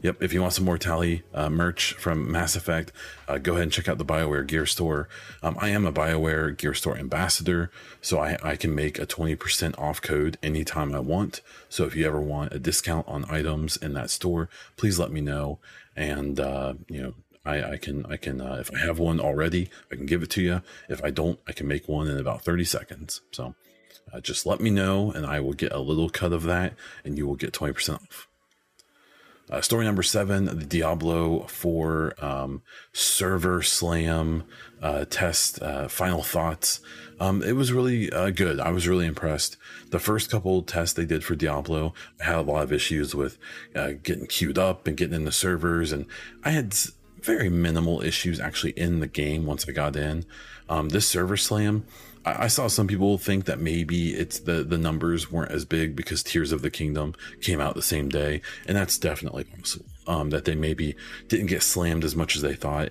Yep. 0.00 0.22
If 0.22 0.32
you 0.32 0.40
want 0.40 0.52
some 0.52 0.64
more 0.64 0.78
Tali 0.78 1.22
uh, 1.34 1.50
merch 1.50 1.94
from 1.94 2.30
Mass 2.30 2.54
Effect, 2.54 2.92
uh, 3.26 3.38
go 3.38 3.52
ahead 3.52 3.64
and 3.64 3.72
check 3.72 3.88
out 3.88 3.98
the 3.98 4.04
BioWare 4.04 4.46
Gear 4.46 4.64
Store. 4.64 5.08
Um, 5.42 5.56
I 5.60 5.70
am 5.70 5.86
a 5.86 5.92
BioWare 5.92 6.56
Gear 6.56 6.74
Store 6.74 6.96
ambassador, 6.96 7.70
so 8.00 8.20
I, 8.20 8.38
I 8.42 8.54
can 8.54 8.74
make 8.74 8.98
a 8.98 9.06
20% 9.06 9.76
off 9.78 10.00
code 10.00 10.38
anytime 10.42 10.94
I 10.94 11.00
want. 11.00 11.40
So 11.68 11.84
if 11.84 11.96
you 11.96 12.06
ever 12.06 12.20
want 12.20 12.52
a 12.52 12.60
discount 12.60 13.08
on 13.08 13.24
items 13.28 13.76
in 13.76 13.92
that 13.94 14.10
store, 14.10 14.48
please 14.76 14.98
let 15.00 15.10
me 15.10 15.20
know. 15.20 15.58
And, 15.98 16.38
uh, 16.38 16.74
you 16.88 17.02
know, 17.02 17.14
I, 17.44 17.72
I, 17.72 17.76
can 17.76 18.06
I 18.06 18.16
can 18.16 18.40
uh, 18.40 18.58
if 18.60 18.72
I 18.72 18.78
have 18.78 19.00
one 19.00 19.18
already, 19.18 19.68
I 19.90 19.96
can 19.96 20.06
give 20.06 20.22
it 20.22 20.30
to 20.30 20.42
you. 20.42 20.62
If 20.88 21.02
I 21.02 21.10
don't, 21.10 21.40
I 21.48 21.52
can 21.52 21.66
make 21.66 21.88
one 21.88 22.06
in 22.06 22.18
about 22.18 22.42
30 22.42 22.64
seconds. 22.64 23.20
So 23.32 23.56
uh, 24.12 24.20
just 24.20 24.46
let 24.46 24.60
me 24.60 24.70
know, 24.70 25.10
and 25.10 25.26
I 25.26 25.40
will 25.40 25.54
get 25.54 25.72
a 25.72 25.80
little 25.80 26.08
cut 26.08 26.32
of 26.32 26.44
that, 26.44 26.74
and 27.04 27.18
you 27.18 27.26
will 27.26 27.34
get 27.34 27.52
20% 27.52 27.94
off. 27.94 28.28
Uh, 29.50 29.62
story 29.62 29.84
number 29.84 30.02
seven, 30.02 30.44
the 30.44 30.66
Diablo 30.66 31.40
4 31.46 32.14
um, 32.18 32.62
server 32.92 33.62
slam 33.62 34.44
uh, 34.82 35.06
test, 35.06 35.62
uh, 35.62 35.88
final 35.88 36.22
thoughts. 36.22 36.80
Um, 37.18 37.42
it 37.42 37.52
was 37.52 37.72
really 37.72 38.12
uh, 38.12 38.30
good. 38.30 38.60
I 38.60 38.70
was 38.70 38.86
really 38.86 39.06
impressed. 39.06 39.56
The 39.90 39.98
first 39.98 40.30
couple 40.30 40.62
tests 40.62 40.94
they 40.94 41.06
did 41.06 41.24
for 41.24 41.34
Diablo, 41.34 41.94
I 42.20 42.24
had 42.24 42.36
a 42.36 42.42
lot 42.42 42.62
of 42.62 42.72
issues 42.72 43.14
with 43.14 43.38
uh, 43.74 43.92
getting 44.02 44.26
queued 44.26 44.58
up 44.58 44.86
and 44.86 44.96
getting 44.96 45.14
in 45.14 45.24
the 45.24 45.32
servers, 45.32 45.92
and 45.92 46.04
I 46.44 46.50
had 46.50 46.74
very 47.22 47.48
minimal 47.48 48.02
issues 48.02 48.38
actually 48.38 48.72
in 48.72 49.00
the 49.00 49.06
game 49.06 49.46
once 49.46 49.66
I 49.68 49.72
got 49.72 49.96
in. 49.96 50.26
Um, 50.68 50.90
this 50.90 51.08
server 51.08 51.38
slam, 51.38 51.86
I 52.38 52.48
saw 52.48 52.68
some 52.68 52.86
people 52.86 53.18
think 53.18 53.44
that 53.46 53.60
maybe 53.60 54.14
it's 54.14 54.40
the 54.40 54.64
the 54.64 54.78
numbers 54.78 55.30
weren't 55.30 55.52
as 55.52 55.64
big 55.64 55.96
because 55.96 56.22
Tears 56.22 56.52
of 56.52 56.62
the 56.62 56.70
Kingdom 56.70 57.14
came 57.40 57.60
out 57.60 57.74
the 57.74 57.82
same 57.82 58.08
day, 58.08 58.40
and 58.66 58.76
that's 58.76 58.98
definitely 58.98 59.44
possible. 59.44 59.86
Um, 60.06 60.30
that 60.30 60.46
they 60.46 60.54
maybe 60.54 60.96
didn't 61.28 61.46
get 61.46 61.62
slammed 61.62 62.02
as 62.02 62.16
much 62.16 62.34
as 62.34 62.40
they 62.42 62.54
thought. 62.54 62.90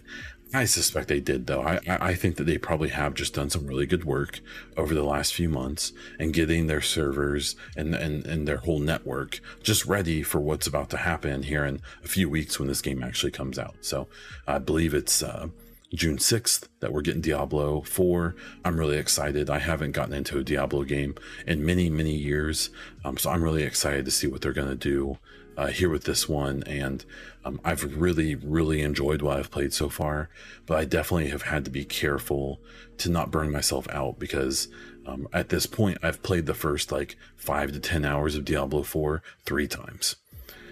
I 0.53 0.65
suspect 0.65 1.09
they 1.09 1.19
did, 1.19 1.47
though. 1.47 1.61
I, 1.61 1.79
I 1.87 2.13
think 2.13 2.37
that 2.37 2.45
they 2.45 2.57
probably 2.57 2.89
have 2.89 3.13
just 3.15 3.33
done 3.33 3.49
some 3.49 3.67
really 3.67 3.85
good 3.85 4.05
work 4.05 4.39
over 4.77 4.93
the 4.93 5.03
last 5.03 5.33
few 5.33 5.49
months 5.49 5.91
and 6.19 6.33
getting 6.33 6.67
their 6.67 6.79
servers 6.81 7.55
and, 7.75 7.93
and, 7.93 8.25
and 8.25 8.47
their 8.47 8.57
whole 8.57 8.79
network 8.79 9.41
just 9.61 9.85
ready 9.85 10.23
for 10.23 10.39
what's 10.39 10.67
about 10.67 10.89
to 10.91 10.97
happen 10.97 11.43
here 11.43 11.65
in 11.65 11.81
a 12.03 12.07
few 12.07 12.29
weeks 12.29 12.59
when 12.59 12.69
this 12.69 12.81
game 12.81 13.03
actually 13.03 13.31
comes 13.31 13.59
out. 13.59 13.75
So 13.81 14.07
I 14.47 14.59
believe 14.59 14.93
it's 14.93 15.21
uh, 15.21 15.47
June 15.93 16.17
6th 16.17 16.67
that 16.79 16.91
we're 16.91 17.01
getting 17.01 17.21
Diablo 17.21 17.81
4. 17.81 18.35
I'm 18.65 18.77
really 18.77 18.97
excited. 18.97 19.49
I 19.49 19.59
haven't 19.59 19.93
gotten 19.93 20.13
into 20.13 20.37
a 20.37 20.43
Diablo 20.43 20.83
game 20.83 21.15
in 21.45 21.65
many, 21.65 21.89
many 21.89 22.13
years. 22.13 22.69
Um, 23.05 23.17
so 23.17 23.29
I'm 23.29 23.43
really 23.43 23.63
excited 23.63 24.05
to 24.05 24.11
see 24.11 24.27
what 24.27 24.41
they're 24.41 24.53
going 24.53 24.67
to 24.67 24.75
do 24.75 25.17
uh, 25.55 25.67
here 25.67 25.89
with 25.89 26.03
this 26.03 26.27
one. 26.27 26.63
And 26.63 27.05
um, 27.45 27.61
I've 27.63 27.97
really, 27.97 28.35
really 28.35 28.81
enjoyed 28.81 29.21
what 29.21 29.37
I've 29.37 29.51
played 29.51 29.73
so 29.73 29.87
far. 29.87 30.29
But 30.65 30.77
I 30.77 30.85
definitely 30.85 31.29
have 31.29 31.43
had 31.43 31.63
to 31.65 31.71
be 31.71 31.85
careful 31.85 32.59
to 32.99 33.09
not 33.09 33.31
burn 33.31 33.51
myself 33.51 33.87
out 33.89 34.19
because 34.19 34.67
um, 35.05 35.27
at 35.31 35.49
this 35.49 35.65
point, 35.65 35.99
I've 36.03 36.21
played 36.21 36.47
the 36.47 36.53
first 36.53 36.91
like 36.91 37.15
five 37.37 37.71
to 37.71 37.79
10 37.79 38.03
hours 38.03 38.35
of 38.35 38.43
Diablo 38.43 38.83
4 38.83 39.23
three 39.45 39.67
times. 39.67 40.17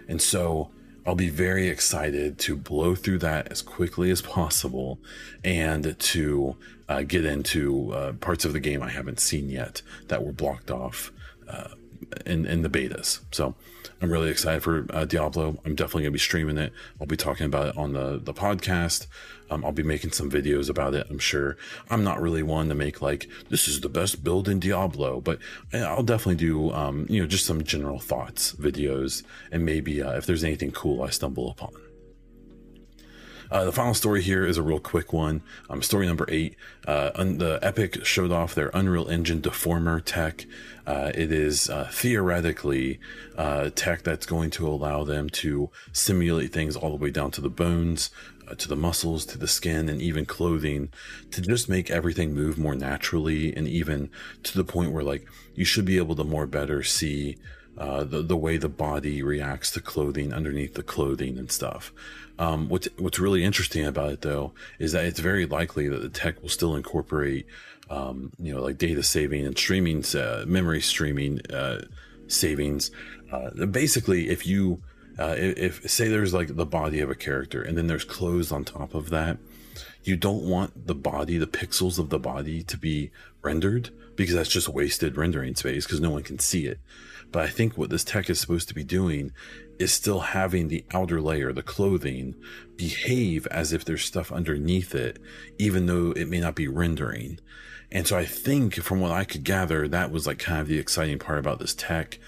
And 0.08 0.22
so 0.22 0.72
I'll 1.06 1.16
be 1.16 1.30
very 1.30 1.68
excited 1.68 2.40
to 2.40 2.56
blow 2.56 2.96
through 2.96 3.20
that 3.20 3.52
as 3.52 3.62
quickly 3.62 4.10
as 4.10 4.22
possible 4.22 5.00
and 5.44 5.98
to 6.00 6.58
uh, 6.90 7.04
get 7.04 7.26
into 7.26 7.94
uh, 7.94 8.14
parts 8.14 8.44
of 8.44 8.54
the 8.54 8.60
game 8.60 8.82
I 8.82 8.90
haven't 8.90 9.20
seen 9.20 9.50
yet 9.50 9.82
that 10.08 10.24
were 10.24 10.32
blocked 10.32 10.72
off 10.72 11.12
uh, 11.48 11.70
in, 12.26 12.46
in 12.46 12.62
the 12.62 12.70
betas. 12.70 13.20
So 13.32 13.56
I'm 14.02 14.12
really 14.12 14.30
excited 14.30 14.62
for 14.62 14.86
uh, 14.90 15.06
Diablo. 15.06 15.58
I'm 15.66 15.76
definitely 15.76 16.04
to 16.04 16.12
be 16.12 16.20
streaming 16.20 16.58
it. 16.58 16.74
I'll 17.00 17.08
be 17.08 17.16
talking 17.18 17.46
about 17.46 17.70
it 17.70 17.78
on 17.78 17.94
the, 17.94 18.20
the 18.22 18.34
podcast. 18.34 19.08
Um, 19.50 19.64
I'll 19.64 19.72
be 19.72 19.84
making 19.84 20.12
some 20.12 20.30
videos 20.30 20.70
about 20.70 20.96
it, 20.96 21.08
I'm 21.10 21.20
sure. 21.20 21.56
I'm 21.90 22.04
not 22.04 22.20
really 22.22 22.44
one 22.44 22.68
to 22.70 22.76
make 22.76 23.02
like, 23.02 23.30
this 23.50 23.68
is 23.68 23.82
the 23.82 23.90
best 23.90 24.24
build 24.24 24.50
in 24.50 24.60
Diablo, 24.60 25.22
but 25.22 25.40
I'll 25.72 26.04
definitely 26.04 26.36
do, 26.36 26.72
um, 26.72 27.06
you 27.10 27.22
know, 27.22 27.28
just 27.28 27.46
some 27.46 27.64
general 27.64 28.00
thoughts 28.00 28.54
videos 28.54 29.24
and 29.52 29.64
maybe 29.64 30.02
uh, 30.02 30.14
if 30.14 30.26
there's 30.26 30.44
anything 30.44 30.72
cool 30.72 31.04
I 31.04 31.10
stumble 31.12 31.50
upon. 31.52 31.74
Uh, 33.56 33.64
the 33.64 33.72
final 33.72 33.94
story 33.94 34.22
here 34.22 34.46
is 34.46 34.58
a 34.58 34.62
real 34.62 34.82
quick 34.82 35.14
one. 35.14 35.42
Um, 35.70 35.82
story 35.82 36.06
number 36.06 36.26
eight. 36.28 36.58
Uh, 36.86 37.12
un- 37.16 37.38
the 37.38 37.58
Epic 37.62 38.04
showed 38.04 38.30
off 38.30 38.54
their 38.54 38.70
Unreal 38.74 39.08
Engine 39.08 39.42
Deformer 39.42 40.04
tech. 40.04 40.46
Uh, 40.86 41.14
it 41.16 41.32
is 41.32 41.70
uh, 41.70 41.90
theoretically 41.90 43.00
uh, 43.38 43.70
tech 43.74 44.04
that's 44.04 44.26
going 44.26 44.50
to 44.50 44.68
allow 44.68 45.06
them 45.06 45.30
to 45.30 45.70
simulate 45.94 46.52
things 46.52 46.76
all 46.76 46.90
the 46.90 47.02
way 47.02 47.12
down 47.12 47.32
to 47.32 47.40
the 47.40 47.50
bones, 47.50 48.10
uh, 48.46 48.56
to 48.56 48.68
the 48.68 48.76
muscles, 48.76 49.26
to 49.28 49.38
the 49.38 49.48
skin, 49.48 49.88
and 49.88 50.02
even 50.02 50.26
clothing 50.26 50.90
to 51.32 51.40
just 51.40 51.70
make 51.70 51.90
everything 51.90 52.34
move 52.34 52.58
more 52.58 52.76
naturally 52.76 53.56
and 53.56 53.70
even 53.70 54.10
to 54.44 54.58
the 54.58 54.66
point 54.66 54.92
where 54.92 55.02
like 55.02 55.26
you 55.54 55.64
should 55.64 55.86
be 55.86 55.96
able 55.96 56.18
to 56.18 56.26
more 56.26 56.46
better 56.46 56.84
see 56.84 57.38
uh, 57.78 58.04
the 58.04 58.22
the 58.22 58.38
way 58.38 58.58
the 58.58 58.70
body 58.70 59.22
reacts 59.22 59.72
to 59.72 59.82
clothing 59.82 60.34
underneath 60.34 60.74
the 60.74 60.84
clothing 60.84 61.38
and 61.38 61.52
stuff. 61.52 61.94
Um, 62.38 62.68
what's 62.70 62.88
what's 62.98 63.20
really 63.20 63.44
interesting 63.44 63.86
about 63.86 64.12
it 64.12 64.22
though 64.22 64.54
is 64.78 64.92
that 64.92 65.06
it's 65.06 65.20
very 65.20 65.46
likely 65.46 65.88
that 65.88 66.02
the 66.02 66.10
tech 66.10 66.42
will 66.42 66.50
still 66.50 66.76
incorporate, 66.76 67.46
um, 67.90 68.32
you 68.40 68.54
know, 68.54 68.62
like 68.62 68.78
data 68.78 69.04
saving 69.04 69.46
and 69.46 69.58
streaming, 69.58 70.04
uh, 70.16 70.44
memory 70.46 70.82
streaming 70.82 71.40
uh, 71.52 71.86
savings. 72.28 72.92
Uh, 73.32 73.66
basically, 73.66 74.30
if 74.30 74.46
you 74.46 74.82
uh, 75.18 75.36
if 75.38 75.90
say 75.90 76.08
there's 76.08 76.34
like 76.34 76.56
the 76.56 76.66
body 76.66 77.00
of 77.00 77.10
a 77.10 77.16
character 77.16 77.62
and 77.62 77.78
then 77.78 77.88
there's 77.88 78.04
clothes 78.04 78.52
on 78.52 78.66
top 78.66 78.94
of 78.94 79.10
that, 79.12 79.38
you 80.04 80.18
don't 80.18 80.44
want 80.44 80.88
the 80.88 80.96
body, 80.96 81.38
the 81.38 81.48
pixels 81.48 81.98
of 81.98 82.10
the 82.10 82.20
body 82.20 82.64
to 82.64 82.78
be 82.78 83.12
rendered 83.42 83.90
because 84.16 84.36
that's 84.36 84.50
just 84.50 84.70
wasted 84.70 85.18
rendering 85.18 85.56
space 85.56 85.86
because 85.86 86.02
no 86.02 86.10
one 86.10 86.24
can 86.24 86.40
see 86.40 86.66
it. 86.66 86.80
But 87.32 87.44
I 87.44 87.48
think 87.48 87.78
what 87.78 87.90
this 87.90 88.04
tech 88.04 88.30
is 88.30 88.40
supposed 88.40 88.68
to 88.68 88.76
be 88.76 88.84
doing 88.84 89.32
is 89.80 89.92
still 89.92 90.20
having 90.20 90.68
the 90.68 90.86
outer 90.94 91.22
layer, 91.22 91.52
the 91.52 91.64
clothing, 91.64 92.36
behave 92.76 93.48
as 93.48 93.74
if 93.74 93.86
there's 93.86 94.04
stuff 94.04 94.32
underneath 94.32 94.96
it, 94.96 95.20
even 95.58 95.86
though 95.86 96.12
it 96.12 96.30
may 96.30 96.40
not 96.40 96.56
be 96.56 96.68
rendering. 96.68 97.40
And 97.92 98.08
so 98.08 98.18
I 98.18 98.26
think 98.26 98.76
from 98.76 99.00
what 99.00 99.12
I 99.12 99.24
could 99.24 99.44
gather, 99.44 99.88
that 99.88 100.12
was 100.12 100.28
like 100.28 100.40
kind 100.40 100.60
of 100.60 100.68
the 100.68 100.80
exciting 100.80 101.20
part 101.20 101.40
about 101.40 101.60
this 101.60 101.76
tech. 101.76 102.20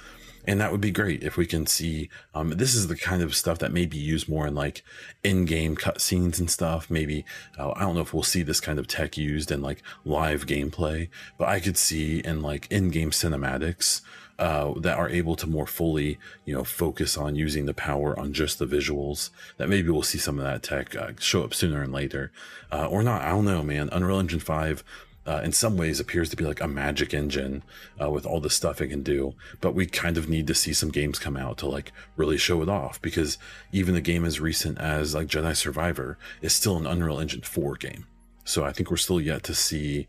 And 0.47 0.61
that 0.61 0.71
would 0.71 0.81
be 0.81 0.91
great 0.91 1.23
if 1.23 1.35
we 1.35 1.45
can 1.45 1.67
see. 1.67 2.09
Um, 2.33 2.51
this 2.51 2.73
is 2.73 2.87
the 2.87 2.95
kind 2.95 3.21
of 3.21 3.35
stuff 3.35 3.59
that 3.59 3.73
may 3.73 3.85
be 3.85 3.97
used 3.97 4.29
more 4.29 4.47
in 4.47 4.55
like 4.55 4.81
in-game 5.21 5.75
cutscenes 5.75 6.39
and 6.39 6.49
stuff. 6.49 6.89
Maybe 6.89 7.25
uh, 7.59 7.73
I 7.75 7.81
don't 7.81 7.95
know 7.95 8.01
if 8.01 8.13
we'll 8.13 8.23
see 8.23 8.43
this 8.43 8.61
kind 8.61 8.79
of 8.79 8.87
tech 8.87 9.17
used 9.17 9.51
in 9.51 9.61
like 9.61 9.83
live 10.05 10.45
gameplay, 10.45 11.09
but 11.37 11.49
I 11.49 11.59
could 11.59 11.77
see 11.77 12.19
in 12.19 12.41
like 12.41 12.67
in-game 12.71 13.11
cinematics 13.11 14.01
uh, 14.39 14.73
that 14.79 14.97
are 14.97 15.09
able 15.09 15.35
to 15.35 15.47
more 15.47 15.67
fully, 15.67 16.17
you 16.45 16.53
know, 16.53 16.63
focus 16.63 17.17
on 17.17 17.35
using 17.35 17.65
the 17.65 17.73
power 17.73 18.17
on 18.19 18.33
just 18.33 18.59
the 18.59 18.67
visuals. 18.67 19.31
That 19.57 19.67
maybe 19.67 19.89
we'll 19.89 20.03
see 20.03 20.19
some 20.19 20.37
of 20.37 20.45
that 20.45 20.63
tech 20.63 20.95
uh, 20.95 21.11
show 21.19 21.43
up 21.43 21.53
sooner 21.53 21.81
and 21.81 21.91
later, 21.91 22.31
uh, 22.71 22.87
or 22.87 23.03
not. 23.03 23.21
I 23.23 23.29
don't 23.29 23.45
know, 23.45 23.63
man. 23.63 23.89
Unreal 23.91 24.19
Engine 24.19 24.39
Five. 24.39 24.83
Uh, 25.27 25.41
in 25.43 25.51
some 25.51 25.75
ways 25.75 25.99
appears 25.99 26.29
to 26.29 26.37
be 26.37 26.45
like 26.45 26.61
a 26.61 26.67
magic 26.67 27.13
engine 27.13 27.61
uh, 28.01 28.09
with 28.09 28.25
all 28.25 28.39
the 28.39 28.49
stuff 28.49 28.79
it 28.79 28.87
can 28.87 29.03
do 29.03 29.33
but 29.59 29.75
we 29.75 29.85
kind 29.85 30.17
of 30.17 30.29
need 30.29 30.47
to 30.47 30.55
see 30.55 30.71
some 30.71 30.89
games 30.89 31.19
come 31.19 31.35
out 31.35 31.57
to 31.57 31.67
like 31.67 31.91
really 32.15 32.37
show 32.37 32.61
it 32.61 32.69
off 32.69 33.01
because 33.01 33.37
even 33.73 33.93
a 33.93 34.01
game 34.01 34.23
as 34.23 34.39
recent 34.39 34.77
as 34.79 35.13
like 35.13 35.27
jedi 35.27 35.53
survivor 35.53 36.17
is 36.41 36.53
still 36.53 36.77
an 36.77 36.87
unreal 36.87 37.19
engine 37.19 37.41
4 37.41 37.75
game 37.75 38.05
so 38.45 38.63
i 38.63 38.71
think 38.71 38.89
we're 38.89 38.95
still 38.95 39.19
yet 39.19 39.43
to 39.43 39.53
see 39.53 40.07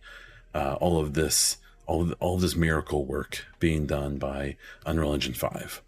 uh, 0.54 0.74
all 0.80 1.00
of 1.00 1.14
this 1.14 1.58
all 1.88 2.02
of, 2.02 2.14
all 2.20 2.36
of 2.36 2.40
this 2.42 2.54
miracle 2.54 3.04
work 3.04 3.44
being 3.58 3.86
done 3.86 4.18
by 4.18 4.56
Unreal 4.86 5.14
Engine 5.14 5.34
5. 5.34 5.82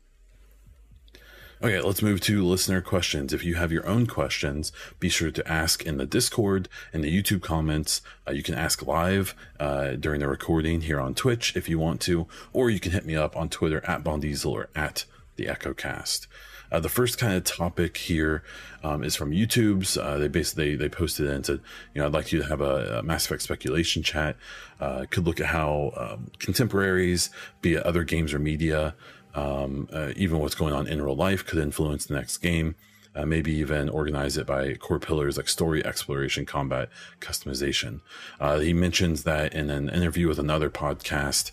Okay, 1.63 1.79
let's 1.79 2.01
move 2.01 2.23
to 2.23 2.43
listener 2.43 2.81
questions. 2.81 3.35
If 3.35 3.45
you 3.45 3.57
have 3.57 3.71
your 3.71 3.87
own 3.87 4.07
questions, 4.07 4.73
be 4.99 5.11
sure 5.11 5.31
to 5.31 5.47
ask 5.47 5.85
in 5.85 5.99
the 5.99 6.07
Discord 6.07 6.71
and 6.91 7.05
the 7.05 7.15
YouTube 7.15 7.43
comments. 7.43 8.01
Uh, 8.27 8.31
you 8.31 8.43
can 8.43 8.55
ask 8.55 8.87
live 8.87 9.35
uh, 9.59 9.91
during 9.91 10.21
the 10.21 10.29
recording 10.29 10.81
here 10.81 10.99
on 10.99 11.15
Twitch 11.15 11.55
if 11.55 11.69
you 11.69 11.79
want 11.79 12.01
to, 12.01 12.27
or 12.55 12.71
you 12.71 12.81
can 12.81 12.93
hit 12.93 13.05
me 13.05 13.15
up 13.15 13.37
on 13.37 13.51
Twitter 13.51 13.85
at 13.87 14.03
Baundiesel 14.03 14.51
or 14.51 14.71
at 14.75 15.05
the 15.37 15.45
EchoCast. 15.45 16.29
Uh, 16.73 16.81
the 16.81 16.89
first 16.89 17.19
kind 17.19 17.35
of 17.35 17.45
topic 17.45 17.99
here 17.99 18.43
um, 18.83 19.05
is 19.05 19.15
from 19.15 19.31
YouTube's. 19.31 19.99
Uh, 19.99 20.17
they 20.17 20.29
basically 20.29 20.77
they 20.77 20.89
posted 20.89 21.27
it 21.27 21.35
and 21.35 21.45
said, 21.45 21.61
you 21.95 22.01
know, 22.01 22.07
I'd 22.07 22.15
like 22.15 22.33
you 22.33 22.41
to 22.41 22.49
have 22.49 22.63
a, 22.63 23.01
a 23.01 23.03
Mass 23.03 23.27
Effect 23.27 23.43
speculation 23.43 24.03
chat. 24.03 24.37
Uh, 24.81 25.05
could 25.11 25.27
look 25.27 25.41
at 25.41 25.47
how 25.47 25.93
um, 25.95 26.31
contemporaries, 26.39 27.29
be 27.61 27.75
it 27.75 27.83
other 27.83 28.05
games 28.05 28.33
or 28.33 28.39
media, 28.39 28.95
um, 29.35 29.89
uh, 29.93 30.13
even 30.17 30.39
what's 30.39 30.55
going 30.55 30.75
on 30.75 30.87
in 30.87 31.03
real 31.03 31.17
life 31.17 31.45
could 31.47 31.59
influence 31.59 32.07
the 32.07 32.15
next 32.15 32.39
game. 32.39 32.75
Uh, 33.13 33.27
maybe 33.27 33.53
even 33.53 33.89
organize 33.89 34.37
it 34.37 34.47
by 34.47 34.75
core 34.75 35.01
pillars 35.01 35.37
like 35.37 35.49
story, 35.49 35.85
exploration, 35.85 36.47
combat, 36.47 36.89
customization. 37.21 38.01
Uh, 38.39 38.61
he 38.61 38.73
mentions 38.73 39.25
that 39.25 39.53
in 39.53 39.69
an 39.69 39.89
interview 39.91 40.29
with 40.29 40.39
another 40.39 40.71
podcast, 40.71 41.51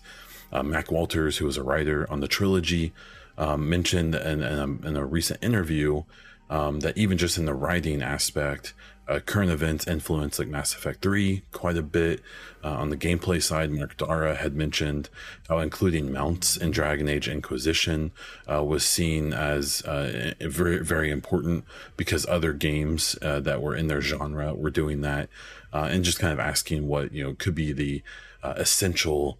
uh, 0.52 0.62
Mac 0.62 0.92
Walters, 0.92 1.38
who 1.38 1.46
was 1.46 1.56
a 1.56 1.62
writer 1.64 2.08
on 2.08 2.20
the 2.20 2.28
trilogy, 2.28 2.92
um, 3.36 3.68
mentioned 3.68 4.14
in, 4.14 4.42
in, 4.42 4.58
a, 4.58 4.88
in, 4.88 4.96
a, 4.96 5.04
recent 5.04 5.42
interview 5.42 6.04
um, 6.48 6.80
that 6.80 6.96
even 6.96 7.18
just 7.18 7.38
in 7.38 7.44
the 7.44 7.54
writing 7.54 8.02
aspect, 8.02 8.72
uh, 9.08 9.20
current 9.20 9.50
events 9.50 9.86
influence 9.86 10.38
like 10.38 10.48
Mass 10.48 10.74
Effect 10.74 11.00
3 11.02 11.42
quite 11.52 11.76
a 11.76 11.82
bit. 11.82 12.20
Uh, 12.62 12.70
on 12.70 12.90
the 12.90 12.96
gameplay 12.96 13.40
side, 13.42 13.70
Mark 13.70 13.96
Darrah 13.96 14.36
had 14.36 14.54
mentioned 14.54 15.08
how 15.48 15.58
including 15.58 16.12
mounts 16.12 16.56
in 16.56 16.72
Dragon 16.72 17.08
Age 17.08 17.28
Inquisition 17.28 18.10
uh, 18.52 18.62
was 18.62 18.84
seen 18.84 19.32
as 19.32 19.80
uh, 19.82 20.34
very, 20.40 20.82
very 20.82 21.10
important 21.10 21.64
because 21.96 22.26
other 22.26 22.52
games 22.52 23.16
uh, 23.22 23.40
that 23.40 23.62
were 23.62 23.76
in 23.76 23.86
their 23.86 24.00
genre 24.00 24.54
were 24.54 24.70
doing 24.70 25.00
that. 25.02 25.28
Uh, 25.72 25.88
and 25.90 26.04
just 26.04 26.18
kind 26.18 26.32
of 26.32 26.40
asking 26.40 26.88
what, 26.88 27.12
you 27.12 27.22
know, 27.22 27.34
could 27.34 27.54
be 27.54 27.72
the 27.72 28.02
essential, 28.42 29.38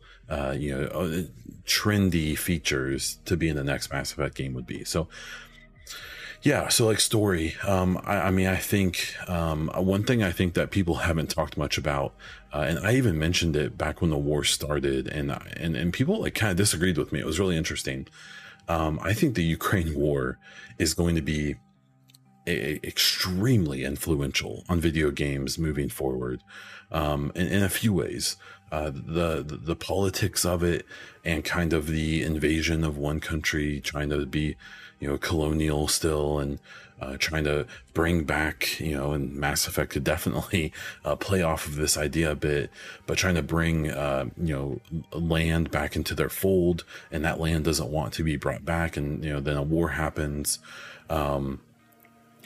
you 0.55 0.77
know, 0.77 1.27
trendy 1.66 2.37
features 2.39 3.19
to 3.25 3.37
be 3.37 3.49
in 3.49 3.57
the 3.57 3.64
next 3.64 3.91
Mass 3.93 4.12
Effect 4.12 4.35
game 4.35 4.55
would 4.55 4.66
be. 4.66 4.85
So, 4.85 5.09
yeah, 6.43 6.68
so 6.68 6.86
like 6.86 7.01
story. 7.01 7.57
Um, 7.66 8.01
I, 8.05 8.16
I 8.22 8.30
mean, 8.30 8.47
I 8.47 8.57
think 8.57 9.14
um, 9.28 9.70
one 9.74 10.05
thing 10.05 10.22
I 10.22 10.30
think 10.30 10.55
that 10.55 10.70
people 10.70 10.97
haven't 10.97 11.30
talked 11.30 11.57
much 11.57 11.78
about, 11.78 12.14
uh, 12.53 12.64
and 12.68 12.78
I 12.86 12.95
even 12.95 13.18
mentioned 13.18 13.57
it 13.57 13.76
back 13.76 14.01
when 14.01 14.11
the 14.11 14.18
war 14.18 14.45
started, 14.45 15.09
and 15.09 15.30
and 15.57 15.76
and 15.76 15.93
people 15.93 16.20
like 16.20 16.34
kind 16.34 16.51
of 16.51 16.57
disagreed 16.57 16.97
with 16.97 17.12
me. 17.12 17.18
It 17.20 17.26
was 17.26 17.41
really 17.41 17.57
interesting. 17.57 18.07
Um, 18.68 19.01
I 19.03 19.14
think 19.14 19.34
the 19.34 19.43
Ukraine 19.45 19.95
war 19.95 20.39
is 20.78 20.95
going 20.95 21.16
to 21.16 21.22
be 21.22 21.57
a, 22.47 22.86
extremely 22.86 23.84
influential 23.84 24.64
on 24.68 24.80
video 24.80 25.11
games 25.11 25.59
moving 25.59 25.89
forward, 25.89 26.43
um, 26.93 27.32
in, 27.34 27.49
in 27.49 27.62
a 27.62 27.68
few 27.68 27.93
ways. 27.93 28.36
Uh, 28.70 28.91
the, 28.91 29.43
the, 29.43 29.57
the 29.57 29.76
politics 29.76 30.45
of 30.45 30.62
it 30.62 30.84
and 31.24 31.43
kind 31.43 31.72
of 31.72 31.86
the 31.86 32.22
invasion 32.22 32.84
of 32.84 32.99
one 32.99 33.18
country 33.18 33.80
trying 33.80 34.11
to 34.11 34.26
be 34.26 34.57
you 35.01 35.09
know, 35.09 35.18
colonial 35.18 35.88
still 35.88 36.38
and 36.38 36.59
uh, 37.01 37.16
trying 37.18 37.44
to 37.44 37.66
bring 37.94 38.24
back, 38.24 38.80
you 38.80 38.96
know, 38.96 39.12
and 39.12 39.34
Mass 39.34 39.66
Effect 39.66 39.92
could 39.92 40.05
definitely 40.05 40.72
uh, 41.05 41.16
play 41.16 41.42
off 41.42 41.66
of 41.66 41.76
this 41.76 41.96
idea 41.96 42.32
a 42.32 42.34
bit, 42.34 42.70
but 43.07 43.18
trying 43.18 43.36
to 43.36 43.42
bring, 43.42 43.90
uh, 43.90 44.26
you 44.36 44.55
know, 44.55 44.80
land 45.12 45.70
back 45.70 45.94
into 45.94 46.14
their 46.14 46.28
fold, 46.28 46.84
and 47.11 47.24
that 47.24 47.40
land 47.40 47.64
doesn't 47.64 47.90
want 47.90 48.12
to 48.14 48.24
be 48.24 48.36
brought 48.36 48.64
back, 48.64 48.96
and 48.96 49.24
you 49.24 49.32
know, 49.32 49.40
then 49.40 49.57
a 49.57 49.62
war 49.62 49.90
happens. 49.90 50.59
Um, 51.09 51.61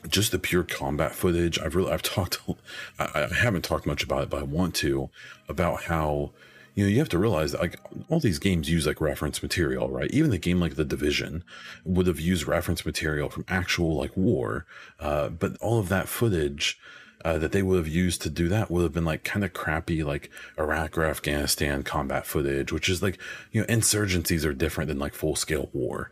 just 0.09 0.33
the 0.33 0.39
pure 0.39 0.65
combat 0.65 1.15
footage. 1.15 1.61
I've 1.61 1.77
really, 1.77 1.93
I've 1.93 2.03
talked, 2.03 2.41
I, 2.99 3.29
I 3.31 3.35
haven't 3.35 3.63
talked 3.63 3.87
much 3.87 4.03
about 4.03 4.25
it, 4.25 4.31
but 4.31 4.41
I 4.41 4.45
want 4.45 4.75
to 4.77 5.11
about 5.49 5.85
how 5.85 6.33
you 6.75 6.85
know, 6.85 6.91
you 6.91 6.99
have 6.99 7.09
to 7.11 7.19
realize 7.19 7.53
that 7.53 7.61
like 7.61 7.79
all 8.09 8.21
these 8.21 8.39
games 8.39 8.71
use 8.71 8.87
like 8.87 9.01
reference 9.01 9.43
material, 9.43 9.91
right? 9.91 10.11
Even 10.11 10.31
the 10.31 10.39
game 10.39 10.61
like 10.61 10.77
The 10.77 10.85
Division 10.85 11.45
would 11.85 12.07
have 12.07 12.21
used 12.21 12.47
reference 12.47 12.87
material 12.87 13.29
from 13.29 13.45
actual 13.49 13.97
like 13.97 14.17
war, 14.17 14.65
uh, 14.99 15.29
but 15.29 15.57
all 15.59 15.79
of 15.79 15.89
that 15.89 16.09
footage. 16.09 16.79
Uh, 17.25 17.39
that 17.39 17.53
they 17.53 17.63
would 17.63 17.77
have 17.77 17.87
used 17.87 18.21
to 18.21 18.29
do 18.29 18.49
that 18.49 18.69
would 18.69 18.83
have 18.83 18.93
been 18.93 19.05
like 19.05 19.23
kind 19.23 19.45
of 19.45 19.53
crappy, 19.53 20.03
like 20.03 20.29
Iraq 20.59 20.99
or 20.99 21.05
Afghanistan 21.05 21.85
combat 21.85 22.27
footage, 22.27 22.73
which 22.73 22.89
is 22.89 23.01
like, 23.01 23.17
you 23.53 23.61
know, 23.61 23.67
insurgencies 23.69 24.45
are 24.45 24.53
different 24.53 24.89
than 24.89 24.99
like 24.99 25.15
full 25.15 25.37
scale 25.37 25.71
war. 25.73 26.11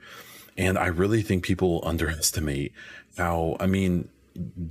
And 0.57 0.79
I 0.79 0.87
really 0.87 1.23
think 1.23 1.43
people 1.43 1.83
underestimate 1.85 2.73
how, 3.17 3.57
I 3.59 3.67
mean, 3.67 4.09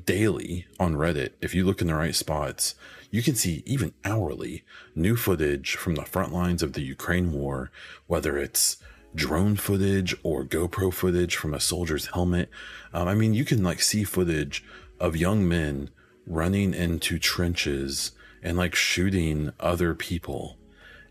daily 0.05 0.65
on 0.79 0.95
Reddit, 0.95 1.31
if 1.41 1.53
you 1.53 1.65
look 1.65 1.81
in 1.81 1.87
the 1.87 1.95
right 1.95 2.15
spots, 2.15 2.75
you 3.11 3.21
can 3.21 3.35
see 3.35 3.63
even 3.65 3.93
hourly 4.05 4.63
new 4.95 5.15
footage 5.15 5.75
from 5.75 5.95
the 5.95 6.05
front 6.05 6.33
lines 6.33 6.61
of 6.61 6.73
the 6.73 6.81
Ukraine 6.81 7.31
war, 7.31 7.71
whether 8.07 8.37
it's 8.37 8.77
drone 9.15 9.55
footage 9.55 10.15
or 10.23 10.43
GoPro 10.43 10.93
footage 10.93 11.35
from 11.35 11.53
a 11.53 11.59
soldier's 11.59 12.07
helmet. 12.07 12.49
Um, 12.93 13.07
I 13.07 13.15
mean, 13.15 13.33
you 13.33 13.45
can 13.45 13.63
like 13.63 13.81
see 13.81 14.03
footage 14.03 14.63
of 14.99 15.15
young 15.15 15.47
men 15.47 15.89
running 16.27 16.73
into 16.73 17.17
trenches 17.17 18.11
and 18.43 18.57
like 18.57 18.75
shooting 18.75 19.51
other 19.59 19.95
people 19.95 20.57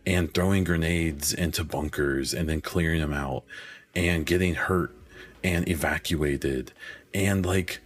and 0.07 0.33
throwing 0.33 0.65
grenades 0.65 1.35
into 1.35 1.65
bunkers 1.65 2.33
and 2.33 2.49
then 2.49 2.61
clearing 2.61 3.01
them 3.01 3.13
out 3.13 3.45
and 3.95 4.25
getting 4.25 4.55
hurt 4.55 4.95
and 5.43 5.69
evacuated 5.69 6.73
and 7.13 7.45
like 7.45 7.81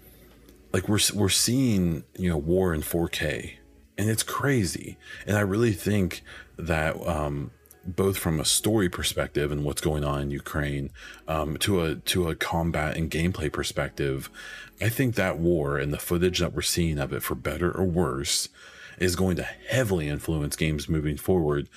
like 0.72 0.88
we're 0.88 0.98
we're 1.14 1.28
seeing 1.28 2.04
you 2.16 2.28
know 2.28 2.36
war 2.36 2.72
in 2.72 2.80
4K 2.80 3.54
and 3.98 4.08
it's 4.08 4.22
crazy. 4.22 4.96
And 5.26 5.36
I 5.36 5.40
really 5.40 5.72
think 5.72 6.22
that 6.56 6.96
um, 7.06 7.50
both 7.84 8.18
from 8.18 8.40
a 8.40 8.44
story 8.44 8.88
perspective 8.88 9.50
and 9.50 9.64
what's 9.64 9.80
going 9.80 10.04
on 10.04 10.22
in 10.22 10.30
Ukraine, 10.30 10.90
um, 11.28 11.56
to 11.58 11.82
a 11.82 11.96
to 11.96 12.28
a 12.28 12.34
combat 12.34 12.96
and 12.96 13.10
gameplay 13.10 13.52
perspective, 13.52 14.30
I 14.80 14.88
think 14.88 15.14
that 15.14 15.38
war 15.38 15.78
and 15.78 15.92
the 15.92 15.98
footage 15.98 16.38
that 16.40 16.52
we're 16.52 16.62
seeing 16.62 16.98
of 16.98 17.12
it, 17.12 17.22
for 17.22 17.34
better 17.34 17.70
or 17.70 17.84
worse, 17.84 18.48
is 18.98 19.16
going 19.16 19.36
to 19.36 19.42
heavily 19.42 20.08
influence 20.08 20.56
games 20.56 20.88
moving 20.88 21.16
forward. 21.16 21.68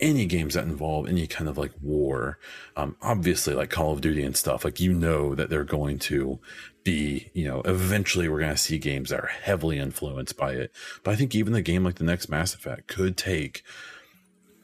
Any 0.00 0.26
games 0.26 0.54
that 0.54 0.64
involve 0.64 1.08
any 1.08 1.26
kind 1.26 1.48
of 1.48 1.56
like 1.56 1.72
war, 1.80 2.38
um, 2.76 2.96
obviously 3.00 3.54
like 3.54 3.70
Call 3.70 3.92
of 3.92 4.00
Duty 4.00 4.22
and 4.22 4.36
stuff, 4.36 4.64
like 4.64 4.80
you 4.80 4.92
know 4.92 5.34
that 5.34 5.50
they're 5.50 5.64
going 5.64 5.98
to 6.00 6.40
be, 6.84 7.30
you 7.32 7.46
know, 7.46 7.62
eventually 7.64 8.28
we're 8.28 8.40
going 8.40 8.52
to 8.52 8.58
see 8.58 8.78
games 8.78 9.10
that 9.10 9.20
are 9.20 9.26
heavily 9.42 9.78
influenced 9.78 10.36
by 10.36 10.52
it. 10.52 10.70
But 11.02 11.12
I 11.12 11.16
think 11.16 11.34
even 11.34 11.54
a 11.54 11.62
game 11.62 11.82
like 11.82 11.96
the 11.96 12.04
next 12.04 12.28
Mass 12.28 12.54
Effect 12.54 12.86
could 12.86 13.16
take, 13.16 13.62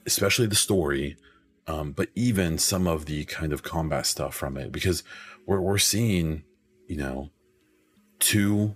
especially 0.07 0.47
the 0.47 0.55
story, 0.55 1.17
um, 1.67 1.93
but 1.93 2.09
even 2.15 2.59
some 2.59 2.87
of 2.87 3.07
the 3.07 3.25
kind 3.25 3.53
of 3.53 3.63
combat 3.63 4.07
stuff 4.07 4.35
from 4.35 4.57
it, 4.57 4.71
because 4.71 5.03
we're, 5.47 5.61
we're 5.61 5.79
seeing, 5.79 6.45
you 6.87 6.97
know, 6.97 7.31
two 8.19 8.75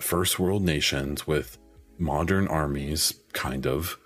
first 0.00 0.38
world 0.38 0.62
nations 0.62 1.26
with 1.26 1.58
modern 1.98 2.48
armies, 2.48 3.14
kind 3.32 3.66
of, 3.66 3.96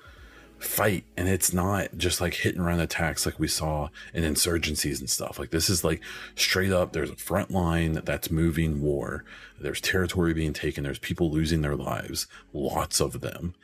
fight 0.66 1.04
and 1.16 1.28
it's 1.28 1.52
not 1.52 1.96
just 1.96 2.20
like 2.20 2.34
hit 2.34 2.54
and 2.54 2.64
run 2.64 2.80
attacks 2.80 3.24
like 3.24 3.38
we 3.38 3.48
saw 3.48 3.88
in 4.12 4.24
insurgencies 4.24 5.00
and 5.00 5.08
stuff. 5.08 5.38
Like 5.38 5.50
this 5.50 5.70
is 5.70 5.84
like 5.84 6.02
straight 6.34 6.72
up 6.72 6.92
there's 6.92 7.10
a 7.10 7.16
front 7.16 7.50
line 7.50 8.00
that's 8.04 8.30
moving 8.30 8.80
war. 8.80 9.24
There's 9.60 9.80
territory 9.80 10.34
being 10.34 10.52
taken. 10.52 10.84
There's 10.84 10.98
people 10.98 11.30
losing 11.30 11.62
their 11.62 11.76
lives. 11.76 12.26
Lots 12.52 13.00
of 13.00 13.20
them. 13.20 13.54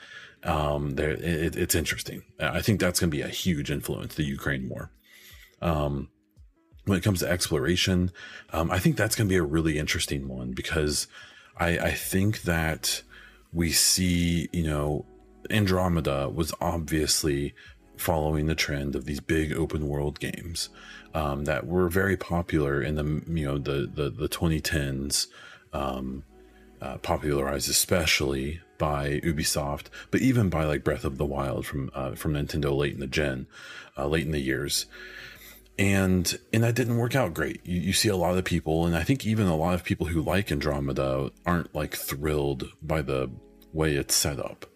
Um 0.44 0.96
there 0.96 1.11
it, 1.11 1.57
it's 1.57 1.74
interesting. 1.74 2.22
I 2.40 2.62
think 2.62 2.80
that's 2.80 3.00
going 3.00 3.11
to 3.11 3.16
be 3.16 3.22
a 3.22 3.28
huge 3.28 3.70
influence 3.70 4.14
the 4.14 4.24
ukraine 4.24 4.68
war. 4.68 4.90
Um 5.61 6.09
when 6.84 6.98
it 6.98 7.05
comes 7.05 7.20
to 7.20 7.30
exploration 7.30 8.11
um 8.53 8.68
i 8.72 8.78
think 8.78 8.96
that's 8.96 9.14
going 9.14 9.28
to 9.28 9.32
be 9.32 9.36
a 9.36 9.42
really 9.44 9.78
interesting 9.78 10.26
one 10.26 10.50
because 10.50 11.07
i 11.57 11.78
i 11.78 11.90
think 11.92 12.42
that 12.42 13.05
we 13.53 13.70
see 13.70 14.48
you 14.53 14.64
know 14.64 15.07
Andromeda 15.51 16.28
was 16.28 16.53
obviously 16.61 17.55
following 17.97 18.47
the 18.47 18.55
trend 18.55 18.97
of 18.97 19.05
these 19.05 19.20
big 19.20 19.53
open 19.53 19.88
world 19.88 20.18
games 20.18 20.68
um, 21.14 21.45
that 21.45 21.66
were 21.66 21.88
very 21.88 22.16
popular 22.16 22.82
in 22.82 22.95
the 22.95 23.05
you 23.32 23.47
know 23.47 23.59
the 23.59 23.90
the, 23.93 24.11
the 24.11 24.28
2010s, 24.28 25.26
um, 25.72 26.24
uh, 26.80 26.99
popularized 26.99 27.68
especially 27.68 28.61
by 28.78 29.20
Ubisoft, 29.20 29.86
but 30.11 30.20
even 30.20 30.49
by 30.49 30.64
like 30.64 30.82
Breath 30.82 31.05
of 31.05 31.18
the 31.18 31.26
Wild 31.26 31.66
from 31.66 31.90
uh, 31.95 32.14
from 32.14 32.34
Nintendo 32.34 32.76
late 32.76 32.95
in 32.95 33.01
the 33.01 33.07
gen, 33.07 33.47
uh, 33.97 34.07
late 34.07 34.26
in 34.26 34.32
the 34.32 34.40
years. 34.40 34.86
And 35.78 36.38
and 36.53 36.64
that 36.64 36.74
didn't 36.74 36.99
work 36.99 37.14
out 37.14 37.34
great. 37.34 37.61
You, 37.64 37.80
you 37.80 37.93
see 37.93 38.09
a 38.09 38.16
lot 38.16 38.36
of 38.36 38.45
people, 38.45 38.86
and 38.86 38.97
I 38.97 39.05
think 39.05 39.24
even 39.26 39.47
a 39.47 39.57
lot 39.57 39.74
of 39.74 39.84
people 39.84 40.07
who 40.07 40.20
like 40.22 40.51
Andromeda 40.53 41.30
aren't 41.47 41.74
like 41.74 41.95
thrilled 41.95 42.70
by 42.82 43.03
the 43.03 43.30
way 43.72 43.95
it's 43.95 44.14
set 44.14 44.38
up. 44.38 44.71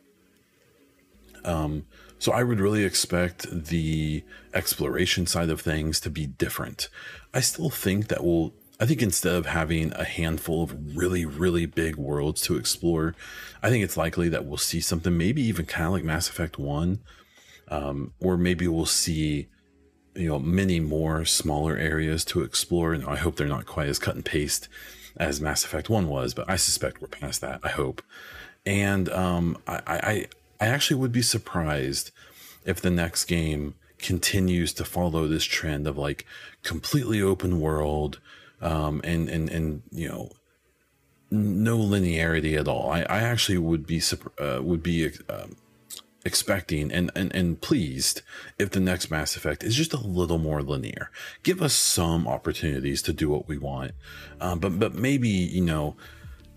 Um, 1.47 1.87
so 2.19 2.33
I 2.33 2.43
would 2.43 2.61
really 2.61 2.85
expect 2.85 3.47
the 3.51 4.25
exploration 4.55 5.27
side 5.27 5.51
of 5.51 5.61
things 5.61 6.01
to 6.01 6.11
be 6.11 6.27
different. 6.27 6.89
I 7.33 7.41
still 7.41 7.71
think 7.71 8.09
that 8.09 8.25
we'll 8.25 8.53
I 8.79 8.85
think 8.85 9.01
instead 9.01 9.35
of 9.35 9.47
having 9.47 9.93
a 9.95 10.05
handful 10.05 10.63
of 10.65 10.97
really, 10.97 11.25
really 11.25 11.65
big 11.65 11.97
worlds 11.97 12.43
to 12.43 12.57
explore, 12.57 13.15
I 13.63 13.71
think 13.71 13.83
it's 13.83 13.97
likely 13.97 14.29
that 14.29 14.45
we'll 14.45 14.59
see 14.59 14.81
something 14.81 15.17
maybe 15.17 15.41
even 15.43 15.65
kind 15.65 15.87
of 15.87 15.93
like 15.93 16.05
Mass 16.05 16.29
Effect 16.29 16.59
1, 16.59 17.01
um, 17.69 18.13
or 18.21 18.37
maybe 18.37 18.69
we'll 18.69 18.85
see, 18.85 19.49
you 20.15 20.29
know, 20.29 20.39
many 20.39 20.79
more 20.79 21.25
smaller 21.25 21.75
areas 21.79 22.23
to 22.27 22.43
explore. 22.43 22.93
And 22.93 23.07
I 23.07 23.17
hope 23.17 23.37
they're 23.37 23.47
not 23.47 23.65
quite 23.65 23.89
as 23.89 23.99
cut 23.99 24.15
and 24.15 24.25
paste 24.25 24.69
as 25.17 25.41
Mass 25.41 25.65
Effect 25.65 25.89
1 25.89 26.07
was, 26.07 26.35
but 26.35 26.49
I 26.49 26.57
suspect 26.57 27.01
we're 27.01 27.09
past 27.09 27.41
that, 27.41 27.61
I 27.63 27.71
hope. 27.71 28.03
And 28.67 29.09
um, 29.09 29.57
I, 29.67 29.81
I, 29.87 30.27
I 30.61 30.67
actually 30.67 31.01
would 31.01 31.13
be 31.13 31.23
surprised 31.23 32.11
if 32.65 32.81
the 32.81 32.91
next 32.91 33.25
game 33.25 33.75
continues 33.99 34.73
to 34.75 34.85
follow 34.85 35.27
this 35.27 35.45
trend 35.45 35.87
of 35.87 35.97
like 35.97 36.27
completely 36.63 37.23
open 37.23 37.61
world 37.61 38.21
um, 38.61 39.01
and 39.05 39.29
and 39.29 39.49
and 39.49 39.83
you 39.91 40.09
know 40.09 40.31
no 41.31 41.79
linearity 41.79 42.59
at 42.59 42.69
all. 42.69 42.91
I, 42.91 43.01
I 43.03 43.21
actually 43.21 43.59
would 43.59 43.87
be 43.87 44.03
uh, 44.39 44.61
would 44.63 44.83
be 44.83 45.11
um, 45.29 45.57
expecting 46.25 46.93
and, 46.93 47.11
and 47.15 47.35
and 47.35 47.61
pleased 47.61 48.23
if 48.59 48.71
the 48.71 48.81
next 48.81 49.11
Mass 49.11 49.37
Effect 49.37 49.63
is 49.63 49.75
just 49.75 49.93
a 49.93 50.01
little 50.01 50.39
more 50.39 50.63
linear. 50.63 51.11
Give 51.43 51.63
us 51.63 51.73
some 51.73 52.27
opportunities 52.27 53.03
to 53.03 53.13
do 53.13 53.29
what 53.29 53.49
we 53.49 53.59
want, 53.59 53.93
um, 54.41 54.59
but 54.59 54.79
but 54.79 54.95
maybe 54.95 55.29
you 55.29 55.63
know 55.63 55.97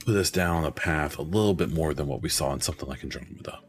put 0.06 0.16
us 0.16 0.32
down 0.32 0.66
a 0.66 0.72
path 0.72 1.18
a 1.18 1.22
little 1.22 1.54
bit 1.54 1.70
more 1.70 1.94
than 1.94 2.08
what 2.08 2.22
we 2.22 2.30
saw 2.30 2.54
in 2.54 2.62
something 2.62 2.88
like 2.88 3.04
Andromeda. 3.04 3.60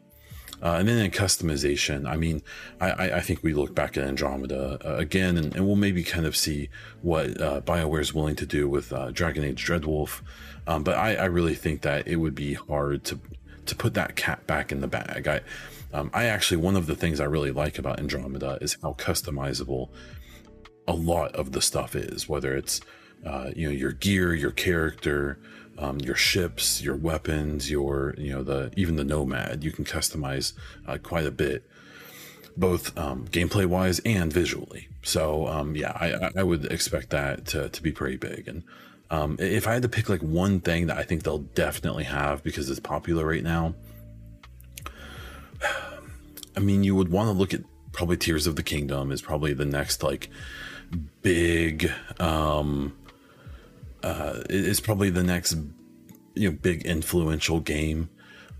Uh, 0.62 0.76
and 0.78 0.88
then 0.88 0.98
in 0.98 1.10
customization, 1.10 2.06
I 2.06 2.16
mean, 2.16 2.42
I, 2.80 3.12
I 3.12 3.20
think 3.20 3.42
we 3.42 3.54
look 3.54 3.74
back 3.74 3.96
at 3.96 4.04
Andromeda 4.04 4.78
uh, 4.84 4.96
again, 4.96 5.38
and, 5.38 5.54
and, 5.56 5.66
we'll 5.66 5.76
maybe 5.76 6.02
kind 6.04 6.26
of 6.26 6.36
see 6.36 6.68
what 7.00 7.40
uh, 7.40 7.62
BioWare 7.62 8.00
is 8.00 8.12
willing 8.12 8.36
to 8.36 8.46
do 8.46 8.68
with 8.68 8.92
uh, 8.92 9.10
Dragon 9.10 9.42
Age 9.42 9.64
Dreadwolf. 9.64 10.20
Um, 10.66 10.84
but 10.84 10.96
I, 10.96 11.14
I, 11.14 11.24
really 11.24 11.54
think 11.54 11.80
that 11.82 12.06
it 12.06 12.16
would 12.16 12.34
be 12.34 12.54
hard 12.54 13.04
to 13.04 13.18
to 13.66 13.74
put 13.74 13.94
that 13.94 14.16
cat 14.16 14.46
back 14.46 14.70
in 14.72 14.80
the 14.80 14.88
bag. 14.88 15.26
I, 15.26 15.40
um, 15.92 16.10
I 16.12 16.24
actually 16.26 16.58
one 16.58 16.76
of 16.76 16.86
the 16.86 16.94
things 16.94 17.20
I 17.20 17.24
really 17.24 17.50
like 17.50 17.78
about 17.78 17.98
Andromeda 17.98 18.58
is 18.60 18.76
how 18.82 18.94
customizable 18.94 19.88
a 20.86 20.92
lot 20.94 21.34
of 21.34 21.52
the 21.52 21.62
stuff 21.62 21.96
is, 21.96 22.28
whether 22.28 22.54
it's 22.54 22.80
uh, 23.24 23.50
you 23.56 23.66
know 23.66 23.74
your 23.74 23.92
gear, 23.92 24.34
your 24.34 24.50
character, 24.50 25.38
um, 25.80 25.98
your 25.98 26.14
ships, 26.14 26.82
your 26.82 26.94
weapons, 26.94 27.70
your 27.70 28.14
you 28.18 28.32
know 28.32 28.42
the 28.42 28.70
even 28.76 28.96
the 28.96 29.04
nomad 29.04 29.64
you 29.64 29.72
can 29.72 29.84
customize 29.84 30.52
uh, 30.86 30.98
quite 30.98 31.26
a 31.26 31.30
bit, 31.30 31.68
both 32.56 32.96
um, 32.98 33.26
gameplay 33.28 33.66
wise 33.66 33.98
and 34.00 34.32
visually. 34.32 34.88
So 35.02 35.46
um, 35.48 35.74
yeah, 35.74 35.92
I, 35.92 36.30
I 36.36 36.42
would 36.42 36.66
expect 36.66 37.10
that 37.10 37.46
to, 37.46 37.70
to 37.70 37.82
be 37.82 37.90
pretty 37.90 38.18
big. 38.18 38.46
And 38.46 38.62
um, 39.10 39.36
if 39.40 39.66
I 39.66 39.72
had 39.72 39.82
to 39.82 39.88
pick 39.88 40.08
like 40.10 40.20
one 40.20 40.60
thing 40.60 40.86
that 40.88 40.98
I 40.98 41.02
think 41.02 41.22
they'll 41.22 41.38
definitely 41.38 42.04
have 42.04 42.44
because 42.44 42.68
it's 42.68 42.80
popular 42.80 43.24
right 43.24 43.42
now, 43.42 43.74
I 46.56 46.60
mean 46.60 46.84
you 46.84 46.94
would 46.94 47.10
want 47.10 47.28
to 47.28 47.32
look 47.32 47.54
at 47.54 47.62
probably 47.92 48.18
Tears 48.18 48.46
of 48.46 48.56
the 48.56 48.62
Kingdom 48.62 49.10
is 49.10 49.22
probably 49.22 49.54
the 49.54 49.64
next 49.64 50.02
like 50.02 50.28
big 51.22 51.90
um 52.18 52.92
uh, 54.02 54.42
is 54.48 54.80
probably 54.80 55.10
the 55.10 55.22
next 55.22 55.56
you 56.34 56.50
know 56.50 56.56
big 56.60 56.84
influential 56.84 57.60
game. 57.60 58.10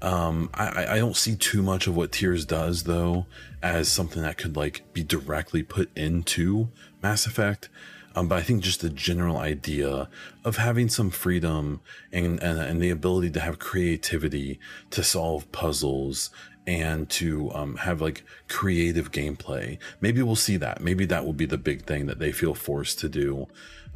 Um, 0.02 0.50
I, 0.54 0.94
I 0.94 0.98
don't 0.98 1.16
see 1.16 1.36
too 1.36 1.62
much 1.62 1.86
of 1.86 1.94
what 1.94 2.12
Tears 2.12 2.46
does 2.46 2.84
though 2.84 3.26
as 3.62 3.88
something 3.88 4.22
that 4.22 4.38
could 4.38 4.56
like 4.56 4.92
be 4.92 5.02
directly 5.02 5.62
put 5.62 5.90
into 5.96 6.68
Mass 7.02 7.26
Effect. 7.26 7.68
Um, 8.16 8.26
but 8.26 8.38
I 8.38 8.42
think 8.42 8.62
just 8.62 8.80
the 8.80 8.90
general 8.90 9.36
idea 9.36 10.08
of 10.44 10.56
having 10.56 10.88
some 10.88 11.10
freedom 11.10 11.80
and, 12.12 12.42
and, 12.42 12.58
and 12.58 12.82
the 12.82 12.90
ability 12.90 13.30
to 13.30 13.40
have 13.40 13.60
creativity 13.60 14.58
to 14.90 15.04
solve 15.04 15.50
puzzles 15.52 16.30
and 16.66 17.08
to 17.10 17.52
um, 17.54 17.76
have 17.76 18.00
like 18.00 18.24
creative 18.48 19.12
gameplay. 19.12 19.78
Maybe 20.00 20.22
we'll 20.22 20.36
see 20.36 20.56
that. 20.56 20.80
Maybe 20.80 21.04
that 21.06 21.24
will 21.24 21.32
be 21.32 21.46
the 21.46 21.58
big 21.58 21.84
thing 21.84 22.06
that 22.06 22.18
they 22.18 22.32
feel 22.32 22.54
forced 22.54 22.98
to 23.00 23.08
do 23.08 23.46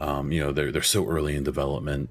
um, 0.01 0.33
you 0.33 0.41
know, 0.41 0.53
they're 0.53 0.73
they're 0.73 0.83
so 0.83 1.07
early 1.07 1.37
in 1.37 1.45
development. 1.45 2.11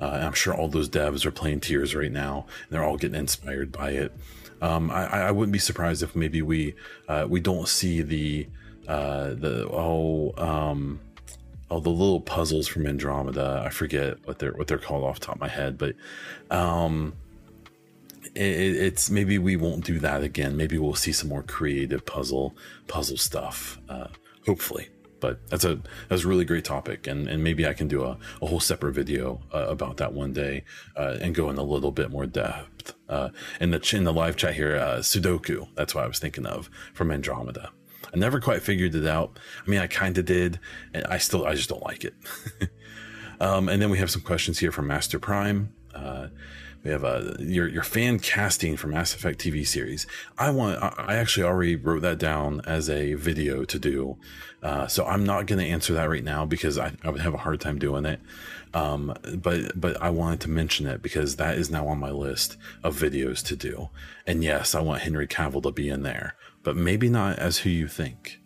Uh, 0.00 0.20
I'm 0.22 0.32
sure 0.32 0.54
all 0.54 0.68
those 0.68 0.88
devs 0.88 1.24
are 1.24 1.30
playing 1.30 1.60
Tears 1.60 1.94
right 1.94 2.12
now, 2.12 2.46
and 2.62 2.70
they're 2.70 2.84
all 2.84 2.96
getting 2.96 3.18
inspired 3.18 3.72
by 3.72 3.90
it. 3.90 4.12
Um, 4.60 4.90
I, 4.90 5.06
I 5.06 5.30
wouldn't 5.30 5.52
be 5.52 5.58
surprised 5.58 6.02
if 6.02 6.14
maybe 6.16 6.42
we 6.42 6.74
uh, 7.08 7.26
we 7.28 7.40
don't 7.40 7.68
see 7.68 8.02
the 8.02 8.48
uh, 8.88 9.30
the 9.30 9.68
oh 9.70 10.32
um, 10.36 11.00
oh 11.70 11.80
the 11.80 11.90
little 11.90 12.20
puzzles 12.20 12.68
from 12.68 12.86
Andromeda. 12.86 13.62
I 13.64 13.70
forget 13.70 14.18
what 14.26 14.38
they're 14.38 14.52
what 14.52 14.68
they're 14.68 14.78
called 14.78 15.04
off 15.04 15.20
top 15.20 15.36
of 15.36 15.40
my 15.40 15.48
head, 15.48 15.76
but 15.76 15.96
um, 16.50 17.14
it, 18.34 18.76
it's 18.76 19.10
maybe 19.10 19.38
we 19.38 19.56
won't 19.56 19.84
do 19.84 19.98
that 19.98 20.22
again. 20.22 20.56
Maybe 20.56 20.78
we'll 20.78 20.94
see 20.94 21.12
some 21.12 21.28
more 21.28 21.42
creative 21.42 22.06
puzzle 22.06 22.54
puzzle 22.86 23.16
stuff. 23.16 23.78
Uh, 23.88 24.08
hopefully 24.46 24.88
but 25.24 25.48
that's 25.48 25.64
a 25.64 25.80
that's 26.10 26.24
a 26.24 26.28
really 26.28 26.44
great 26.44 26.66
topic 26.66 27.06
and 27.06 27.28
and 27.28 27.42
maybe 27.42 27.66
i 27.66 27.72
can 27.72 27.88
do 27.88 28.04
a, 28.04 28.18
a 28.42 28.46
whole 28.46 28.60
separate 28.60 28.92
video 28.92 29.40
uh, 29.54 29.66
about 29.68 29.96
that 29.96 30.12
one 30.12 30.34
day 30.34 30.62
uh, 30.96 31.16
and 31.22 31.34
go 31.34 31.48
in 31.48 31.56
a 31.56 31.62
little 31.62 31.90
bit 31.90 32.10
more 32.10 32.26
depth 32.26 32.94
uh, 33.08 33.30
in 33.58 33.70
the 33.70 33.96
in 33.96 34.04
the 34.04 34.12
live 34.12 34.36
chat 34.36 34.54
here 34.54 34.76
uh, 34.76 34.98
sudoku. 34.98 35.66
That's 35.76 35.94
what 35.94 36.04
i 36.04 36.06
was 36.06 36.18
thinking 36.18 36.44
of 36.44 36.68
from 36.92 37.10
andromeda. 37.10 37.70
I 38.12 38.18
never 38.18 38.38
quite 38.38 38.62
figured 38.62 38.94
it 38.94 39.06
out. 39.06 39.38
I 39.66 39.70
mean 39.70 39.80
i 39.80 39.86
kind 39.86 40.18
of 40.18 40.26
did 40.26 40.60
and 40.92 41.06
i 41.06 41.16
still 41.16 41.46
i 41.46 41.54
just 41.54 41.70
don't 41.70 41.82
like 41.82 42.04
it. 42.04 42.14
Um, 43.40 43.68
and 43.68 43.82
then 43.82 43.90
we 43.90 43.98
have 43.98 44.12
some 44.12 44.22
questions 44.22 44.60
here 44.60 44.70
from 44.70 44.86
master 44.86 45.18
prime. 45.18 45.74
Uh, 45.92 46.28
we 46.84 46.90
have 46.90 47.02
a 47.02 47.36
your 47.40 47.66
your 47.66 47.82
fan 47.82 48.18
casting 48.18 48.76
for 48.76 48.88
Mass 48.88 49.14
Effect 49.14 49.40
TV 49.40 49.66
series. 49.66 50.06
I 50.36 50.50
want. 50.50 50.82
I 50.82 51.16
actually 51.16 51.44
already 51.44 51.76
wrote 51.76 52.02
that 52.02 52.18
down 52.18 52.60
as 52.66 52.90
a 52.90 53.14
video 53.14 53.64
to 53.64 53.78
do, 53.78 54.18
uh, 54.64 54.86
so 54.86 55.04
I'm 55.04 55.24
not 55.24 55.46
going 55.46 55.58
to 55.58 55.70
answer 55.70 55.92
that 55.92 56.08
right 56.08 56.24
now 56.24 56.46
because 56.46 56.78
I, 56.78 56.92
I 57.04 57.10
would 57.10 57.20
have 57.20 57.34
a 57.34 57.38
hard 57.38 57.60
time 57.60 57.78
doing 57.78 58.06
it. 58.06 58.18
Um, 58.72 59.14
but 59.36 59.78
but 59.78 60.00
I 60.02 60.08
wanted 60.08 60.40
to 60.40 60.50
mention 60.50 60.86
it 60.86 61.02
because 61.02 61.36
that 61.36 61.58
is 61.58 61.70
now 61.70 61.86
on 61.86 61.98
my 61.98 62.10
list 62.10 62.56
of 62.82 62.98
videos 62.98 63.44
to 63.44 63.56
do. 63.56 63.90
And 64.26 64.42
yes, 64.42 64.74
I 64.74 64.80
want 64.80 65.02
Henry 65.02 65.28
Cavill 65.28 65.62
to 65.62 65.70
be 65.70 65.90
in 65.90 66.02
there, 66.02 66.34
but 66.62 66.76
maybe 66.76 67.10
not 67.10 67.38
as 67.38 67.58
who 67.58 67.70
you 67.70 67.86
think. 67.86 68.40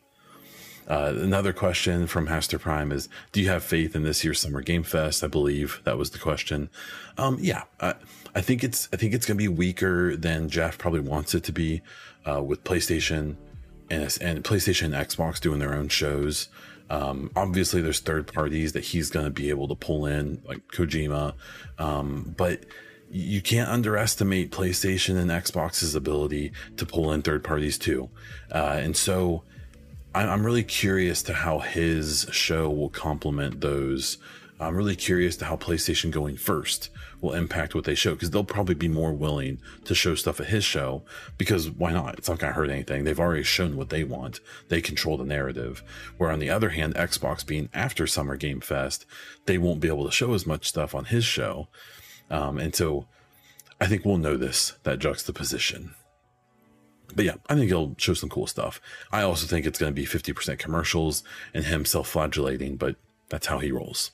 Uh, 0.89 1.13
another 1.17 1.53
question 1.53 2.07
from 2.07 2.27
Haster 2.27 2.59
Prime 2.59 2.91
is 2.91 3.09
Do 3.31 3.41
you 3.41 3.49
have 3.49 3.63
faith 3.63 3.95
in 3.95 4.03
this 4.03 4.25
year's 4.25 4.41
Summer 4.41 4.61
Game 4.61 4.83
Fest? 4.83 5.23
I 5.23 5.29
believe 5.29 5.81
that 5.85 5.99
was 5.99 6.11
the 6.11 6.19
question. 6.19 6.69
Um, 7.17 7.39
yeah, 7.41 7.63
uh, 7.79 7.95
I 8.35 8.41
think 8.41 8.65
it's 8.65 8.89
I 8.93 8.97
think 8.97 9.15
it's 9.15 9.25
going 9.25 9.39
to 9.39 9.43
be 9.43 9.49
weaker 9.49 10.17
than 10.17 10.49
Geoff 10.49 10.79
probably 10.79 11.01
wants 11.01 11.35
it 11.35 11.45
to 11.45 11.53
be, 11.53 11.81
uh, 12.29 12.43
with 12.43 12.65
PlayStation 12.65 13.37
and 13.91 14.19
and 14.21 14.45
PlayStation 14.45 14.87
and 14.87 14.95
Xbox 14.95 15.41
doing 15.41 15.59
their 15.59 15.75
own 15.75 15.89
shows. 15.89 16.49
Um, 16.91 17.31
obviously, 17.37 17.83
there's 17.83 18.01
third 18.01 18.33
parties 18.33 18.73
that 18.73 18.85
he's 18.85 19.11
going 19.11 19.27
to 19.27 19.31
be 19.31 19.51
able 19.51 19.69
to 19.69 19.75
pull 19.75 20.07
in, 20.07 20.41
like 20.47 20.67
Kojima, 20.69 21.35
um, 21.79 22.35
but 22.37 22.65
you 23.11 23.41
can't 23.41 23.69
underestimate 23.71 24.51
PlayStation 24.51 25.17
and 25.17 25.31
Xbox's 25.31 25.95
ability 25.95 26.53
to 26.77 26.87
pull 26.87 27.13
in 27.13 27.23
third 27.23 27.43
parties 27.45 27.79
too. 27.79 28.11
Uh, 28.53 28.79
and 28.83 28.97
so 28.97 29.43
I'm 30.15 30.45
really 30.45 30.65
curious 30.65 31.23
to 31.25 31.35
how 31.35 31.61
his 31.61 32.27
show 32.31 32.69
will 32.71 32.89
complement 32.89 33.61
those. 33.61 34.19
I'm 34.61 34.75
really 34.75 34.97
curious 34.97 35.37
to 35.37 35.45
how 35.45 35.57
PlayStation 35.57 36.11
going 36.11 36.37
first 36.37 36.91
will 37.21 37.33
impact 37.33 37.75
what 37.75 37.85
they 37.85 37.95
show 37.95 38.15
because 38.15 38.31
they'll 38.31 38.43
probably 38.43 38.75
be 38.75 38.89
more 38.89 39.13
willing 39.13 39.61
to 39.85 39.95
show 39.95 40.17
stuff 40.17 40.41
at 40.41 40.49
his 40.49 40.65
show 40.65 41.03
because 41.37 41.71
why 41.71 41.93
not? 41.93 42.19
It's 42.19 42.29
not 42.29 42.41
going 42.41 42.53
to 42.53 42.57
hurt 42.57 42.71
anything. 42.71 43.05
They've 43.05 43.21
already 43.21 43.45
shown 43.45 43.77
what 43.77 43.91
they 43.91 44.03
want. 44.03 44.41
They 44.69 44.81
control 44.81 45.17
the 45.17 45.25
narrative. 45.25 45.85
Where 46.17 46.31
on 46.31 46.41
the 46.41 46.51
other 46.51 46.71
hand, 46.71 46.95
Xbox 46.97 47.47
being 47.47 47.69
after 47.73 48.07
Summer 48.07 48.37
Game 48.37 48.61
Fest, 48.61 49.07
they 49.47 49.59
won't 49.59 49.81
be 49.81 49.89
able 49.89 50.05
to 50.07 50.13
show 50.13 50.35
as 50.35 50.47
much 50.47 50.69
stuff 50.69 50.95
on 50.95 51.07
his 51.07 51.25
show. 51.25 51.69
Um, 52.29 52.59
and 52.59 52.75
so 52.75 53.07
I 53.81 53.87
think 53.87 54.05
we'll 54.05 54.19
know 54.19 54.37
this, 54.37 54.75
that 54.83 54.99
juxtaposition. 54.99 55.95
But 57.15 57.25
yeah, 57.25 57.37
I 57.49 57.55
think 57.55 57.69
he'll 57.69 57.95
show 57.97 58.15
some 58.15 58.29
cool 58.29 58.49
stuff. 58.49 58.81
I 59.13 59.23
also 59.23 59.47
think 59.47 59.67
it's 59.67 59.79
going 59.79 59.95
to 59.95 60.01
be 60.01 60.07
50% 60.07 60.59
commercials 60.59 61.23
and 61.55 61.65
him 61.65 61.85
self 61.85 62.09
flagellating, 62.09 62.77
but 62.77 62.97
that's 63.29 63.47
how 63.47 63.59
he 63.59 63.71
rolls. 63.71 64.11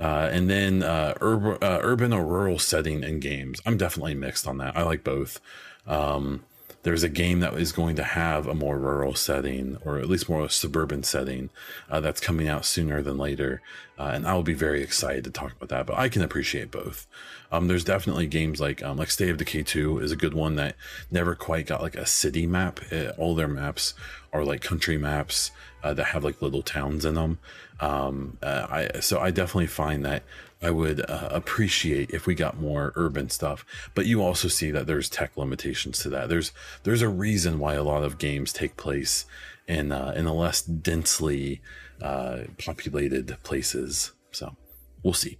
Uh, 0.00 0.28
and 0.30 0.48
then 0.48 0.82
uh, 0.82 1.14
urban, 1.20 1.58
uh, 1.62 1.80
urban 1.82 2.12
or 2.12 2.24
rural 2.24 2.58
setting 2.58 3.02
in 3.02 3.20
games. 3.20 3.60
I'm 3.66 3.76
definitely 3.76 4.14
mixed 4.14 4.46
on 4.46 4.58
that. 4.58 4.76
I 4.76 4.82
like 4.82 5.02
both. 5.02 5.40
Um, 5.86 6.44
there's 6.82 7.02
a 7.02 7.08
game 7.08 7.40
that 7.40 7.54
is 7.54 7.72
going 7.72 7.96
to 7.96 8.02
have 8.02 8.46
a 8.46 8.54
more 8.54 8.78
rural 8.78 9.14
setting 9.14 9.76
or 9.84 9.98
at 9.98 10.08
least 10.08 10.28
more 10.28 10.48
suburban 10.48 11.02
setting 11.02 11.50
uh, 11.90 12.00
that's 12.00 12.20
coming 12.20 12.48
out 12.48 12.64
sooner 12.64 13.02
than 13.02 13.18
later 13.18 13.60
uh, 13.98 14.10
and 14.14 14.26
i'll 14.26 14.42
be 14.42 14.54
very 14.54 14.82
excited 14.82 15.24
to 15.24 15.30
talk 15.30 15.52
about 15.52 15.68
that 15.68 15.86
but 15.86 15.98
i 15.98 16.08
can 16.08 16.22
appreciate 16.22 16.70
both 16.70 17.06
um, 17.50 17.66
there's 17.66 17.84
definitely 17.84 18.26
games 18.26 18.60
like 18.60 18.82
um, 18.82 18.96
like 18.96 19.10
state 19.10 19.30
of 19.30 19.36
decay 19.36 19.62
2 19.62 19.98
is 19.98 20.12
a 20.12 20.16
good 20.16 20.34
one 20.34 20.54
that 20.54 20.76
never 21.10 21.34
quite 21.34 21.66
got 21.66 21.82
like 21.82 21.96
a 21.96 22.06
city 22.06 22.46
map 22.46 22.80
it, 22.92 23.14
all 23.18 23.34
their 23.34 23.48
maps 23.48 23.94
are 24.32 24.44
like 24.44 24.62
country 24.62 24.96
maps 24.96 25.50
uh, 25.82 25.92
that 25.94 26.06
have 26.06 26.24
like 26.24 26.40
little 26.40 26.62
towns 26.62 27.04
in 27.04 27.14
them 27.14 27.38
um, 27.80 28.38
uh, 28.42 28.66
I 28.68 29.00
so 29.00 29.20
I 29.20 29.30
definitely 29.30 29.66
find 29.66 30.04
that 30.04 30.22
I 30.60 30.70
would 30.70 31.08
uh, 31.08 31.28
appreciate 31.30 32.10
if 32.10 32.26
we 32.26 32.34
got 32.34 32.60
more 32.60 32.92
urban 32.96 33.30
stuff. 33.30 33.64
But 33.94 34.06
you 34.06 34.22
also 34.22 34.48
see 34.48 34.70
that 34.72 34.86
there's 34.86 35.08
tech 35.08 35.36
limitations 35.36 35.98
to 36.00 36.08
that. 36.10 36.28
There's 36.28 36.52
there's 36.82 37.02
a 37.02 37.08
reason 37.08 37.58
why 37.58 37.74
a 37.74 37.84
lot 37.84 38.02
of 38.02 38.18
games 38.18 38.52
take 38.52 38.76
place 38.76 39.24
in 39.66 39.92
uh, 39.92 40.12
in 40.16 40.24
the 40.24 40.34
less 40.34 40.62
densely 40.62 41.60
uh, 42.02 42.40
populated 42.64 43.36
places. 43.42 44.12
So 44.32 44.56
we'll 45.02 45.14
see. 45.14 45.38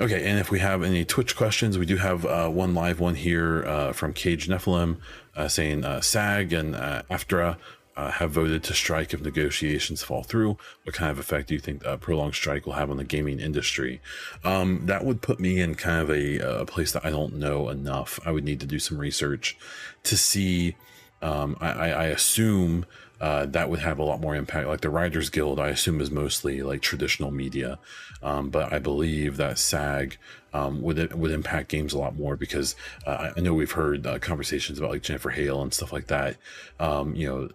Okay, 0.00 0.24
and 0.24 0.38
if 0.38 0.50
we 0.50 0.60
have 0.60 0.82
any 0.82 1.04
Twitch 1.04 1.36
questions, 1.36 1.76
we 1.76 1.84
do 1.84 1.96
have 1.96 2.24
uh, 2.24 2.48
one 2.48 2.74
live 2.74 3.00
one 3.00 3.16
here 3.16 3.64
uh, 3.66 3.92
from 3.92 4.14
Cage 4.14 4.48
Nephilim 4.48 4.96
uh, 5.36 5.48
saying 5.48 5.84
uh, 5.84 6.00
SAG 6.00 6.52
and 6.52 6.74
uh, 6.74 7.02
AFTRA 7.10 7.56
uh, 7.96 8.10
have 8.10 8.30
voted 8.30 8.62
to 8.64 8.74
strike 8.74 9.12
if 9.12 9.20
negotiations 9.20 10.02
fall 10.02 10.22
through. 10.22 10.56
What 10.84 10.94
kind 10.94 11.10
of 11.10 11.18
effect 11.18 11.48
do 11.48 11.54
you 11.54 11.60
think 11.60 11.84
a 11.84 11.98
prolonged 11.98 12.34
strike 12.34 12.66
will 12.66 12.74
have 12.74 12.90
on 12.90 12.96
the 12.96 13.04
gaming 13.04 13.40
industry? 13.40 14.00
Um, 14.44 14.86
that 14.86 15.04
would 15.04 15.22
put 15.22 15.40
me 15.40 15.60
in 15.60 15.74
kind 15.74 16.02
of 16.02 16.10
a, 16.10 16.38
a, 16.38 16.66
place 16.66 16.92
that 16.92 17.04
I 17.04 17.10
don't 17.10 17.34
know 17.34 17.68
enough. 17.68 18.20
I 18.24 18.30
would 18.30 18.44
need 18.44 18.60
to 18.60 18.66
do 18.66 18.78
some 18.78 18.98
research 18.98 19.58
to 20.04 20.16
see. 20.16 20.76
Um, 21.22 21.56
I, 21.60 21.90
I, 21.90 22.04
assume 22.06 22.86
uh, 23.20 23.44
that 23.44 23.68
would 23.68 23.80
have 23.80 23.98
a 23.98 24.02
lot 24.02 24.22
more 24.22 24.34
impact. 24.34 24.66
Like 24.66 24.80
the 24.80 24.88
Writers 24.88 25.28
Guild, 25.28 25.60
I 25.60 25.68
assume 25.68 26.00
is 26.00 26.10
mostly 26.10 26.62
like 26.62 26.80
traditional 26.80 27.30
media, 27.30 27.78
um, 28.22 28.48
but 28.48 28.72
I 28.72 28.78
believe 28.78 29.36
that 29.36 29.58
SAG 29.58 30.16
um, 30.54 30.80
would 30.80 31.12
would 31.12 31.30
impact 31.30 31.68
games 31.68 31.92
a 31.92 31.98
lot 31.98 32.16
more 32.16 32.36
because 32.36 32.74
uh, 33.06 33.32
I 33.36 33.40
know 33.40 33.52
we've 33.52 33.72
heard 33.72 34.06
uh, 34.06 34.18
conversations 34.18 34.78
about 34.78 34.92
like 34.92 35.02
Jennifer 35.02 35.28
Hale 35.28 35.60
and 35.60 35.74
stuff 35.74 35.92
like 35.92 36.06
that. 36.06 36.36
Um, 36.78 37.14
you 37.14 37.26
know, 37.26 37.48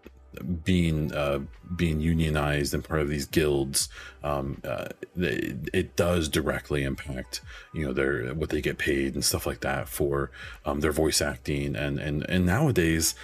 being 0.64 1.14
uh, 1.14 1.40
being 1.76 2.00
unionized 2.00 2.74
and 2.74 2.84
part 2.84 3.02
of 3.02 3.10
these 3.10 3.26
guilds, 3.26 3.90
um, 4.24 4.62
uh, 4.64 4.88
it, 5.18 5.70
it, 5.74 5.96
does 5.96 6.30
directly 6.30 6.84
impact 6.84 7.42
you 7.74 7.86
know 7.86 7.94
their 7.94 8.34
what 8.34 8.50
they 8.50 8.62
get 8.62 8.78
paid 8.78 9.14
and 9.14 9.24
stuff 9.24 9.46
like 9.46 9.62
that 9.62 9.88
for 9.88 10.32
um, 10.66 10.80
their 10.82 10.92
voice 10.92 11.22
acting. 11.22 11.76
And 11.76 12.00
and 12.00 12.26
and 12.30 12.46
nowadays, 12.46 13.16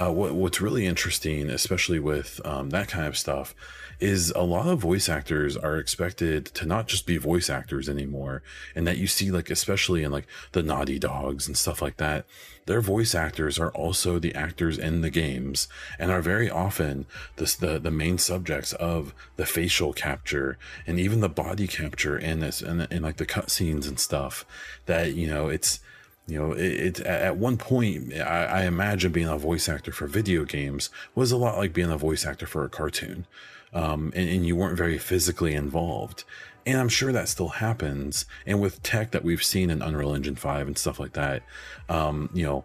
uh, 0.00 0.12
what 0.12 0.34
what's 0.34 0.60
really 0.60 0.86
interesting, 0.86 1.50
especially 1.50 1.98
with 1.98 2.40
um, 2.44 2.70
that 2.70 2.88
kind 2.88 3.06
of 3.06 3.16
stuff, 3.16 3.54
is 4.00 4.32
a 4.34 4.42
lot 4.42 4.66
of 4.66 4.78
voice 4.78 5.08
actors 5.08 5.56
are 5.56 5.76
expected 5.76 6.46
to 6.46 6.66
not 6.66 6.88
just 6.88 7.06
be 7.06 7.16
voice 7.16 7.50
actors 7.50 7.88
anymore 7.88 8.42
and 8.74 8.86
that 8.86 8.98
you 8.98 9.06
see 9.06 9.30
like 9.30 9.50
especially 9.50 10.02
in 10.02 10.10
like 10.10 10.26
the 10.52 10.62
naughty 10.62 10.98
dogs 10.98 11.46
and 11.46 11.56
stuff 11.56 11.82
like 11.82 11.98
that 11.98 12.24
their 12.66 12.80
voice 12.80 13.14
actors 13.14 13.58
are 13.58 13.70
also 13.72 14.18
the 14.18 14.34
actors 14.34 14.78
in 14.78 15.00
the 15.00 15.10
games 15.10 15.68
and 15.98 16.10
are 16.10 16.22
very 16.22 16.48
often 16.48 17.04
the, 17.36 17.56
the, 17.60 17.78
the 17.78 17.90
main 17.90 18.16
subjects 18.16 18.72
of 18.74 19.14
the 19.36 19.46
facial 19.46 19.92
capture 19.92 20.56
and 20.86 20.98
even 20.98 21.20
the 21.20 21.28
body 21.28 21.66
capture 21.66 22.18
in 22.18 22.40
this 22.40 22.62
and 22.62 22.82
in, 22.82 22.92
in 22.98 23.02
like 23.02 23.16
the 23.16 23.26
cutscenes 23.26 23.86
and 23.86 24.00
stuff 24.00 24.46
that 24.86 25.14
you 25.14 25.26
know 25.26 25.48
it's 25.48 25.80
you 26.26 26.38
know 26.38 26.52
it, 26.52 26.98
it, 26.98 27.00
at 27.00 27.36
one 27.36 27.56
point 27.56 28.14
I, 28.14 28.44
I, 28.44 28.64
imagine 28.64 29.10
being 29.10 29.26
a 29.26 29.36
voice 29.36 29.68
actor 29.68 29.90
for 29.90 30.06
video 30.06 30.44
games 30.44 30.90
was 31.14 31.32
a 31.32 31.36
lot 31.36 31.58
like 31.58 31.72
being 31.72 31.90
a 31.90 31.98
voice 31.98 32.24
actor 32.24 32.46
for 32.46 32.64
a 32.64 32.68
cartoon 32.68 33.26
um, 33.72 34.12
and, 34.14 34.28
and 34.28 34.46
you 34.46 34.56
weren't 34.56 34.76
very 34.76 34.98
physically 34.98 35.54
involved. 35.54 36.24
And 36.66 36.78
I'm 36.78 36.88
sure 36.88 37.12
that 37.12 37.28
still 37.28 37.48
happens. 37.48 38.26
And 38.46 38.60
with 38.60 38.82
tech 38.82 39.12
that 39.12 39.24
we've 39.24 39.42
seen 39.42 39.70
in 39.70 39.82
Unreal 39.82 40.14
Engine 40.14 40.36
5 40.36 40.66
and 40.66 40.78
stuff 40.78 41.00
like 41.00 41.14
that, 41.14 41.42
um, 41.88 42.28
you 42.34 42.44
know, 42.44 42.64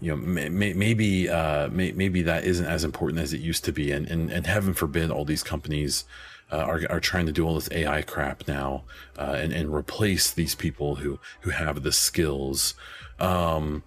you 0.00 0.10
know, 0.10 0.16
may, 0.16 0.48
may, 0.48 0.72
maybe 0.74 1.28
uh, 1.28 1.68
may, 1.68 1.92
maybe 1.92 2.22
that 2.22 2.44
isn't 2.44 2.66
as 2.66 2.84
important 2.84 3.20
as 3.20 3.32
it 3.32 3.40
used 3.40 3.64
to 3.64 3.72
be, 3.72 3.92
and 3.92 4.06
and, 4.08 4.30
and 4.30 4.46
heaven 4.46 4.74
forbid 4.74 5.10
all 5.10 5.24
these 5.24 5.42
companies 5.42 6.04
uh, 6.52 6.58
are 6.58 6.82
are 6.90 7.00
trying 7.00 7.26
to 7.26 7.32
do 7.32 7.46
all 7.46 7.54
this 7.54 7.70
AI 7.72 8.02
crap 8.02 8.46
now, 8.46 8.84
uh, 9.18 9.36
and 9.38 9.52
and 9.52 9.74
replace 9.74 10.30
these 10.30 10.54
people 10.54 10.96
who 10.96 11.18
who 11.40 11.50
have 11.50 11.82
the 11.82 11.92
skills. 11.92 12.74
Um, 13.18 13.84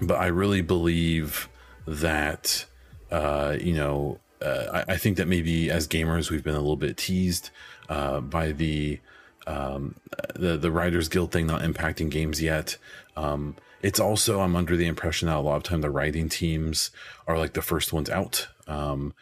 but 0.00 0.18
I 0.18 0.28
really 0.28 0.62
believe 0.62 1.48
that 1.86 2.64
uh, 3.10 3.56
you 3.60 3.74
know 3.74 4.18
uh, 4.42 4.82
I, 4.88 4.94
I, 4.94 4.96
think 4.96 5.16
that 5.16 5.28
maybe 5.28 5.70
as 5.70 5.86
gamers 5.88 6.30
we've 6.30 6.44
been 6.44 6.54
a 6.54 6.60
little 6.60 6.76
bit 6.76 6.96
teased 6.96 7.50
uh, 7.88 8.20
by 8.20 8.52
the 8.52 9.00
um, 9.46 9.96
the 10.34 10.56
the 10.56 10.70
Writers 10.70 11.08
Guild 11.08 11.32
thing 11.32 11.46
not 11.46 11.62
impacting 11.62 12.10
games 12.10 12.42
yet. 12.42 12.76
Um, 13.16 13.56
it's 13.82 14.00
also 14.00 14.40
I'm 14.40 14.56
under 14.56 14.76
the 14.76 14.86
impression 14.86 15.26
that 15.26 15.36
a 15.36 15.40
lot 15.40 15.56
of 15.56 15.62
time 15.62 15.80
the 15.80 15.90
writing 15.90 16.28
teams 16.28 16.90
are 17.26 17.38
like 17.38 17.54
the 17.54 17.62
first 17.62 17.92
ones 17.92 18.08
out. 18.10 18.48
Um, 18.66 19.14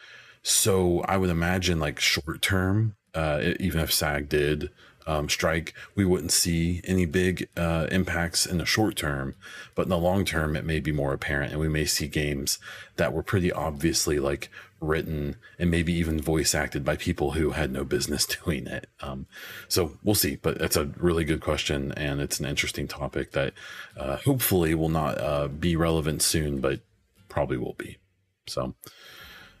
so 0.43 1.01
I 1.01 1.17
would 1.17 1.29
imagine 1.29 1.79
like 1.79 1.99
short 1.99 2.41
term, 2.41 2.95
uh, 3.13 3.53
even 3.59 3.81
if 3.81 3.91
SAG 3.91 4.29
did 4.29 4.69
um, 5.07 5.29
strike, 5.29 5.73
we 5.95 6.05
wouldn't 6.05 6.31
see 6.31 6.81
any 6.85 7.05
big 7.05 7.47
uh, 7.57 7.87
impacts 7.91 8.45
in 8.45 8.57
the 8.57 8.65
short 8.65 8.95
term, 8.95 9.35
but 9.75 9.83
in 9.83 9.89
the 9.89 9.97
long 9.97 10.25
term, 10.25 10.55
it 10.55 10.65
may 10.65 10.79
be 10.79 10.91
more 10.91 11.13
apparent, 11.13 11.51
and 11.51 11.59
we 11.59 11.69
may 11.69 11.85
see 11.85 12.07
games 12.07 12.59
that 12.97 13.13
were 13.13 13.23
pretty 13.23 13.51
obviously 13.51 14.19
like 14.19 14.49
written 14.79 15.35
and 15.59 15.69
maybe 15.69 15.93
even 15.93 16.19
voice 16.19 16.55
acted 16.55 16.83
by 16.83 16.95
people 16.95 17.31
who 17.31 17.51
had 17.51 17.71
no 17.71 17.83
business 17.83 18.25
doing 18.43 18.67
it. 18.67 18.87
Um, 19.01 19.27
so 19.67 19.97
we'll 20.03 20.15
see, 20.15 20.35
but 20.35 20.59
that's 20.59 20.75
a 20.75 20.85
really 20.97 21.23
good 21.23 21.41
question, 21.41 21.91
and 21.93 22.19
it's 22.19 22.39
an 22.39 22.45
interesting 22.45 22.87
topic 22.87 23.31
that 23.31 23.53
uh, 23.95 24.17
hopefully 24.17 24.75
will 24.75 24.89
not 24.89 25.19
uh, 25.19 25.47
be 25.47 25.75
relevant 25.75 26.21
soon, 26.21 26.59
but 26.59 26.81
probably 27.29 27.57
will 27.57 27.75
be. 27.77 27.97
So, 28.47 28.73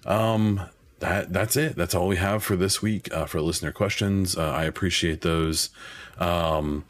um, 0.05 0.61
that 1.01 1.33
that's 1.33 1.57
it. 1.57 1.75
That's 1.75 1.93
all 1.93 2.07
we 2.07 2.15
have 2.17 2.43
for 2.43 2.55
this 2.55 2.81
week 2.81 3.13
uh, 3.13 3.25
for 3.25 3.41
listener 3.41 3.71
questions. 3.71 4.37
Uh, 4.37 4.51
I 4.51 4.63
appreciate 4.63 5.21
those. 5.21 5.69
Um, 6.17 6.85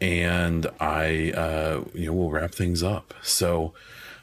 and 0.00 0.66
I, 0.80 1.32
uh, 1.32 1.84
you 1.94 2.06
know, 2.06 2.12
we'll 2.12 2.30
wrap 2.30 2.52
things 2.52 2.82
up. 2.82 3.14
So, 3.22 3.74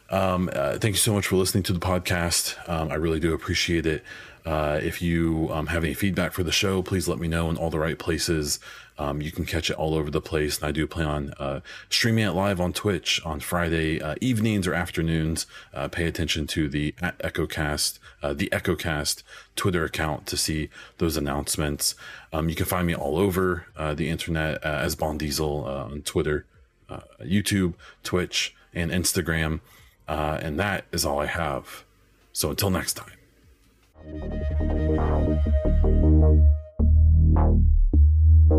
um, 0.10 0.50
uh, 0.54 0.78
thank 0.78 0.94
you 0.94 1.00
so 1.00 1.14
much 1.14 1.28
for 1.28 1.36
listening 1.36 1.64
to 1.64 1.74
the 1.74 1.80
podcast. 1.80 2.58
Um, 2.70 2.92
I 2.92 2.96
really 2.96 3.20
do 3.20 3.34
appreciate 3.34 3.86
it. 3.86 4.04
Uh, 4.46 4.80
if 4.84 5.02
you 5.02 5.50
um, 5.52 5.68
have 5.68 5.84
any 5.84 5.94
feedback 5.94 6.34
for 6.34 6.44
the 6.44 6.52
show, 6.52 6.82
please 6.82 7.08
let 7.08 7.18
me 7.18 7.28
know 7.28 7.50
in 7.50 7.58
all 7.58 7.70
the 7.70 7.80
right 7.80 7.98
places. 7.98 8.60
Um, 8.98 9.22
you 9.22 9.32
can 9.32 9.46
catch 9.46 9.70
it 9.70 9.78
all 9.78 9.96
over 9.96 10.12
the 10.12 10.22
place. 10.22 10.58
And 10.58 10.68
I 10.68 10.72
do 10.72 10.86
plan 10.88 11.08
on 11.08 11.34
uh, 11.40 11.60
streaming 11.90 12.26
it 12.26 12.32
live 12.32 12.60
on 12.62 12.74
Twitch 12.74 13.22
on 13.26 13.40
Friday 13.40 14.02
uh, 14.02 14.16
evenings 14.22 14.68
or 14.68 14.74
afternoons. 14.74 15.46
Uh, 15.74 15.88
pay 15.88 16.06
attention 16.06 16.48
to 16.48 16.70
the 16.70 16.94
EchoCast, 17.02 18.00
uh, 18.22 18.34
the 18.34 18.50
EchoCast 18.52 19.24
Twitter 19.56 19.84
account 19.84 20.28
to 20.28 20.38
see 20.38 20.70
those 20.98 21.18
announcements. 21.18 21.96
Um, 22.32 22.50
you 22.50 22.56
can 22.56 22.66
find 22.66 22.88
me 22.88 22.96
all 22.96 23.18
over 23.18 23.66
uh, 23.76 23.94
the 23.94 24.10
internet 24.10 24.64
as 24.64 24.96
Baun 24.96 25.18
Diesel 25.18 25.66
on 25.66 26.02
Twitter, 26.04 26.46
YouTube, 27.22 27.74
Twitch, 28.04 28.56
and 28.74 28.92
Instagram. 28.92 29.62
Uh, 30.08 30.40
and 30.42 30.60
that 30.60 30.86
is 30.92 31.06
all 31.06 31.20
I 31.20 31.28
have. 31.28 31.84
So 32.34 32.50
until 32.50 32.70
next 32.70 32.94
time. 32.94 33.14